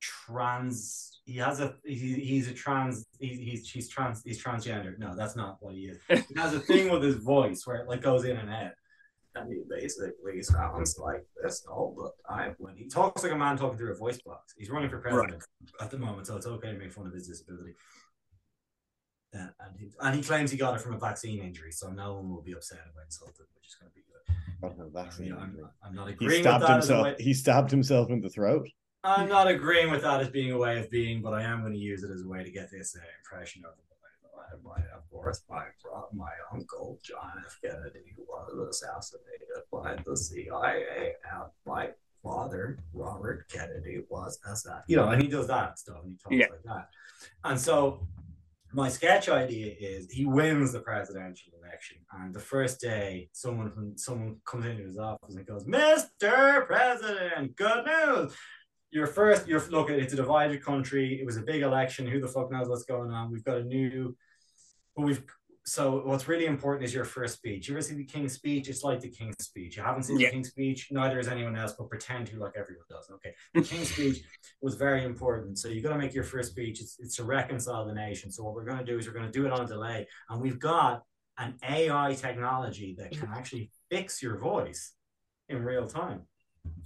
trans. 0.00 1.20
He 1.24 1.36
has 1.38 1.60
a 1.60 1.74
he, 1.84 2.14
he's 2.14 2.48
a 2.48 2.54
trans. 2.54 3.06
He's 3.18 3.38
he's 3.38 3.70
he's 3.70 3.88
trans. 3.88 4.22
He's 4.24 4.42
transgender. 4.42 4.96
No, 4.98 5.16
that's 5.16 5.34
not 5.34 5.56
what 5.60 5.74
he 5.74 5.86
is. 5.86 5.98
He 6.08 6.38
has 6.38 6.54
a 6.54 6.60
thing 6.60 6.90
with 6.90 7.02
his 7.02 7.16
voice 7.16 7.66
where 7.66 7.76
it 7.76 7.88
like 7.88 8.02
goes 8.02 8.24
in 8.24 8.36
and 8.36 8.50
out. 8.50 8.72
And 9.36 9.52
he 9.52 9.62
basically 9.68 10.40
sounds 10.42 10.96
like 10.96 11.26
this 11.42 11.66
all 11.68 11.92
the 11.96 12.32
time 12.32 12.54
when 12.58 12.76
he 12.76 12.86
talks 12.86 13.24
like 13.24 13.32
a 13.32 13.36
man 13.36 13.56
talking 13.56 13.76
through 13.76 13.90
a 13.90 13.96
voice 13.96 14.20
box. 14.22 14.54
He's 14.56 14.70
running 14.70 14.90
for 14.90 14.98
president 14.98 15.42
at 15.80 15.90
the 15.90 15.98
moment, 15.98 16.28
so 16.28 16.36
it's 16.36 16.46
okay 16.46 16.70
to 16.70 16.78
make 16.78 16.92
fun 16.92 17.08
of 17.08 17.12
his 17.12 17.26
disability. 17.26 17.74
Uh, 19.34 19.48
and, 19.60 19.76
he, 19.78 19.86
and 20.00 20.14
he 20.16 20.22
claims 20.22 20.50
he 20.50 20.56
got 20.56 20.74
it 20.74 20.80
from 20.80 20.94
a 20.94 20.98
vaccine 20.98 21.40
injury, 21.42 21.72
so 21.72 21.90
no 21.90 22.14
one 22.14 22.30
will 22.30 22.42
be 22.42 22.52
upset 22.52 22.78
about 22.92 23.04
insulted, 23.06 23.46
which 23.56 23.68
is 23.68 23.74
going 23.74 23.90
to 23.90 23.94
be 23.94 24.02
good. 24.02 24.76
Not 24.78 24.86
a 24.86 24.90
vaccine 24.90 25.26
You 25.26 25.32
know, 25.32 25.38
I'm. 25.40 25.58
I'm 25.82 25.94
not 25.94 26.06
He 26.08 26.12
agreeing 26.14 26.30
with 26.30 26.50
stabbed 26.52 26.62
that 26.64 26.78
as 26.78 26.90
a 26.90 26.94
himself. 26.96 27.04
way. 27.18 27.24
He 27.24 27.34
stabbed 27.34 27.70
himself 27.70 28.10
in 28.10 28.20
the 28.20 28.28
throat. 28.28 28.68
I'm 29.02 29.28
not 29.28 29.48
agreeing 29.48 29.90
with 29.90 30.02
that 30.02 30.20
as 30.20 30.28
being 30.28 30.52
a 30.52 30.58
way 30.58 30.78
of 30.78 30.90
being, 30.90 31.20
but 31.20 31.34
I 31.34 31.42
am 31.42 31.60
going 31.60 31.72
to 31.74 31.78
use 31.78 32.02
it 32.04 32.10
as 32.10 32.22
a 32.22 32.28
way 32.28 32.42
to 32.44 32.50
get 32.50 32.70
this 32.70 32.96
uh, 32.96 33.00
impression 33.22 33.62
of 33.66 33.72
my, 34.62 34.76
of 34.94 35.10
course, 35.10 35.42
my 35.50 35.64
my 36.12 36.30
uncle 36.52 37.00
John 37.02 37.32
F. 37.44 37.58
Kennedy 37.60 38.14
was 38.16 38.52
assassinated 38.70 39.48
by 39.72 39.96
the 40.06 40.16
CIA, 40.16 41.14
and 41.32 41.42
my 41.66 41.88
father 42.22 42.78
Robert 42.92 43.48
Kennedy 43.50 44.04
was 44.08 44.38
assassinated. 44.46 44.84
You 44.86 44.96
know, 44.96 45.08
and 45.08 45.20
he 45.20 45.26
does 45.28 45.48
that 45.48 45.78
stuff, 45.78 45.98
and 46.04 46.12
he 46.12 46.16
talks 46.18 46.36
Yeah. 46.36 46.46
like 46.50 46.62
that. 46.64 46.88
And 47.42 47.60
so, 47.60 48.06
my 48.74 48.88
sketch 48.88 49.28
idea 49.28 49.72
is 49.78 50.10
he 50.10 50.26
wins 50.26 50.72
the 50.72 50.80
presidential 50.80 51.52
election, 51.62 51.98
and 52.12 52.34
the 52.34 52.40
first 52.40 52.80
day, 52.80 53.28
someone 53.32 53.70
from 53.70 53.96
someone 53.96 54.36
comes 54.44 54.66
into 54.66 54.84
his 54.84 54.98
office 54.98 55.36
and 55.36 55.46
goes, 55.46 55.64
"Mr. 55.64 56.66
President, 56.66 57.56
good 57.56 57.86
news." 57.86 58.34
Your 58.90 59.06
first, 59.06 59.48
you're 59.48 59.64
look, 59.70 59.90
it's 59.90 60.12
a 60.12 60.16
divided 60.16 60.62
country. 60.64 61.20
It 61.20 61.26
was 61.26 61.36
a 61.36 61.42
big 61.42 61.62
election. 61.62 62.06
Who 62.06 62.20
the 62.20 62.28
fuck 62.28 62.50
knows 62.50 62.68
what's 62.68 62.84
going 62.84 63.10
on? 63.10 63.30
We've 63.30 63.44
got 63.44 63.58
a 63.58 63.64
new, 63.64 64.16
but 64.96 65.04
we've. 65.06 65.24
So 65.66 66.02
what's 66.04 66.28
really 66.28 66.44
important 66.44 66.84
is 66.84 66.92
your 66.92 67.06
first 67.06 67.34
speech. 67.38 67.68
You 67.68 67.74
ever 67.74 67.80
see 67.80 67.94
the 67.94 68.04
King's 68.04 68.34
speech? 68.34 68.68
It's 68.68 68.82
like 68.84 69.00
the 69.00 69.08
King's 69.08 69.42
speech. 69.42 69.78
You 69.78 69.82
haven't 69.82 70.02
seen 70.02 70.18
Yeah. 70.20 70.28
the 70.28 70.32
King's 70.32 70.48
speech. 70.50 70.88
Neither 70.90 71.16
has 71.16 71.26
anyone 71.28 71.56
else, 71.56 71.72
but 71.78 71.88
pretend 71.88 72.26
to 72.28 72.38
like 72.38 72.52
everyone 72.54 72.84
does. 72.90 73.08
Okay. 73.10 73.34
The 73.54 73.62
King's 73.62 73.90
speech 73.90 74.24
was 74.60 74.74
very 74.74 75.04
important. 75.04 75.58
So 75.58 75.68
you've 75.68 75.82
got 75.82 75.94
to 75.94 75.98
make 75.98 76.12
your 76.12 76.24
first 76.24 76.50
speech. 76.50 76.82
It's, 76.82 76.98
it's 77.00 77.16
to 77.16 77.24
reconcile 77.24 77.86
the 77.86 77.94
nation. 77.94 78.30
So 78.30 78.42
what 78.44 78.52
we're 78.54 78.66
going 78.66 78.78
to 78.78 78.84
do 78.84 78.98
is 78.98 79.06
we're 79.06 79.14
going 79.14 79.24
to 79.24 79.32
do 79.32 79.46
it 79.46 79.52
on 79.52 79.62
a 79.62 79.66
delay, 79.66 80.06
and 80.28 80.40
we've 80.40 80.58
got 80.58 81.02
an 81.38 81.54
AI 81.66 82.14
technology 82.14 82.94
that 82.98 83.12
can 83.12 83.30
actually 83.34 83.70
fix 83.90 84.22
your 84.22 84.36
voice 84.36 84.92
in 85.48 85.62
real 85.62 85.88
time. 85.88 86.22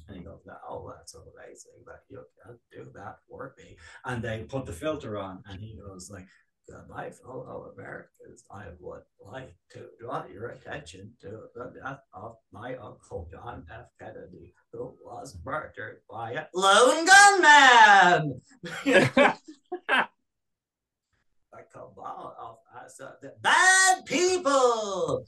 And 0.07 0.17
he 0.17 0.23
goes, 0.23 0.41
"Oh, 0.69 0.93
that's 0.97 1.15
amazing 1.15 1.83
that 1.87 2.01
you 2.09 2.25
can 2.45 2.59
do 2.73 2.91
that 2.95 3.17
for 3.29 3.55
me." 3.59 3.77
And 4.05 4.23
they 4.23 4.45
put 4.49 4.67
the 4.67 4.73
filter 4.73 5.19
on, 5.19 5.43
and 5.47 5.61
he 5.61 5.77
goes 5.85 6.11
like, 6.11 6.27
"Good 6.69 6.89
my 6.89 7.11
fellow 7.11 7.73
Americans, 7.75 8.45
I 8.51 8.67
would 8.79 9.03
like 9.21 9.57
to 9.73 9.89
draw 9.99 10.27
your 10.27 10.49
attention 10.51 11.15
to 11.23 11.49
the 11.55 11.73
death 11.83 12.01
of 12.13 12.37
my 12.53 12.77
uncle 12.77 13.27
John 13.31 13.65
F. 13.73 13.87
Kennedy, 13.99 14.55
who 14.73 14.95
was 15.03 15.39
murdered 15.45 16.03
by 16.11 16.33
a 16.33 16.47
lone 16.53 17.07
gunman." 17.07 18.43
a 21.53 21.63
cabal 21.73 22.37
of 22.39 22.59
us, 22.85 23.01
uh, 23.01 23.13
the 23.23 23.35
bad 23.41 24.05
people 24.05 25.25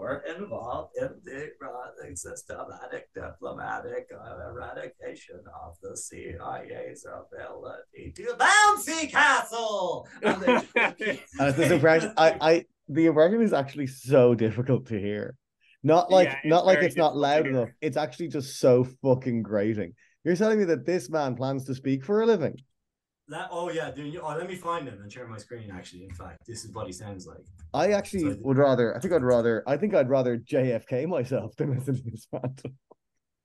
were 0.00 0.24
involved 0.34 0.92
in 1.00 1.10
the 1.24 1.48
running 1.60 2.16
systematic 2.16 3.12
diplomatic 3.14 4.08
uh, 4.18 4.50
eradication 4.50 5.40
of 5.64 5.76
the 5.82 5.94
CIA's 5.96 7.04
ability 7.06 8.12
to 8.16 8.34
bouncy 8.44 9.10
castle. 9.10 10.08
And 10.22 10.42
they- 10.42 11.20
And 11.38 11.54
this 11.54 11.70
impression, 11.70 12.12
I, 12.16 12.36
I, 12.40 12.64
the 12.88 13.06
impression 13.06 13.42
is 13.42 13.52
actually 13.52 13.88
so 13.88 14.34
difficult 14.34 14.86
to 14.86 14.98
hear. 14.98 15.36
Not 15.82 16.10
like, 16.10 16.28
Yeah, 16.28 16.36
it's 16.42 16.46
not 16.50 16.66
like 16.66 16.78
it's 16.82 16.96
not 16.96 17.16
loud 17.16 17.46
enough. 17.46 17.70
It's 17.80 17.96
actually 17.96 18.28
just 18.28 18.58
so 18.58 18.84
fucking 19.02 19.42
grating. 19.42 19.94
You're 20.24 20.36
telling 20.36 20.58
me 20.58 20.64
that 20.66 20.84
this 20.84 21.08
man 21.10 21.34
plans 21.36 21.64
to 21.66 21.74
speak 21.74 22.04
for 22.04 22.20
a 22.22 22.26
living? 22.26 22.56
That, 23.30 23.48
oh 23.50 23.70
yeah, 23.70 23.90
dude, 23.90 24.16
oh, 24.22 24.28
let 24.36 24.46
me 24.48 24.54
find 24.56 24.86
him 24.86 25.00
and 25.00 25.10
share 25.12 25.26
my 25.26 25.38
screen. 25.38 25.70
Actually, 25.72 26.04
in 26.04 26.14
fact, 26.14 26.46
this 26.46 26.64
is 26.64 26.72
what 26.72 26.86
he 26.86 26.92
sounds 26.92 27.26
like. 27.26 27.44
I 27.72 27.92
actually 27.92 28.32
So- 28.32 28.38
would 28.42 28.58
rather. 28.58 28.94
I 28.96 29.00
think 29.00 29.14
I'd 29.14 29.22
rather. 29.24 29.62
I 29.66 29.76
think 29.76 29.94
I'd 29.94 30.08
rather 30.10 30.36
JFK 30.38 31.06
myself 31.08 31.56
than 31.56 31.74
listen 31.76 31.96
to 31.96 32.10
this. 32.10 32.26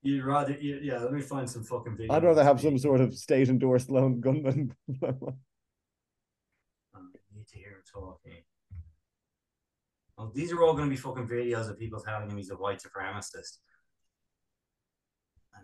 You'd 0.02 0.24
rather, 0.24 0.52
you, 0.52 0.78
yeah. 0.82 0.98
Let 0.98 1.12
me 1.12 1.20
find 1.20 1.48
some 1.50 1.64
fucking 1.64 1.96
video. 1.96 2.12
I'd 2.14 2.22
rather 2.22 2.44
have 2.44 2.60
some 2.60 2.78
sort 2.78 3.00
of 3.00 3.14
state 3.14 3.48
endorsed 3.48 3.90
lone 3.90 4.20
gunman. 4.20 4.74
Um, 5.02 5.12
I 6.94 6.98
need 7.36 7.48
to 7.48 7.58
hear 7.58 7.70
him 7.70 7.82
talking. 7.92 8.42
Oh, 10.18 10.30
these 10.34 10.52
are 10.52 10.62
all 10.62 10.74
going 10.74 10.84
to 10.88 10.90
be 10.90 10.96
fucking 10.96 11.26
videos 11.28 11.68
of 11.68 11.78
people 11.78 12.00
telling 12.00 12.30
him 12.30 12.36
he's 12.36 12.50
a 12.50 12.54
white 12.56 12.80
supremacist. 12.82 13.58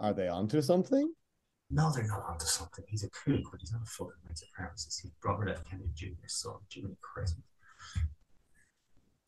Are 0.01 0.13
they 0.13 0.29
onto 0.29 0.61
something? 0.61 1.13
No, 1.75 1.91
they're 1.91 2.07
not 2.07 2.25
onto 2.29 2.45
something. 2.45 2.85
He's 2.87 3.03
a 3.03 3.09
kook, 3.09 3.51
but 3.51 3.61
he's 3.61 3.73
not 3.73 3.81
a 3.83 3.87
fucking 3.87 4.13
white 4.27 4.37
supremacist. 4.37 5.01
He's 5.03 5.11
Robert 5.25 5.49
F. 5.49 5.65
Kennedy 5.65 5.89
Jr.'s 5.95 6.35
son, 6.35 6.57
Jimmy 6.69 6.97
Christmas. 7.01 7.43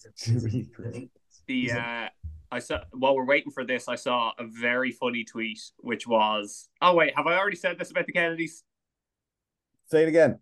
Jiminy 0.19 0.65
Christmas. 0.65 1.09
the 1.47 1.61
He's 1.63 1.73
a- 1.73 1.81
uh, 1.81 2.09
I 2.53 2.59
saw 2.59 2.81
while 2.93 3.17
we're 3.17 3.25
waiting 3.25 3.51
for 3.51 3.65
this, 3.65 3.89
I 3.89 3.95
saw 3.97 4.33
a 4.39 4.45
very 4.47 4.93
funny 4.93 5.25
tweet, 5.25 5.59
which 5.79 6.07
was, 6.07 6.69
"Oh 6.83 6.95
wait, 6.95 7.17
have 7.17 7.27
I 7.27 7.39
already 7.39 7.57
said 7.57 7.79
this 7.79 7.91
about 7.91 8.07
the 8.07 8.13
Kennedys?" 8.13 8.63
Say 9.91 10.03
it 10.03 10.09
again. 10.09 10.39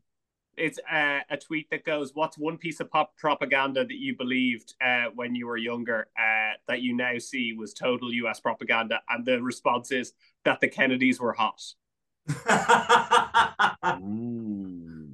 It's 0.56 0.78
uh, 0.80 1.20
a 1.30 1.36
tweet 1.38 1.70
that 1.70 1.84
goes, 1.84 2.10
"What's 2.14 2.36
one 2.36 2.58
piece 2.58 2.80
of 2.80 2.90
pop 2.90 3.16
propaganda 3.16 3.84
that 3.86 3.94
you 3.94 4.16
believed 4.16 4.74
uh, 4.84 5.06
when 5.14 5.34
you 5.36 5.46
were 5.46 5.56
younger 5.56 6.08
uh, 6.18 6.56
that 6.66 6.82
you 6.82 6.94
now 6.94 7.16
see 7.18 7.54
was 7.54 7.72
total 7.72 8.12
U.S. 8.12 8.40
propaganda?" 8.40 9.00
And 9.08 9.24
the 9.24 9.40
response 9.40 9.92
is 9.92 10.12
that 10.44 10.60
the 10.60 10.68
Kennedys 10.68 11.20
were 11.20 11.32
hot. 11.32 11.62
Ooh. 14.02 15.08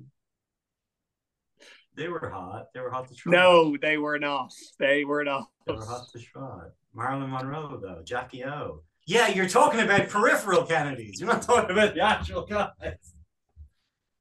they 1.96 2.08
were 2.08 2.30
hot. 2.30 2.66
They 2.74 2.80
were 2.80 2.90
hot 2.90 3.08
to 3.08 3.14
try. 3.14 3.32
No, 3.32 3.76
they 3.80 3.96
were 3.98 4.18
not. 4.18 4.52
They 4.78 5.04
were 5.04 5.24
not. 5.24 5.48
They 5.66 5.72
were 5.74 5.84
hot 5.84 6.06
to 6.12 6.18
try. 6.20 6.68
Marilyn 6.94 7.30
Monroe, 7.30 7.78
though. 7.80 8.02
Jackie 8.04 8.44
O. 8.44 8.82
Yeah, 9.06 9.28
you're 9.28 9.48
talking 9.48 9.80
about 9.80 10.08
peripheral 10.08 10.64
Kennedys. 10.64 11.20
You're 11.20 11.30
not 11.30 11.42
talking 11.42 11.70
about 11.70 11.94
the 11.94 12.00
actual 12.00 12.44
guys. 12.44 12.72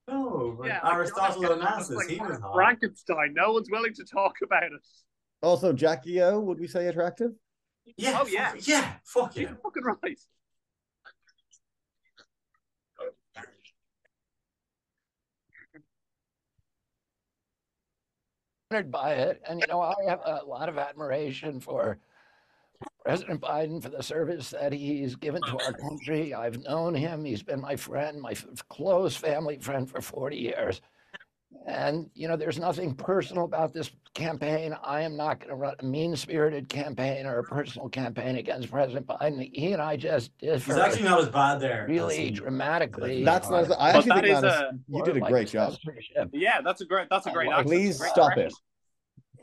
No, 0.08 0.62
Yeah, 0.66 0.80
Aristotle 0.90 1.42
John 1.42 1.62
F. 1.62 1.68
Onassis, 1.68 1.96
like 1.96 2.08
he 2.08 2.20
was 2.20 2.40
hot. 2.40 2.54
Frankenstein. 2.56 3.34
No 3.34 3.52
one's 3.52 3.70
willing 3.70 3.94
to 3.96 4.06
talk 4.06 4.36
about 4.42 4.64
it. 4.64 4.72
Also, 5.44 5.74
Jackie 5.74 6.22
O, 6.22 6.40
would 6.40 6.60
we 6.60 6.68
say 6.68 6.88
attractive? 6.88 7.32
Yeah. 7.98 8.12
Oh, 8.22 8.24
fuck- 8.24 8.32
yeah. 8.34 8.54
Yeah. 8.62 8.94
Fuck 9.04 9.36
yeah. 9.36 9.42
You're 9.50 9.58
fucking 9.58 9.84
right. 9.84 10.20
Honored 18.72 18.92
by 18.92 19.14
it. 19.14 19.42
And, 19.48 19.60
you 19.60 19.68
know, 19.68 19.82
I 19.82 19.94
have 20.08 20.22
a 20.26 20.44
lot 20.46 20.70
of 20.70 20.78
admiration 20.78 21.60
for 21.60 21.98
President 23.04 23.42
Biden 23.42 23.82
for 23.82 23.90
the 23.90 24.04
service 24.04 24.50
that 24.50 24.74
he's 24.74 25.16
given 25.16 25.42
to 25.44 25.58
our 25.66 25.74
country. 25.74 26.34
I've 26.34 26.60
known 26.60 26.94
him. 26.94 27.24
He's 27.24 27.44
been 27.44 27.62
my 27.62 27.76
friend, 27.76 28.20
my 28.20 28.36
close 28.70 29.16
family 29.16 29.58
friend 29.60 29.90
for 29.90 30.02
40 30.02 30.36
years. 30.36 30.82
And, 31.66 32.10
you 32.14 32.28
know, 32.30 32.38
there's 32.38 32.58
nothing 32.60 32.94
personal 32.96 33.44
about 33.44 33.74
this 33.74 33.92
campaign. 34.14 34.74
I 34.84 35.02
am 35.02 35.18
not 35.18 35.40
going 35.40 35.50
to 35.50 35.56
run 35.56 35.76
a 35.80 35.84
mean 35.86 36.16
spirited 36.16 36.70
campaign 36.70 37.26
or 37.26 37.40
a 37.40 37.44
personal 37.44 37.90
campaign 37.90 38.38
against 38.38 38.72
President 38.72 39.06
Biden. 39.06 39.50
He 39.54 39.74
and 39.74 39.82
I 39.82 39.98
just 39.98 40.38
differ 40.38 40.74
He's 40.74 40.82
actually 40.82 41.04
not 41.04 41.20
as 41.20 41.30
bad 41.30 41.60
there. 41.60 41.86
really 41.90 42.26
he- 42.26 42.32
dramatically. 42.32 43.26
That's 43.26 43.50
not. 43.50 43.70
I 43.80 43.90
actually 43.90 44.10
that 44.10 44.24
think 44.24 44.38
is 44.38 44.42
Manus, 44.44 44.54
a- 44.62 44.72
you 44.88 45.04
did 45.04 45.18
a 45.18 45.20
like 45.20 45.30
great 45.32 45.48
job. 45.50 45.74
Uh, 46.18 46.26
yeah, 46.32 46.62
that's 46.62 46.80
a 46.82 46.86
great. 46.86 47.08
That's 47.10 47.26
a 47.28 47.32
great. 47.32 47.50
accent. 47.50 47.68
Please 47.68 48.00
Great 48.00 48.12
stop 48.12 48.34
correction. 48.34 48.58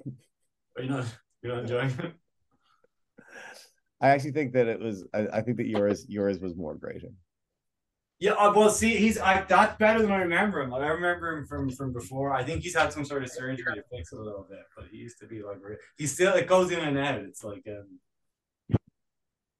it. 0.06 0.12
Are 0.78 0.82
you 0.82 0.88
not, 0.90 1.04
you're 1.42 1.54
not 1.54 1.62
enjoying 1.62 1.90
it? 1.90 2.12
I 4.00 4.08
actually 4.08 4.32
think 4.32 4.54
that 4.54 4.66
it 4.66 4.80
was. 4.80 5.04
I, 5.12 5.26
I 5.32 5.40
think 5.42 5.58
that 5.58 5.66
yours 5.66 6.06
yours 6.08 6.38
was 6.38 6.56
more 6.56 6.74
grating. 6.74 7.14
Yeah, 8.24 8.32
uh, 8.38 8.54
well, 8.56 8.70
see, 8.70 8.96
he's 8.96 9.18
I, 9.18 9.42
that's 9.42 9.76
better 9.76 10.00
than 10.00 10.10
I 10.10 10.16
remember 10.16 10.62
him. 10.62 10.70
Like, 10.70 10.80
I 10.80 10.86
remember 10.86 11.36
him 11.36 11.44
from 11.44 11.68
from 11.68 11.92
before. 11.92 12.32
I 12.32 12.42
think 12.42 12.62
he's 12.62 12.74
had 12.74 12.90
some 12.90 13.04
sort 13.04 13.22
of 13.22 13.28
surgery 13.30 13.74
to 13.74 13.82
fix 13.92 14.14
it 14.14 14.18
a 14.18 14.22
little 14.22 14.46
bit, 14.48 14.62
but 14.74 14.86
he 14.90 14.96
used 14.96 15.18
to 15.18 15.26
be 15.26 15.42
like 15.42 15.58
he's 15.98 16.14
still 16.14 16.32
it 16.32 16.46
goes 16.46 16.70
in 16.70 16.78
and 16.78 16.96
out. 16.96 17.16
It's 17.16 17.44
like 17.44 17.66
um, 17.68 18.78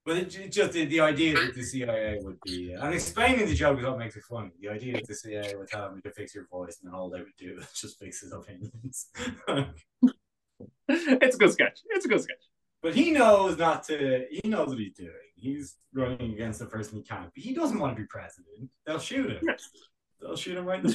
but 0.06 0.16
it, 0.16 0.34
it 0.38 0.50
just 0.50 0.72
the, 0.72 0.86
the 0.86 1.00
idea 1.00 1.34
that 1.34 1.54
the 1.54 1.62
CIA 1.62 2.20
would 2.22 2.40
be 2.40 2.72
and 2.72 2.94
explaining 2.94 3.44
the 3.44 3.54
joke 3.54 3.80
is 3.80 3.84
what 3.84 3.98
makes 3.98 4.16
it 4.16 4.22
funny. 4.22 4.52
The 4.58 4.70
idea 4.70 4.94
that 4.94 5.08
the 5.08 5.14
CIA 5.14 5.56
would 5.56 5.68
tell 5.68 5.92
me 5.92 6.00
to 6.00 6.10
fix 6.12 6.34
your 6.34 6.46
voice 6.46 6.78
and 6.82 6.90
then 6.90 6.98
all 6.98 7.10
they 7.10 7.20
would 7.20 7.36
do 7.36 7.58
is 7.58 7.70
just 7.78 7.98
fix 7.98 8.22
his 8.22 8.32
opinions. 8.32 9.08
it's 10.88 11.36
a 11.36 11.38
good 11.38 11.52
sketch. 11.52 11.80
It's 11.90 12.06
a 12.06 12.08
good 12.08 12.22
sketch. 12.22 12.48
But 12.82 12.94
he 12.94 13.10
knows 13.10 13.58
not 13.58 13.84
to. 13.88 14.24
He 14.30 14.48
knows 14.48 14.68
what 14.68 14.78
he's 14.78 14.94
doing. 14.94 15.10
He's 15.34 15.76
running 15.92 16.32
against 16.32 16.60
the 16.60 16.66
person 16.66 16.98
he 16.98 17.02
can't. 17.02 17.30
But 17.34 17.42
he 17.42 17.54
doesn't 17.54 17.78
want 17.78 17.96
to 17.96 18.02
be 18.02 18.06
president. 18.06 18.70
They'll 18.86 18.98
shoot 18.98 19.30
him. 19.30 19.48
They'll 20.20 20.36
shoot 20.36 20.56
him 20.56 20.64
right 20.64 20.82
in 20.82 20.86
the 20.86 20.94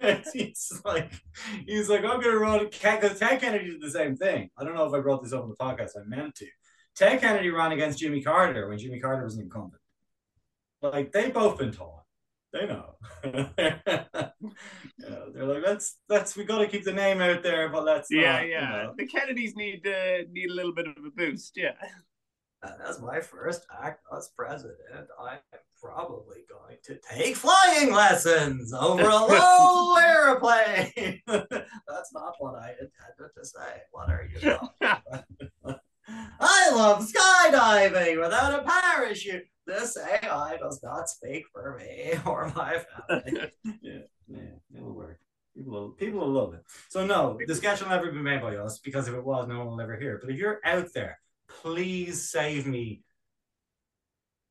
face. 0.00 0.28
he's 0.32 0.82
like, 0.84 1.12
he's 1.66 1.88
like, 1.88 2.04
I'm 2.04 2.20
gonna 2.20 2.36
run. 2.36 2.66
Because 2.66 3.18
Ted 3.18 3.40
Kennedy 3.40 3.70
did 3.70 3.80
the 3.80 3.90
same 3.90 4.16
thing. 4.16 4.50
I 4.58 4.64
don't 4.64 4.74
know 4.74 4.86
if 4.86 4.92
I 4.92 5.00
brought 5.00 5.22
this 5.22 5.32
up 5.32 5.42
on 5.42 5.48
the 5.48 5.56
podcast. 5.56 5.90
I 5.96 6.04
meant 6.06 6.34
to. 6.36 6.46
Ted 6.94 7.20
Kennedy 7.20 7.50
ran 7.50 7.72
against 7.72 7.98
Jimmy 7.98 8.22
Carter 8.22 8.68
when 8.68 8.78
Jimmy 8.78 9.00
Carter 9.00 9.24
was 9.24 9.36
an 9.36 9.42
incumbent. 9.42 9.82
Like 10.82 11.12
they 11.12 11.30
both 11.30 11.58
been 11.58 11.72
taught. 11.72 12.02
They 12.56 12.66
know. 12.66 12.94
You 14.98 15.10
know, 15.10 15.30
they're 15.32 15.44
like, 15.44 15.62
let's 15.64 15.98
let's 16.08 16.36
we 16.36 16.44
got 16.44 16.58
to 16.58 16.66
keep 16.66 16.84
the 16.84 16.92
name 16.92 17.20
out 17.20 17.42
there, 17.42 17.68
but 17.68 17.84
let's 17.84 18.08
yeah, 18.10 18.32
not, 18.32 18.44
you 18.46 18.52
yeah. 18.52 18.70
know. 18.70 18.94
The 18.96 19.06
Kennedys 19.06 19.54
need 19.54 19.86
uh, 19.86 20.24
need 20.32 20.50
a 20.50 20.54
little 20.54 20.72
bit 20.72 20.86
of 20.86 20.96
a 21.04 21.10
boost. 21.10 21.52
Yeah. 21.56 21.72
As 22.88 23.00
my 23.00 23.20
first 23.20 23.66
act 23.82 24.00
as 24.16 24.30
president, 24.36 25.08
I'm 25.20 25.38
probably 25.80 26.38
going 26.48 26.78
to 26.84 26.98
take 27.14 27.36
flying 27.36 27.92
lessons 27.92 28.72
over 28.72 29.02
a 29.02 29.16
low 29.16 29.96
airplane. 29.96 31.20
That's 31.26 32.12
not 32.12 32.34
what 32.38 32.54
I 32.54 32.70
intended 32.70 33.34
to 33.36 33.44
say. 33.44 33.82
What 33.92 34.08
are 34.08 34.28
you 34.32 34.40
talking 34.40 34.68
about? 34.80 35.80
I 36.40 36.70
love 36.72 37.06
skydiving 37.06 38.20
without 38.20 38.60
a 38.60 38.64
parachute. 38.64 39.46
This 39.66 39.96
AI 39.96 40.56
does 40.58 40.80
not 40.82 41.08
speak 41.08 41.44
for 41.52 41.78
me 41.78 42.14
or 42.26 42.52
my 42.54 42.78
family. 43.08 43.50
yeah, 43.82 43.98
yeah, 44.28 44.38
it'll 44.74 44.92
work. 44.92 45.18
People 45.56 45.72
will, 45.72 45.88
people 45.90 46.20
will 46.20 46.30
love 46.30 46.54
it. 46.54 46.62
So 46.88 47.06
no, 47.06 47.38
the 47.46 47.54
sketch 47.54 47.80
will 47.80 47.88
never 47.88 48.12
be 48.12 48.18
made 48.18 48.42
by 48.42 48.56
us 48.56 48.78
because 48.78 49.08
if 49.08 49.14
it 49.14 49.24
was, 49.24 49.48
no 49.48 49.58
one 49.58 49.68
will 49.68 49.80
ever 49.80 49.96
hear 49.96 50.14
it. 50.14 50.20
But 50.22 50.30
if 50.30 50.38
you're 50.38 50.60
out 50.64 50.92
there, 50.94 51.18
please 51.48 52.30
save 52.30 52.66
me 52.66 53.02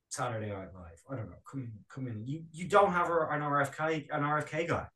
Saturday 0.09 0.47
Night 0.47 0.74
Live. 0.74 1.01
I 1.09 1.16
don't 1.16 1.30
know. 1.30 1.36
Come 1.49 1.61
in, 1.61 1.72
come 1.89 2.07
in. 2.07 2.26
You 2.26 2.43
you 2.51 2.68
don't 2.68 2.91
have 2.91 3.07
an 3.07 3.41
RFK 3.41 4.07
an 4.11 4.24
RFK 4.24 4.68
guy. 4.68 4.88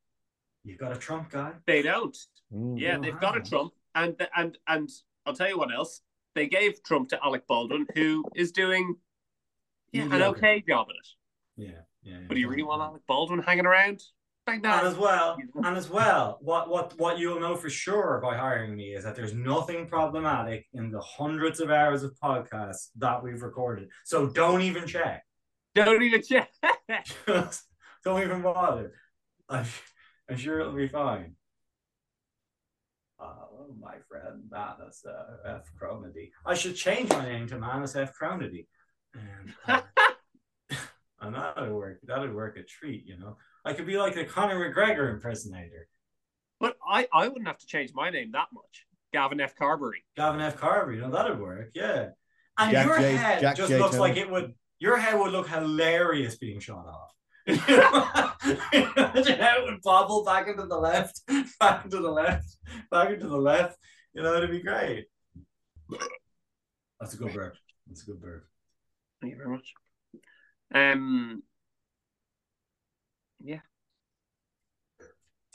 You've 0.63 0.80
got 0.80 0.91
a 0.91 0.97
Trump 0.97 1.30
guy. 1.30 1.53
They 1.67 1.82
don't. 1.82 2.17
Mm. 2.53 2.80
Yeah, 2.80 2.97
they've 2.97 3.20
got 3.20 3.38
a 3.38 3.41
Trump, 3.41 3.74
and 3.95 4.15
and 4.36 4.57
and 4.67 4.89
I'll 5.26 5.34
tell 5.34 5.47
you 5.47 5.57
what 5.57 5.74
else. 5.74 6.01
They 6.36 6.47
gave 6.47 6.82
Trump 6.84 7.09
to 7.09 7.24
Alec 7.24 7.47
Baldwin, 7.47 7.86
who 7.95 8.24
is 8.36 8.51
doing 8.51 8.95
yeah, 9.91 10.03
an 10.03 10.21
okay 10.21 10.63
job 10.67 10.87
at 10.89 10.95
it. 10.95 11.67
Yeah, 11.69 11.81
yeah. 12.03 12.19
But 12.27 12.35
do 12.35 12.39
you 12.39 12.49
really 12.49 12.63
want 12.63 12.81
Alec 12.81 13.01
Baldwin 13.07 13.41
hanging 13.41 13.65
around 13.65 14.01
like 14.49 14.65
And 14.65 14.87
as 14.87 14.95
well, 14.95 15.37
and 15.63 15.77
as 15.77 15.89
well, 15.89 16.39
what 16.41 16.69
what 16.69 16.97
what 16.97 17.19
you'll 17.19 17.39
know 17.39 17.55
for 17.55 17.69
sure 17.69 18.19
by 18.23 18.35
hiring 18.35 18.75
me 18.75 18.95
is 18.95 19.03
that 19.03 19.15
there's 19.15 19.33
nothing 19.33 19.87
problematic 19.87 20.65
in 20.73 20.91
the 20.91 21.01
hundreds 21.01 21.59
of 21.59 21.69
hours 21.69 22.03
of 22.03 22.15
podcasts 22.21 22.89
that 22.97 23.23
we've 23.23 23.41
recorded. 23.41 23.89
So 24.05 24.27
don't 24.27 24.61
even 24.61 24.87
check. 24.87 25.23
Don't 25.75 26.01
even 26.01 26.23
check. 26.23 26.49
Just 27.27 27.63
don't 28.03 28.23
even 28.23 28.41
bother. 28.41 28.93
I'm, 29.47 29.65
I'm 30.29 30.37
sure 30.37 30.59
it'll 30.59 30.73
be 30.73 30.87
fine. 30.87 31.35
Uh, 33.19 33.33
my 33.79 33.95
friend 34.07 34.43
Manus 34.49 35.03
uh, 35.05 35.49
F. 35.57 35.69
Cronedy. 35.79 36.31
I 36.45 36.53
should 36.53 36.75
change 36.75 37.09
my 37.09 37.25
name 37.25 37.47
to 37.47 37.59
Manus 37.59 37.95
F. 37.95 38.13
Cronedy. 38.19 38.65
And, 39.14 39.53
uh, 39.68 39.82
and 41.22 41.36
that'd 41.36 41.72
work. 41.72 41.99
That'd 42.03 42.34
work 42.34 42.57
a 42.57 42.64
treat, 42.64 43.05
you 43.05 43.18
know. 43.18 43.38
I 43.66 43.74
could 43.74 43.86
be 43.88 43.97
like 43.97 44.16
the 44.16 44.26
Conor 44.26 44.55
McGregor 44.74 45.14
impersonator. 45.14 45.88
but 46.60 46.78
I, 46.88 47.07
I 47.14 47.28
wouldn't 47.28 47.47
have 47.47 47.57
to 47.60 47.68
change 47.68 47.91
my 47.93 48.10
name 48.10 48.32
that 48.34 48.47
much. 48.53 48.86
Gavin 49.12 49.39
F. 49.41 49.55
Carberry. 49.55 50.03
Gavin 50.16 50.39
F. 50.41 50.57
Carberry. 50.57 50.95
you 50.97 51.01
know, 51.01 51.12
that'd 51.12 51.39
work, 51.39 51.72
yeah. 51.74 52.10
And 52.57 52.72
Jack 52.72 52.86
your 52.86 52.99
J- 52.99 53.16
head 53.16 53.41
Jack 53.41 53.55
just 53.55 53.70
J. 53.70 53.80
looks 53.80 53.97
like 53.97 54.18
it 54.18 54.30
would 54.30 54.53
your 54.80 54.97
head 54.97 55.18
would 55.20 55.32
look 55.32 55.47
hilarious 55.47 56.36
being 56.38 56.60
shot 56.60 56.86
off. 56.86 57.14
Imagine 58.74 59.39
how 59.39 59.60
it 59.60 59.66
would 59.66 59.82
bobble 59.82 60.24
back 60.24 60.47
into 60.47 60.66
the 60.66 60.78
left, 60.78 61.22
back 61.60 61.86
into 61.86 61.97
the 61.99 62.12
left, 62.12 62.57
back 62.91 63.10
into 63.10 63.28
the 63.28 63.38
left. 63.38 63.78
You 64.14 64.24
know, 64.24 64.36
it'd 64.36 64.51
be 64.51 64.62
great. 64.62 65.07
That's 66.99 67.14
a 67.14 67.18
good 67.18 67.34
bird. 67.34 67.57
That's 67.88 68.03
a 68.03 68.05
good 68.05 68.22
bird. 68.22 68.43
Thank 69.22 69.34
you 69.34 69.38
very 69.38 69.49
much. 69.49 69.74
Um, 70.74 71.43
Yeah, 73.41 73.59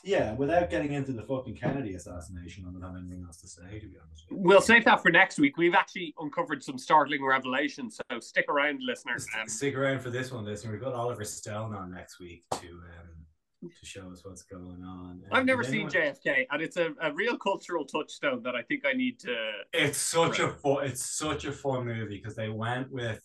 Yeah, 0.02 0.34
without 0.34 0.68
getting 0.70 0.92
into 0.92 1.12
the 1.12 1.22
fucking 1.22 1.56
Kennedy 1.56 1.94
assassination, 1.94 2.64
I 2.68 2.72
don't 2.72 2.82
have 2.82 2.96
anything 2.96 3.24
else 3.26 3.38
to 3.42 3.48
say, 3.48 3.62
to 3.78 3.86
be 3.88 3.96
honest 3.98 4.24
with 4.28 4.38
you. 4.38 4.44
we'll 4.44 4.60
save 4.60 4.84
that 4.84 5.02
for 5.02 5.10
next 5.10 5.38
week. 5.38 5.56
We've 5.56 5.74
actually 5.74 6.14
uncovered 6.18 6.62
some 6.62 6.76
startling 6.78 7.24
revelations, 7.24 7.98
so 8.10 8.20
stick 8.20 8.46
around, 8.50 8.80
listeners. 8.82 9.26
Um, 9.40 9.48
Stick 9.48 9.76
around 9.76 10.00
for 10.00 10.10
this 10.10 10.30
one, 10.32 10.44
listener. 10.44 10.72
We've 10.72 10.80
got 10.80 10.92
Oliver 10.94 11.24
Stone 11.24 11.74
on 11.74 11.90
next 11.92 12.18
week 12.20 12.44
to 12.52 12.68
um 12.68 13.24
to 13.62 13.86
show 13.86 14.10
us 14.10 14.22
what's 14.26 14.42
going 14.42 14.82
on. 14.84 15.10
Um, 15.10 15.22
I've 15.32 15.46
never 15.46 15.62
did 15.62 15.70
seen 15.70 15.88
anyone- 15.90 16.16
JFK, 16.26 16.46
and 16.50 16.60
it's 16.60 16.76
a, 16.76 16.90
a 17.00 17.14
real 17.14 17.38
cultural 17.38 17.86
touchstone 17.86 18.42
that 18.42 18.54
I 18.54 18.60
think 18.60 18.84
I 18.84 18.92
need 18.92 19.18
to. 19.20 19.34
It's 19.72 19.96
such 19.96 20.38
a 20.38 20.48
fun. 20.50 20.84
It's 20.84 21.02
such 21.04 21.46
a 21.46 21.52
fun 21.52 21.86
movie 21.86 22.16
because 22.18 22.36
they 22.36 22.50
went 22.50 22.90
with, 22.92 23.22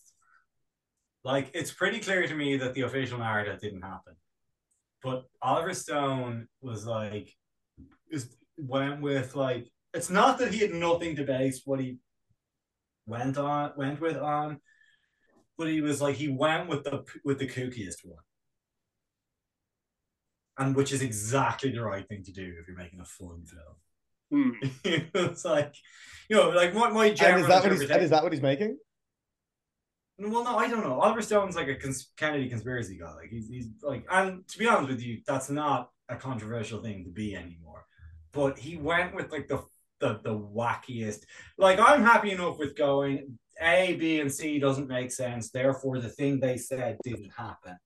like, 1.23 1.51
it's 1.53 1.71
pretty 1.71 1.99
clear 1.99 2.27
to 2.27 2.35
me 2.35 2.57
that 2.57 2.73
the 2.73 2.81
official 2.81 3.19
narrative 3.19 3.59
didn't 3.59 3.81
happen, 3.81 4.15
but 5.03 5.25
Oliver 5.41 5.73
Stone 5.73 6.47
was 6.61 6.85
like, 6.85 7.33
is 8.09 8.35
went 8.57 9.01
with 9.01 9.35
like. 9.35 9.69
It's 9.93 10.09
not 10.09 10.37
that 10.37 10.53
he 10.53 10.59
had 10.59 10.71
nothing 10.71 11.15
to 11.15 11.23
base 11.23 11.63
what 11.65 11.79
he 11.79 11.97
went 13.07 13.37
on 13.37 13.71
went 13.75 13.99
with 13.99 14.17
on, 14.17 14.59
but 15.57 15.67
he 15.67 15.81
was 15.81 16.01
like 16.01 16.15
he 16.15 16.27
went 16.29 16.69
with 16.69 16.83
the 16.83 17.03
with 17.25 17.39
the 17.39 17.47
kookiest 17.47 18.05
one. 18.05 18.23
And 20.57 20.75
which 20.75 20.91
is 20.91 21.01
exactly 21.01 21.71
the 21.71 21.81
right 21.81 22.07
thing 22.07 22.23
to 22.23 22.31
do 22.31 22.53
if 22.59 22.67
you're 22.67 22.77
making 22.77 22.99
a 22.99 23.05
fun 23.05 23.43
film. 23.45 23.75
Hmm. 24.31 24.51
it's 24.83 25.45
like, 25.45 25.73
you 26.29 26.35
know, 26.35 26.49
like 26.49 26.75
what 26.75 26.93
my 26.93 27.07
And 27.07 27.17
general 27.17 27.41
is 27.41 27.47
that 27.47 27.63
what 27.63 27.71
he's? 27.71 27.89
And 27.89 28.03
is 28.03 28.09
that 28.09 28.23
what 28.23 28.33
he's 28.33 28.41
making? 28.41 28.77
Well, 30.19 30.43
no, 30.43 30.57
I 30.57 30.67
don't 30.67 30.83
know. 30.83 30.99
Oliver 30.99 31.21
Stone's 31.21 31.55
like 31.55 31.67
a 31.67 31.75
cons- 31.75 32.11
Kennedy 32.17 32.49
conspiracy 32.49 32.97
guy. 32.97 33.13
Like 33.13 33.29
he's, 33.29 33.47
he's 33.47 33.67
like, 33.81 34.05
and 34.09 34.47
to 34.47 34.57
be 34.57 34.67
honest 34.67 34.89
with 34.89 35.01
you, 35.01 35.21
that's 35.25 35.49
not 35.49 35.89
a 36.09 36.15
controversial 36.15 36.81
thing 36.81 37.05
to 37.05 37.09
be 37.09 37.35
anymore. 37.35 37.85
But 38.31 38.57
he 38.57 38.77
went 38.77 39.15
with 39.15 39.31
like 39.31 39.47
the 39.47 39.63
the 39.99 40.19
the 40.23 40.37
wackiest. 40.37 41.23
Like 41.57 41.79
I'm 41.79 42.03
happy 42.03 42.31
enough 42.31 42.57
with 42.57 42.75
going 42.75 43.39
A, 43.61 43.95
B, 43.95 44.19
and 44.19 44.31
C 44.31 44.59
doesn't 44.59 44.87
make 44.87 45.11
sense. 45.11 45.51
Therefore, 45.51 45.99
the 45.99 46.09
thing 46.09 46.39
they 46.39 46.57
said 46.57 46.97
didn't 47.03 47.31
happen. 47.35 47.77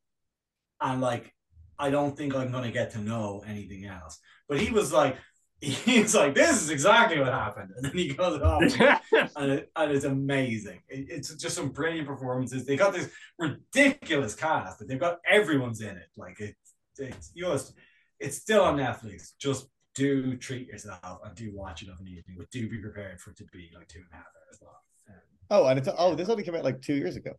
And 0.81 1.01
like, 1.01 1.33
I 1.79 1.89
don't 1.89 2.17
think 2.17 2.35
I'm 2.35 2.51
gonna 2.51 2.71
get 2.71 2.91
to 2.91 2.99
know 2.99 3.43
anything 3.47 3.85
else. 3.85 4.19
But 4.47 4.59
he 4.59 4.71
was 4.71 4.91
like, 4.91 5.17
he's 5.63 6.13
like, 6.15 6.35
this 6.35 6.61
is 6.61 6.69
exactly 6.69 7.19
what 7.19 7.31
happened, 7.31 7.71
and 7.75 7.85
then 7.85 7.93
he 7.93 8.13
goes 8.13 8.41
off 8.41 8.61
and, 9.37 9.51
it, 9.51 9.71
and 9.75 9.91
it's 9.91 10.05
amazing. 10.05 10.81
It, 10.89 11.07
it's 11.09 11.33
just 11.35 11.55
some 11.55 11.69
brilliant 11.69 12.07
performances. 12.07 12.65
They 12.65 12.75
got 12.75 12.93
this 12.93 13.09
ridiculous 13.39 14.35
cast, 14.35 14.79
but 14.79 14.87
they've 14.87 14.99
got 14.99 15.19
everyone's 15.29 15.81
in 15.81 15.95
it. 15.97 16.09
Like 16.17 16.39
it, 16.39 16.55
it's 16.97 17.29
just, 17.29 17.73
it's 18.19 18.37
still 18.37 18.63
on 18.63 18.77
Netflix. 18.77 19.31
Just 19.39 19.67
do 19.95 20.35
treat 20.37 20.67
yourself 20.67 21.19
and 21.23 21.35
do 21.35 21.51
watch 21.55 21.83
it 21.83 21.89
of 21.89 21.99
an 21.99 22.07
evening, 22.07 22.35
but 22.37 22.49
do 22.51 22.69
be 22.69 22.79
prepared 22.79 23.19
for 23.21 23.31
it 23.31 23.37
to 23.37 23.45
be 23.53 23.69
like 23.75 23.87
two 23.87 23.99
and 23.99 24.07
a 24.11 24.15
half 24.15 24.25
hours 24.25 24.59
long. 24.61 24.73
Um, 25.09 25.21
Oh, 25.51 25.67
and 25.67 25.77
it's 25.79 25.89
oh, 25.97 26.15
this 26.15 26.29
only 26.29 26.43
came 26.43 26.55
out 26.55 26.63
like 26.63 26.81
two 26.81 26.95
years 26.95 27.15
ago. 27.15 27.31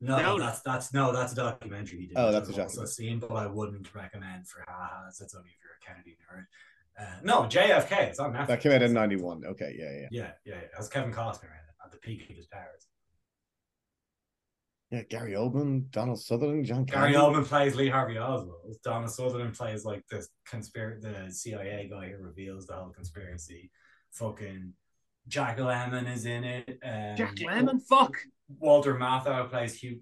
no, 0.00 0.16
No, 0.16 0.36
no. 0.36 0.38
that's 0.44 0.60
that's 0.62 0.92
no, 0.92 1.12
that's 1.12 1.32
a 1.32 1.36
documentary 1.36 2.00
he 2.00 2.06
did. 2.06 2.16
Oh, 2.16 2.32
that's 2.32 2.48
I've 2.50 2.58
a 2.58 2.62
also 2.62 2.84
seen, 2.86 3.18
but 3.18 3.32
I 3.32 3.46
wouldn't 3.46 3.94
recommend 3.94 4.48
for 4.48 4.64
ha-has. 4.66 5.18
That's 5.18 5.34
only 5.34 5.50
if 5.50 5.56
you're 5.62 5.78
a 5.80 5.84
Kennedy 5.94 6.16
nerd. 6.32 6.44
Uh, 7.00 7.04
no, 7.22 7.42
JFK. 7.44 8.08
It's 8.08 8.18
on 8.18 8.32
Netflix. 8.34 8.46
That 8.48 8.60
came 8.60 8.72
out 8.72 8.82
in 8.82 8.92
'91. 8.92 9.42
Okay, 9.46 9.74
yeah, 9.78 9.84
yeah, 9.84 9.98
Yeah, 10.00 10.06
yeah, 10.10 10.30
yeah. 10.44 10.54
It 10.60 10.70
has 10.76 10.88
Kevin 10.88 11.12
Costner 11.12 11.44
in 11.44 11.48
it 11.50 11.74
at 11.84 11.90
the 11.90 11.98
peak 11.98 12.28
of 12.28 12.36
his 12.36 12.46
powers. 12.46 12.86
yeah. 14.90 15.02
Gary 15.08 15.32
Oldman, 15.32 15.90
Donald 15.90 16.20
Sutherland, 16.20 16.66
John 16.66 16.84
Gary 16.84 17.12
Candy. 17.12 17.18
Oldman 17.18 17.44
plays 17.46 17.74
Lee 17.74 17.88
Harvey 17.88 18.18
Oswald. 18.18 18.74
Donald 18.84 19.10
Sutherland 19.10 19.54
plays 19.54 19.84
like 19.84 20.04
the 20.10 20.26
conspiracy, 20.46 21.08
the 21.08 21.32
CIA 21.32 21.88
guy 21.90 22.10
who 22.10 22.22
reveals 22.22 22.66
the 22.66 22.74
whole 22.74 22.90
conspiracy. 22.90 23.70
Fucking 24.12 24.72
Jack 25.28 25.58
Lemmon 25.58 26.12
is 26.12 26.26
in 26.26 26.44
it. 26.44 26.68
Um, 26.82 27.16
Jack 27.16 27.36
Lemmon, 27.36 27.80
fuck. 27.88 28.16
Walter 28.58 28.96
Matthau 28.96 29.48
plays 29.48 29.74
Hugh, 29.74 30.00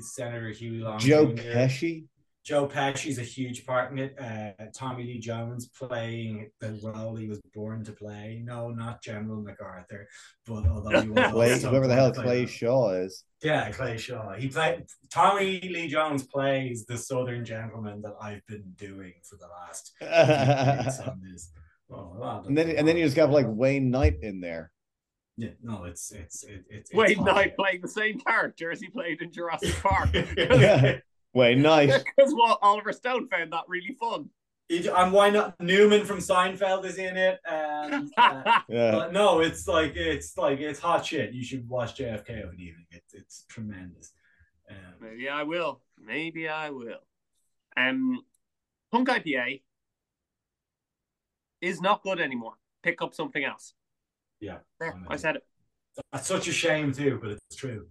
Senator 0.00 0.48
Hugh 0.48 0.82
Long. 0.84 0.98
Joe 0.98 1.26
Jr.. 1.26 1.42
Pesci. 1.42 2.04
Joe 2.44 2.66
Pesci's 2.66 3.18
a 3.18 3.22
huge 3.22 3.66
part 3.66 3.92
in 3.92 3.98
it. 3.98 4.16
Uh, 4.18 4.52
Tommy 4.74 5.04
Lee 5.04 5.18
Jones 5.18 5.68
playing 5.68 6.50
the 6.60 6.72
role 6.82 7.14
he 7.14 7.28
was 7.28 7.40
born 7.54 7.84
to 7.84 7.92
play. 7.92 8.42
No, 8.44 8.70
not 8.70 9.02
General 9.02 9.42
MacArthur, 9.42 10.08
but 10.46 10.66
although 10.66 11.00
he 11.02 11.08
was 11.10 11.26
Clay, 11.32 11.52
also 11.52 11.68
whoever 11.70 11.86
the 11.86 11.94
hell 11.94 12.10
born 12.12 12.14
to 12.14 12.20
play 12.22 12.24
Clay 12.24 12.44
that. 12.46 12.50
Shaw 12.50 12.90
is. 12.92 13.24
Yeah, 13.42 13.70
Clay 13.70 13.98
Shaw. 13.98 14.34
He 14.34 14.48
played 14.48 14.84
Tommy 15.10 15.60
Lee 15.60 15.88
Jones 15.88 16.26
plays 16.26 16.86
the 16.86 16.96
Southern 16.96 17.44
gentleman 17.44 18.00
that 18.02 18.14
I've 18.20 18.44
been 18.46 18.72
doing 18.76 19.14
for 19.22 19.36
the 19.36 19.46
last 19.48 19.92
and 20.00 21.08
on 21.08 21.20
this. 21.30 21.52
Oh, 21.92 22.14
well, 22.16 22.44
then 22.48 22.70
and 22.70 22.86
then 22.88 22.96
you 22.96 23.04
just 23.04 23.16
got 23.16 23.30
like 23.30 23.46
Wayne 23.48 23.90
Knight 23.90 24.18
in 24.22 24.40
there. 24.40 24.70
yeah, 25.36 25.50
no, 25.62 25.84
it's 25.84 26.10
it's 26.12 26.44
it, 26.44 26.52
it, 26.52 26.64
it's 26.70 26.94
Wayne. 26.94 27.22
Knight 27.24 27.56
playing 27.56 27.80
the 27.82 27.88
same 27.88 28.18
character 28.20 28.70
as 28.70 28.80
he 28.80 28.88
played 28.88 29.20
in 29.20 29.30
Jurassic 29.32 29.74
Park. 29.82 30.10
Yeah. 30.36 30.98
Wayne 31.34 31.62
nice. 31.74 32.02
Because 32.02 32.34
well, 32.36 32.58
Oliver 32.62 32.92
Stone 32.92 33.28
found 33.28 33.52
that 33.52 33.64
really 33.68 33.96
fun. 33.98 34.30
and 34.70 35.12
why 35.12 35.30
not 35.30 35.60
Newman 35.60 36.04
from 36.04 36.18
Seinfeld 36.18 36.84
is 36.84 36.98
in 36.98 37.16
it, 37.16 37.40
and 37.48 38.10
uh, 38.16 38.60
Yeah. 38.68 38.92
but 38.92 39.12
no, 39.12 39.40
it's 39.40 39.66
like 39.68 39.94
it's 39.96 40.36
like 40.36 40.60
it's 40.60 40.80
hot 40.80 41.04
shit. 41.06 41.32
You 41.32 41.42
should 41.44 41.68
watch 41.68 41.96
JFK 41.98 42.42
of 42.44 42.50
an 42.50 42.60
evening. 42.60 42.86
It's 42.90 43.14
it's 43.14 43.44
tremendous. 43.48 44.12
Um, 44.70 44.76
Maybe 45.00 45.28
I 45.28 45.42
will. 45.42 45.80
Maybe 45.98 46.48
I 46.48 46.70
will. 46.70 47.00
Um, 47.76 48.22
Punk 48.92 49.08
IPA 49.08 49.62
is 51.60 51.80
not 51.80 52.02
good 52.02 52.20
anymore. 52.20 52.54
Pick 52.82 53.02
up 53.02 53.14
something 53.14 53.44
else. 53.44 53.74
Yeah, 54.40 54.58
There, 54.78 54.92
I'm 54.94 55.06
I 55.10 55.16
said 55.16 55.36
it. 55.36 55.46
that's 56.12 56.26
such 56.26 56.48
a 56.48 56.52
shame 56.52 56.92
too, 56.92 57.18
but 57.20 57.30
it's 57.32 57.56
true. 57.56 57.86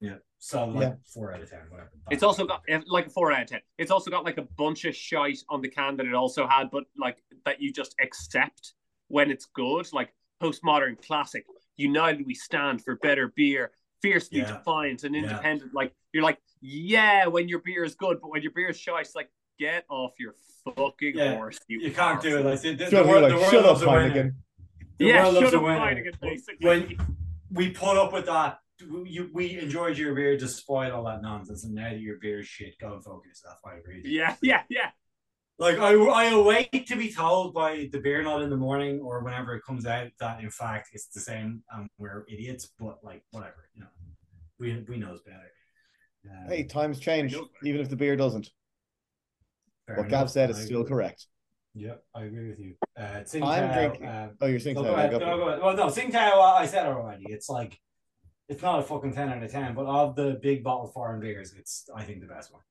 Yeah, 0.00 0.16
so 0.44 0.64
like 0.64 0.82
Yeah. 0.88 0.94
four 1.06 1.32
out 1.32 1.40
of 1.40 1.48
ten, 1.48 1.60
whatever. 1.68 1.92
It's 2.10 2.24
also 2.24 2.44
got 2.44 2.62
like 2.88 3.06
a 3.06 3.10
four 3.10 3.30
out 3.32 3.42
of 3.42 3.48
ten. 3.48 3.60
It's 3.78 3.92
also 3.92 4.10
got 4.10 4.24
like 4.24 4.38
a 4.38 4.46
bunch 4.58 4.84
of 4.84 4.96
shite 4.96 5.38
on 5.48 5.62
the 5.62 5.68
can 5.68 5.96
that 5.98 6.06
it 6.06 6.14
also 6.14 6.48
had, 6.48 6.68
but 6.72 6.84
like 6.98 7.22
that 7.44 7.60
you 7.62 7.72
just 7.72 7.94
accept 8.02 8.74
when 9.06 9.30
it's 9.30 9.46
good. 9.46 9.86
Like 9.92 10.12
postmodern 10.42 11.00
classic. 11.06 11.44
United 11.76 12.26
we 12.26 12.34
stand 12.34 12.82
for 12.82 12.96
better 12.96 13.28
beer, 13.36 13.70
fiercely 14.02 14.40
Yeah. 14.40 14.56
defiant 14.58 15.04
and 15.04 15.14
Yeah. 15.14 15.22
independent. 15.22 15.74
Like 15.74 15.92
you're 16.12 16.24
like, 16.24 16.38
yeah, 16.60 17.26
when 17.26 17.48
your 17.48 17.60
beer 17.60 17.84
is 17.84 17.94
good, 17.94 18.20
but 18.20 18.30
when 18.32 18.42
your 18.42 18.50
beer 18.50 18.70
is 18.70 18.78
shite, 18.80 19.06
it's 19.06 19.14
like 19.14 19.30
get 19.60 19.84
off 19.88 20.18
your 20.18 20.34
fucking 20.64 21.16
Yeah, 21.16 21.36
horse. 21.36 21.60
You, 21.68 21.78
you 21.82 21.92
can't 21.92 22.20
do 22.20 22.38
it. 22.38 22.44
Like 22.44 22.60
the, 22.60 22.74
the, 22.74 22.84
Shut 22.86 22.90
the 22.90 23.00
up, 23.00 23.06
world, 23.06 23.22
like, 23.22 23.30
the 23.30 23.36
world 23.38 23.50
shut 23.52 23.60
up, 23.60 23.66
loves 23.66 23.82
a 23.82 23.86
winner. 23.88 24.10
Heineken. 24.10 24.34
The 24.98 25.04
yeah, 25.04 25.22
world 25.22 25.34
shut 25.44 25.54
a 25.54 25.56
up, 25.56 25.62
winner. 25.62 25.76
Flanagan, 25.78 26.14
basically. 26.20 26.66
When 26.66 26.96
we 27.52 27.70
put 27.70 27.96
up 27.96 28.12
with 28.12 28.26
that, 28.26 28.58
you, 28.80 29.30
we 29.32 29.58
enjoyed 29.58 29.96
your 29.98 30.14
beer 30.14 30.36
despite 30.36 30.90
all 30.92 31.04
that 31.04 31.22
nonsense, 31.22 31.64
and 31.64 31.74
now 31.74 31.90
that 31.90 32.00
your 32.00 32.18
beer 32.18 32.40
is 32.40 32.46
shit, 32.46 32.78
go 32.78 32.94
and 32.94 33.04
focus 33.04 33.28
yourself. 33.28 33.58
I 33.64 33.76
agree. 33.76 34.02
yeah, 34.04 34.36
yeah, 34.42 34.62
yeah. 34.68 34.90
Like 35.58 35.78
I, 35.78 35.92
I 35.94 36.24
await 36.30 36.86
to 36.88 36.96
be 36.96 37.12
told 37.12 37.54
by 37.54 37.88
the 37.92 38.00
beer 38.00 38.22
nut 38.22 38.42
in 38.42 38.50
the 38.50 38.56
morning 38.56 39.00
or 39.00 39.22
whenever 39.22 39.54
it 39.54 39.62
comes 39.64 39.86
out 39.86 40.08
that 40.18 40.42
in 40.42 40.50
fact 40.50 40.88
it's 40.92 41.06
the 41.08 41.20
same 41.20 41.62
and 41.72 41.88
we're 41.98 42.24
idiots. 42.28 42.70
But 42.80 42.98
like 43.04 43.22
whatever, 43.30 43.68
you 43.74 43.82
know, 43.82 43.88
we 44.58 44.84
we 44.88 44.96
knows 44.96 45.20
better. 45.22 45.50
Um, 46.28 46.48
Hey, 46.48 46.64
times 46.64 46.98
change, 46.98 47.36
even 47.62 47.80
if 47.80 47.88
the 47.90 47.96
beer 47.96 48.16
doesn't. 48.16 48.50
fair 49.86 49.96
What 49.96 50.06
enough. 50.06 50.20
Gav 50.22 50.30
said 50.30 50.50
I 50.50 50.52
is 50.52 50.64
still 50.64 50.84
correct. 50.84 51.26
Yep, 51.74 52.02
I 52.14 52.22
agree 52.24 52.48
with 52.48 52.58
you. 52.58 52.74
Uh, 52.98 53.22
I'm 53.44 53.72
drinking- 53.72 54.06
um, 54.08 54.30
Oh, 54.40 54.46
you're 54.46 54.60
saying 54.60 54.76
no, 54.76 54.82
so. 54.82 54.88
go 54.88 54.94
ahead. 54.94 55.10
Go 55.10 55.18
No, 55.18 55.24
for 55.26 55.32
it. 55.32 55.36
go 55.36 55.48
ahead. 55.48 55.62
Well, 55.62 55.76
no, 55.76 55.86
Tsingtao, 55.86 56.32
uh, 56.32 56.40
I 56.54 56.66
said 56.66 56.86
already. 56.86 57.24
It's 57.28 57.48
like 57.48 57.80
it's 58.48 58.62
not 58.62 58.80
a 58.80 58.82
fucking 58.82 59.14
ten 59.14 59.30
out 59.30 59.42
of 59.42 59.50
ten, 59.50 59.74
but 59.74 59.86
of 59.86 60.16
the 60.16 60.38
big 60.42 60.62
bottle 60.62 60.88
foreign 60.88 61.20
beers, 61.20 61.54
it's 61.56 61.88
I 61.94 62.04
think 62.04 62.20
the 62.20 62.26
best 62.26 62.52
one. 62.52 62.62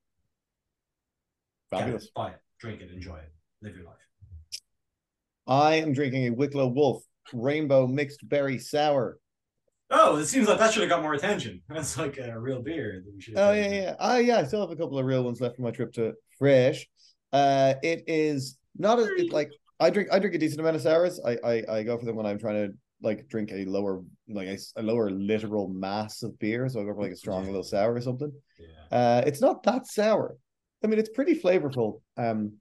It, 1.71 1.77
Fabulous. 1.77 2.09
buy 2.15 2.29
it, 2.29 2.39
drink 2.59 2.81
it, 2.81 2.91
enjoy 2.91 3.17
it, 3.17 3.31
live 3.61 3.75
your 3.75 3.85
life. 3.85 3.95
I 5.47 5.75
am 5.75 5.93
drinking 5.93 6.27
a 6.27 6.29
Wicklow 6.31 6.67
Wolf 6.67 7.03
Rainbow 7.33 7.87
Mixed 7.87 8.27
Berry 8.27 8.57
Sour. 8.57 9.17
Oh, 9.89 10.17
it 10.17 10.25
seems 10.25 10.47
like 10.47 10.57
that 10.59 10.73
should 10.73 10.83
have 10.83 10.89
got 10.89 11.01
more 11.01 11.13
attention. 11.13 11.61
That's 11.69 11.97
like 11.97 12.17
a 12.17 12.39
real 12.39 12.61
beer 12.61 13.01
that 13.05 13.13
we 13.13 13.21
should. 13.21 13.37
have 13.37 13.49
Oh 13.49 13.53
yeah, 13.53 13.69
yeah. 13.69 13.95
Oh 13.99 14.17
yeah, 14.17 14.39
I 14.39 14.43
still 14.45 14.61
have 14.61 14.71
a 14.71 14.75
couple 14.75 14.97
of 14.97 15.05
real 15.05 15.23
ones 15.23 15.41
left 15.41 15.55
from 15.55 15.65
my 15.65 15.71
trip 15.71 15.93
to 15.93 16.13
Fresh. 16.37 16.87
Uh, 17.33 17.73
it 17.83 18.03
is 18.07 18.57
not 18.77 18.99
a 18.99 19.03
it, 19.15 19.31
like 19.31 19.51
I 19.79 19.89
drink. 19.89 20.09
I 20.11 20.19
drink 20.19 20.35
a 20.35 20.39
decent 20.39 20.59
amount 20.59 20.75
of 20.75 20.81
sours. 20.81 21.19
I, 21.25 21.37
I 21.43 21.63
I 21.69 21.83
go 21.83 21.97
for 21.97 22.05
them 22.05 22.15
when 22.15 22.25
I'm 22.25 22.39
trying 22.39 22.67
to 22.67 22.73
like 23.01 23.27
drink 23.27 23.51
a 23.51 23.65
lower 23.65 24.03
like 24.29 24.47
a 24.75 24.81
lower 24.81 25.09
literal 25.09 25.67
mass 25.67 26.23
of 26.23 26.37
beer. 26.39 26.67
So 26.69 26.81
I 26.81 26.83
go 26.83 26.93
for 26.93 27.01
like 27.01 27.11
a 27.11 27.15
strong 27.15 27.45
little 27.45 27.63
sour 27.63 27.93
or 27.93 28.01
something. 28.01 28.31
Yeah. 28.59 28.97
Uh, 28.97 29.23
it's 29.25 29.41
not 29.41 29.63
that 29.63 29.87
sour. 29.87 30.37
I 30.83 30.87
mean, 30.87 30.99
it's 30.99 31.09
pretty 31.09 31.39
flavorful. 31.39 32.01
Um, 32.17 32.53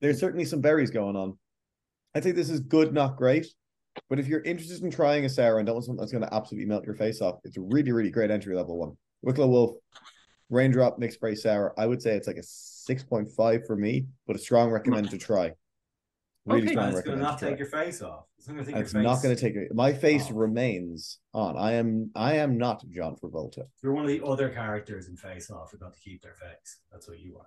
there's 0.00 0.20
certainly 0.20 0.44
some 0.44 0.60
berries 0.60 0.90
going 0.90 1.16
on. 1.16 1.38
I 2.14 2.20
think 2.20 2.36
this 2.36 2.50
is 2.50 2.60
good, 2.60 2.92
not 2.92 3.16
great. 3.16 3.46
But 4.10 4.18
if 4.18 4.26
you're 4.26 4.42
interested 4.42 4.82
in 4.82 4.90
trying 4.90 5.24
a 5.24 5.28
sour 5.28 5.58
and 5.58 5.66
don't 5.66 5.76
want 5.76 5.86
something 5.86 6.00
that's 6.00 6.12
going 6.12 6.24
to 6.24 6.34
absolutely 6.34 6.68
melt 6.68 6.84
your 6.84 6.94
face 6.94 7.22
off, 7.22 7.36
it's 7.44 7.56
a 7.56 7.62
really, 7.62 7.92
really 7.92 8.10
great 8.10 8.30
entry 8.30 8.54
level 8.54 8.78
one. 8.78 8.96
Wicklow 9.22 9.46
Wolf, 9.46 9.76
Raindrop 10.50 10.98
Mixed 10.98 11.16
Spray 11.16 11.34
Sour. 11.34 11.72
I 11.78 11.86
would 11.86 12.02
say 12.02 12.14
it's 12.14 12.26
like 12.26 12.36
a 12.36 12.42
six 12.42 13.02
point 13.02 13.28
five 13.34 13.66
for 13.66 13.74
me, 13.74 14.06
but 14.26 14.36
a 14.36 14.38
strong 14.38 14.70
recommend 14.70 15.10
to 15.10 15.18
try. 15.18 15.52
Really 16.46 16.62
Okay. 16.62 16.70
strong 16.72 16.86
And 16.88 16.96
it's 16.96 17.06
going 17.06 17.18
to 17.18 17.24
not 17.24 17.38
to 17.38 17.44
try. 17.44 17.48
take 17.50 17.58
your 17.58 17.68
face 17.68 18.02
off. 18.02 18.24
It's 18.38 18.46
not 18.48 18.54
going 18.54 18.64
to 18.66 18.72
take 18.72 18.76
And 18.80 18.92
your 18.92 19.02
face. 19.02 19.04
not 19.16 19.22
going 19.22 19.34
to 19.36 19.40
take 19.40 19.56
it. 19.56 19.74
My 19.74 19.92
face 19.92 20.24
off. 20.26 20.32
remains 20.34 21.18
on. 21.34 21.56
I 21.58 21.72
am. 21.72 22.10
I 22.14 22.36
am 22.36 22.56
not 22.56 22.84
John 22.90 23.16
Travolta. 23.16 23.64
You're 23.82 23.92
one 23.92 24.04
of 24.04 24.10
the 24.10 24.24
other 24.24 24.48
characters 24.50 25.08
in 25.08 25.16
Face 25.16 25.50
Off 25.50 25.72
who 25.72 25.78
got 25.78 25.92
to 25.94 26.00
keep 26.00 26.22
their 26.22 26.34
face. 26.34 26.78
That's 26.92 27.08
what 27.08 27.18
you 27.18 27.36
are. 27.38 27.46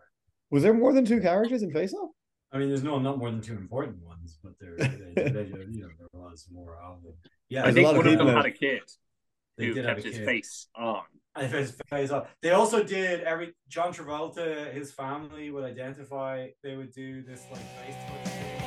Was 0.51 0.63
there 0.63 0.73
more 0.73 0.91
than 0.93 1.05
two 1.05 1.21
characters 1.21 1.63
in 1.63 1.71
Face 1.71 1.93
Off? 1.93 2.09
I 2.51 2.57
mean, 2.57 2.67
there's 2.69 2.83
no 2.83 2.97
not 2.99 3.19
more 3.19 3.29
than 3.31 3.41
two 3.41 3.53
important 3.55 4.03
ones, 4.03 4.37
but 4.43 4.53
there, 4.59 4.75
they, 4.75 4.85
they, 5.29 5.43
you 5.69 5.81
know, 5.81 5.89
there 5.97 6.07
was 6.13 6.47
more 6.51 6.77
of 6.81 7.01
them. 7.03 7.13
Yeah, 7.47 7.65
I 7.65 7.71
think 7.71 7.85
lot 7.85 7.91
of 7.95 7.97
one 8.03 8.07
of 8.07 8.17
them 8.17 8.27
had 8.35 8.45
a 8.47 8.51
kid 8.51 8.81
they 9.57 9.67
who 9.67 9.73
did 9.75 9.85
kept 9.85 9.97
have 9.97 10.05
a 10.05 10.07
his 10.07 10.17
kid. 10.17 10.25
face 10.25 10.67
on. 10.75 11.03
And 11.35 11.53
his 11.53 11.77
face 11.91 12.09
off. 12.09 12.27
They 12.41 12.49
also 12.49 12.83
did 12.83 13.21
every 13.21 13.53
John 13.69 13.93
Travolta. 13.93 14.73
His 14.73 14.91
family 14.91 15.51
would 15.51 15.63
identify. 15.63 16.47
They 16.63 16.75
would 16.75 16.91
do 16.91 17.21
this 17.21 17.43
like 17.51 17.61
face 17.85 17.95
to 17.95 18.29
face 18.29 18.58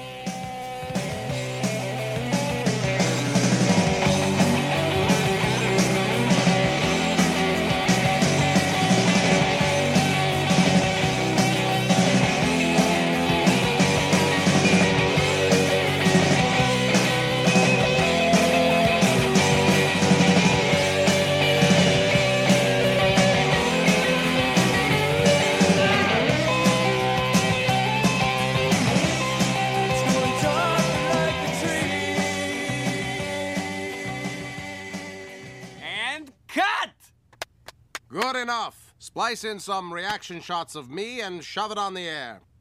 Good 38.12 38.36
enough. 38.36 38.92
Splice 38.98 39.42
in 39.42 39.58
some 39.58 39.90
reaction 39.90 40.42
shots 40.42 40.74
of 40.74 40.90
me 40.90 41.22
and 41.22 41.42
shove 41.42 41.72
it 41.72 41.78
on 41.78 41.94
the 41.94 42.06
air. 42.06 42.42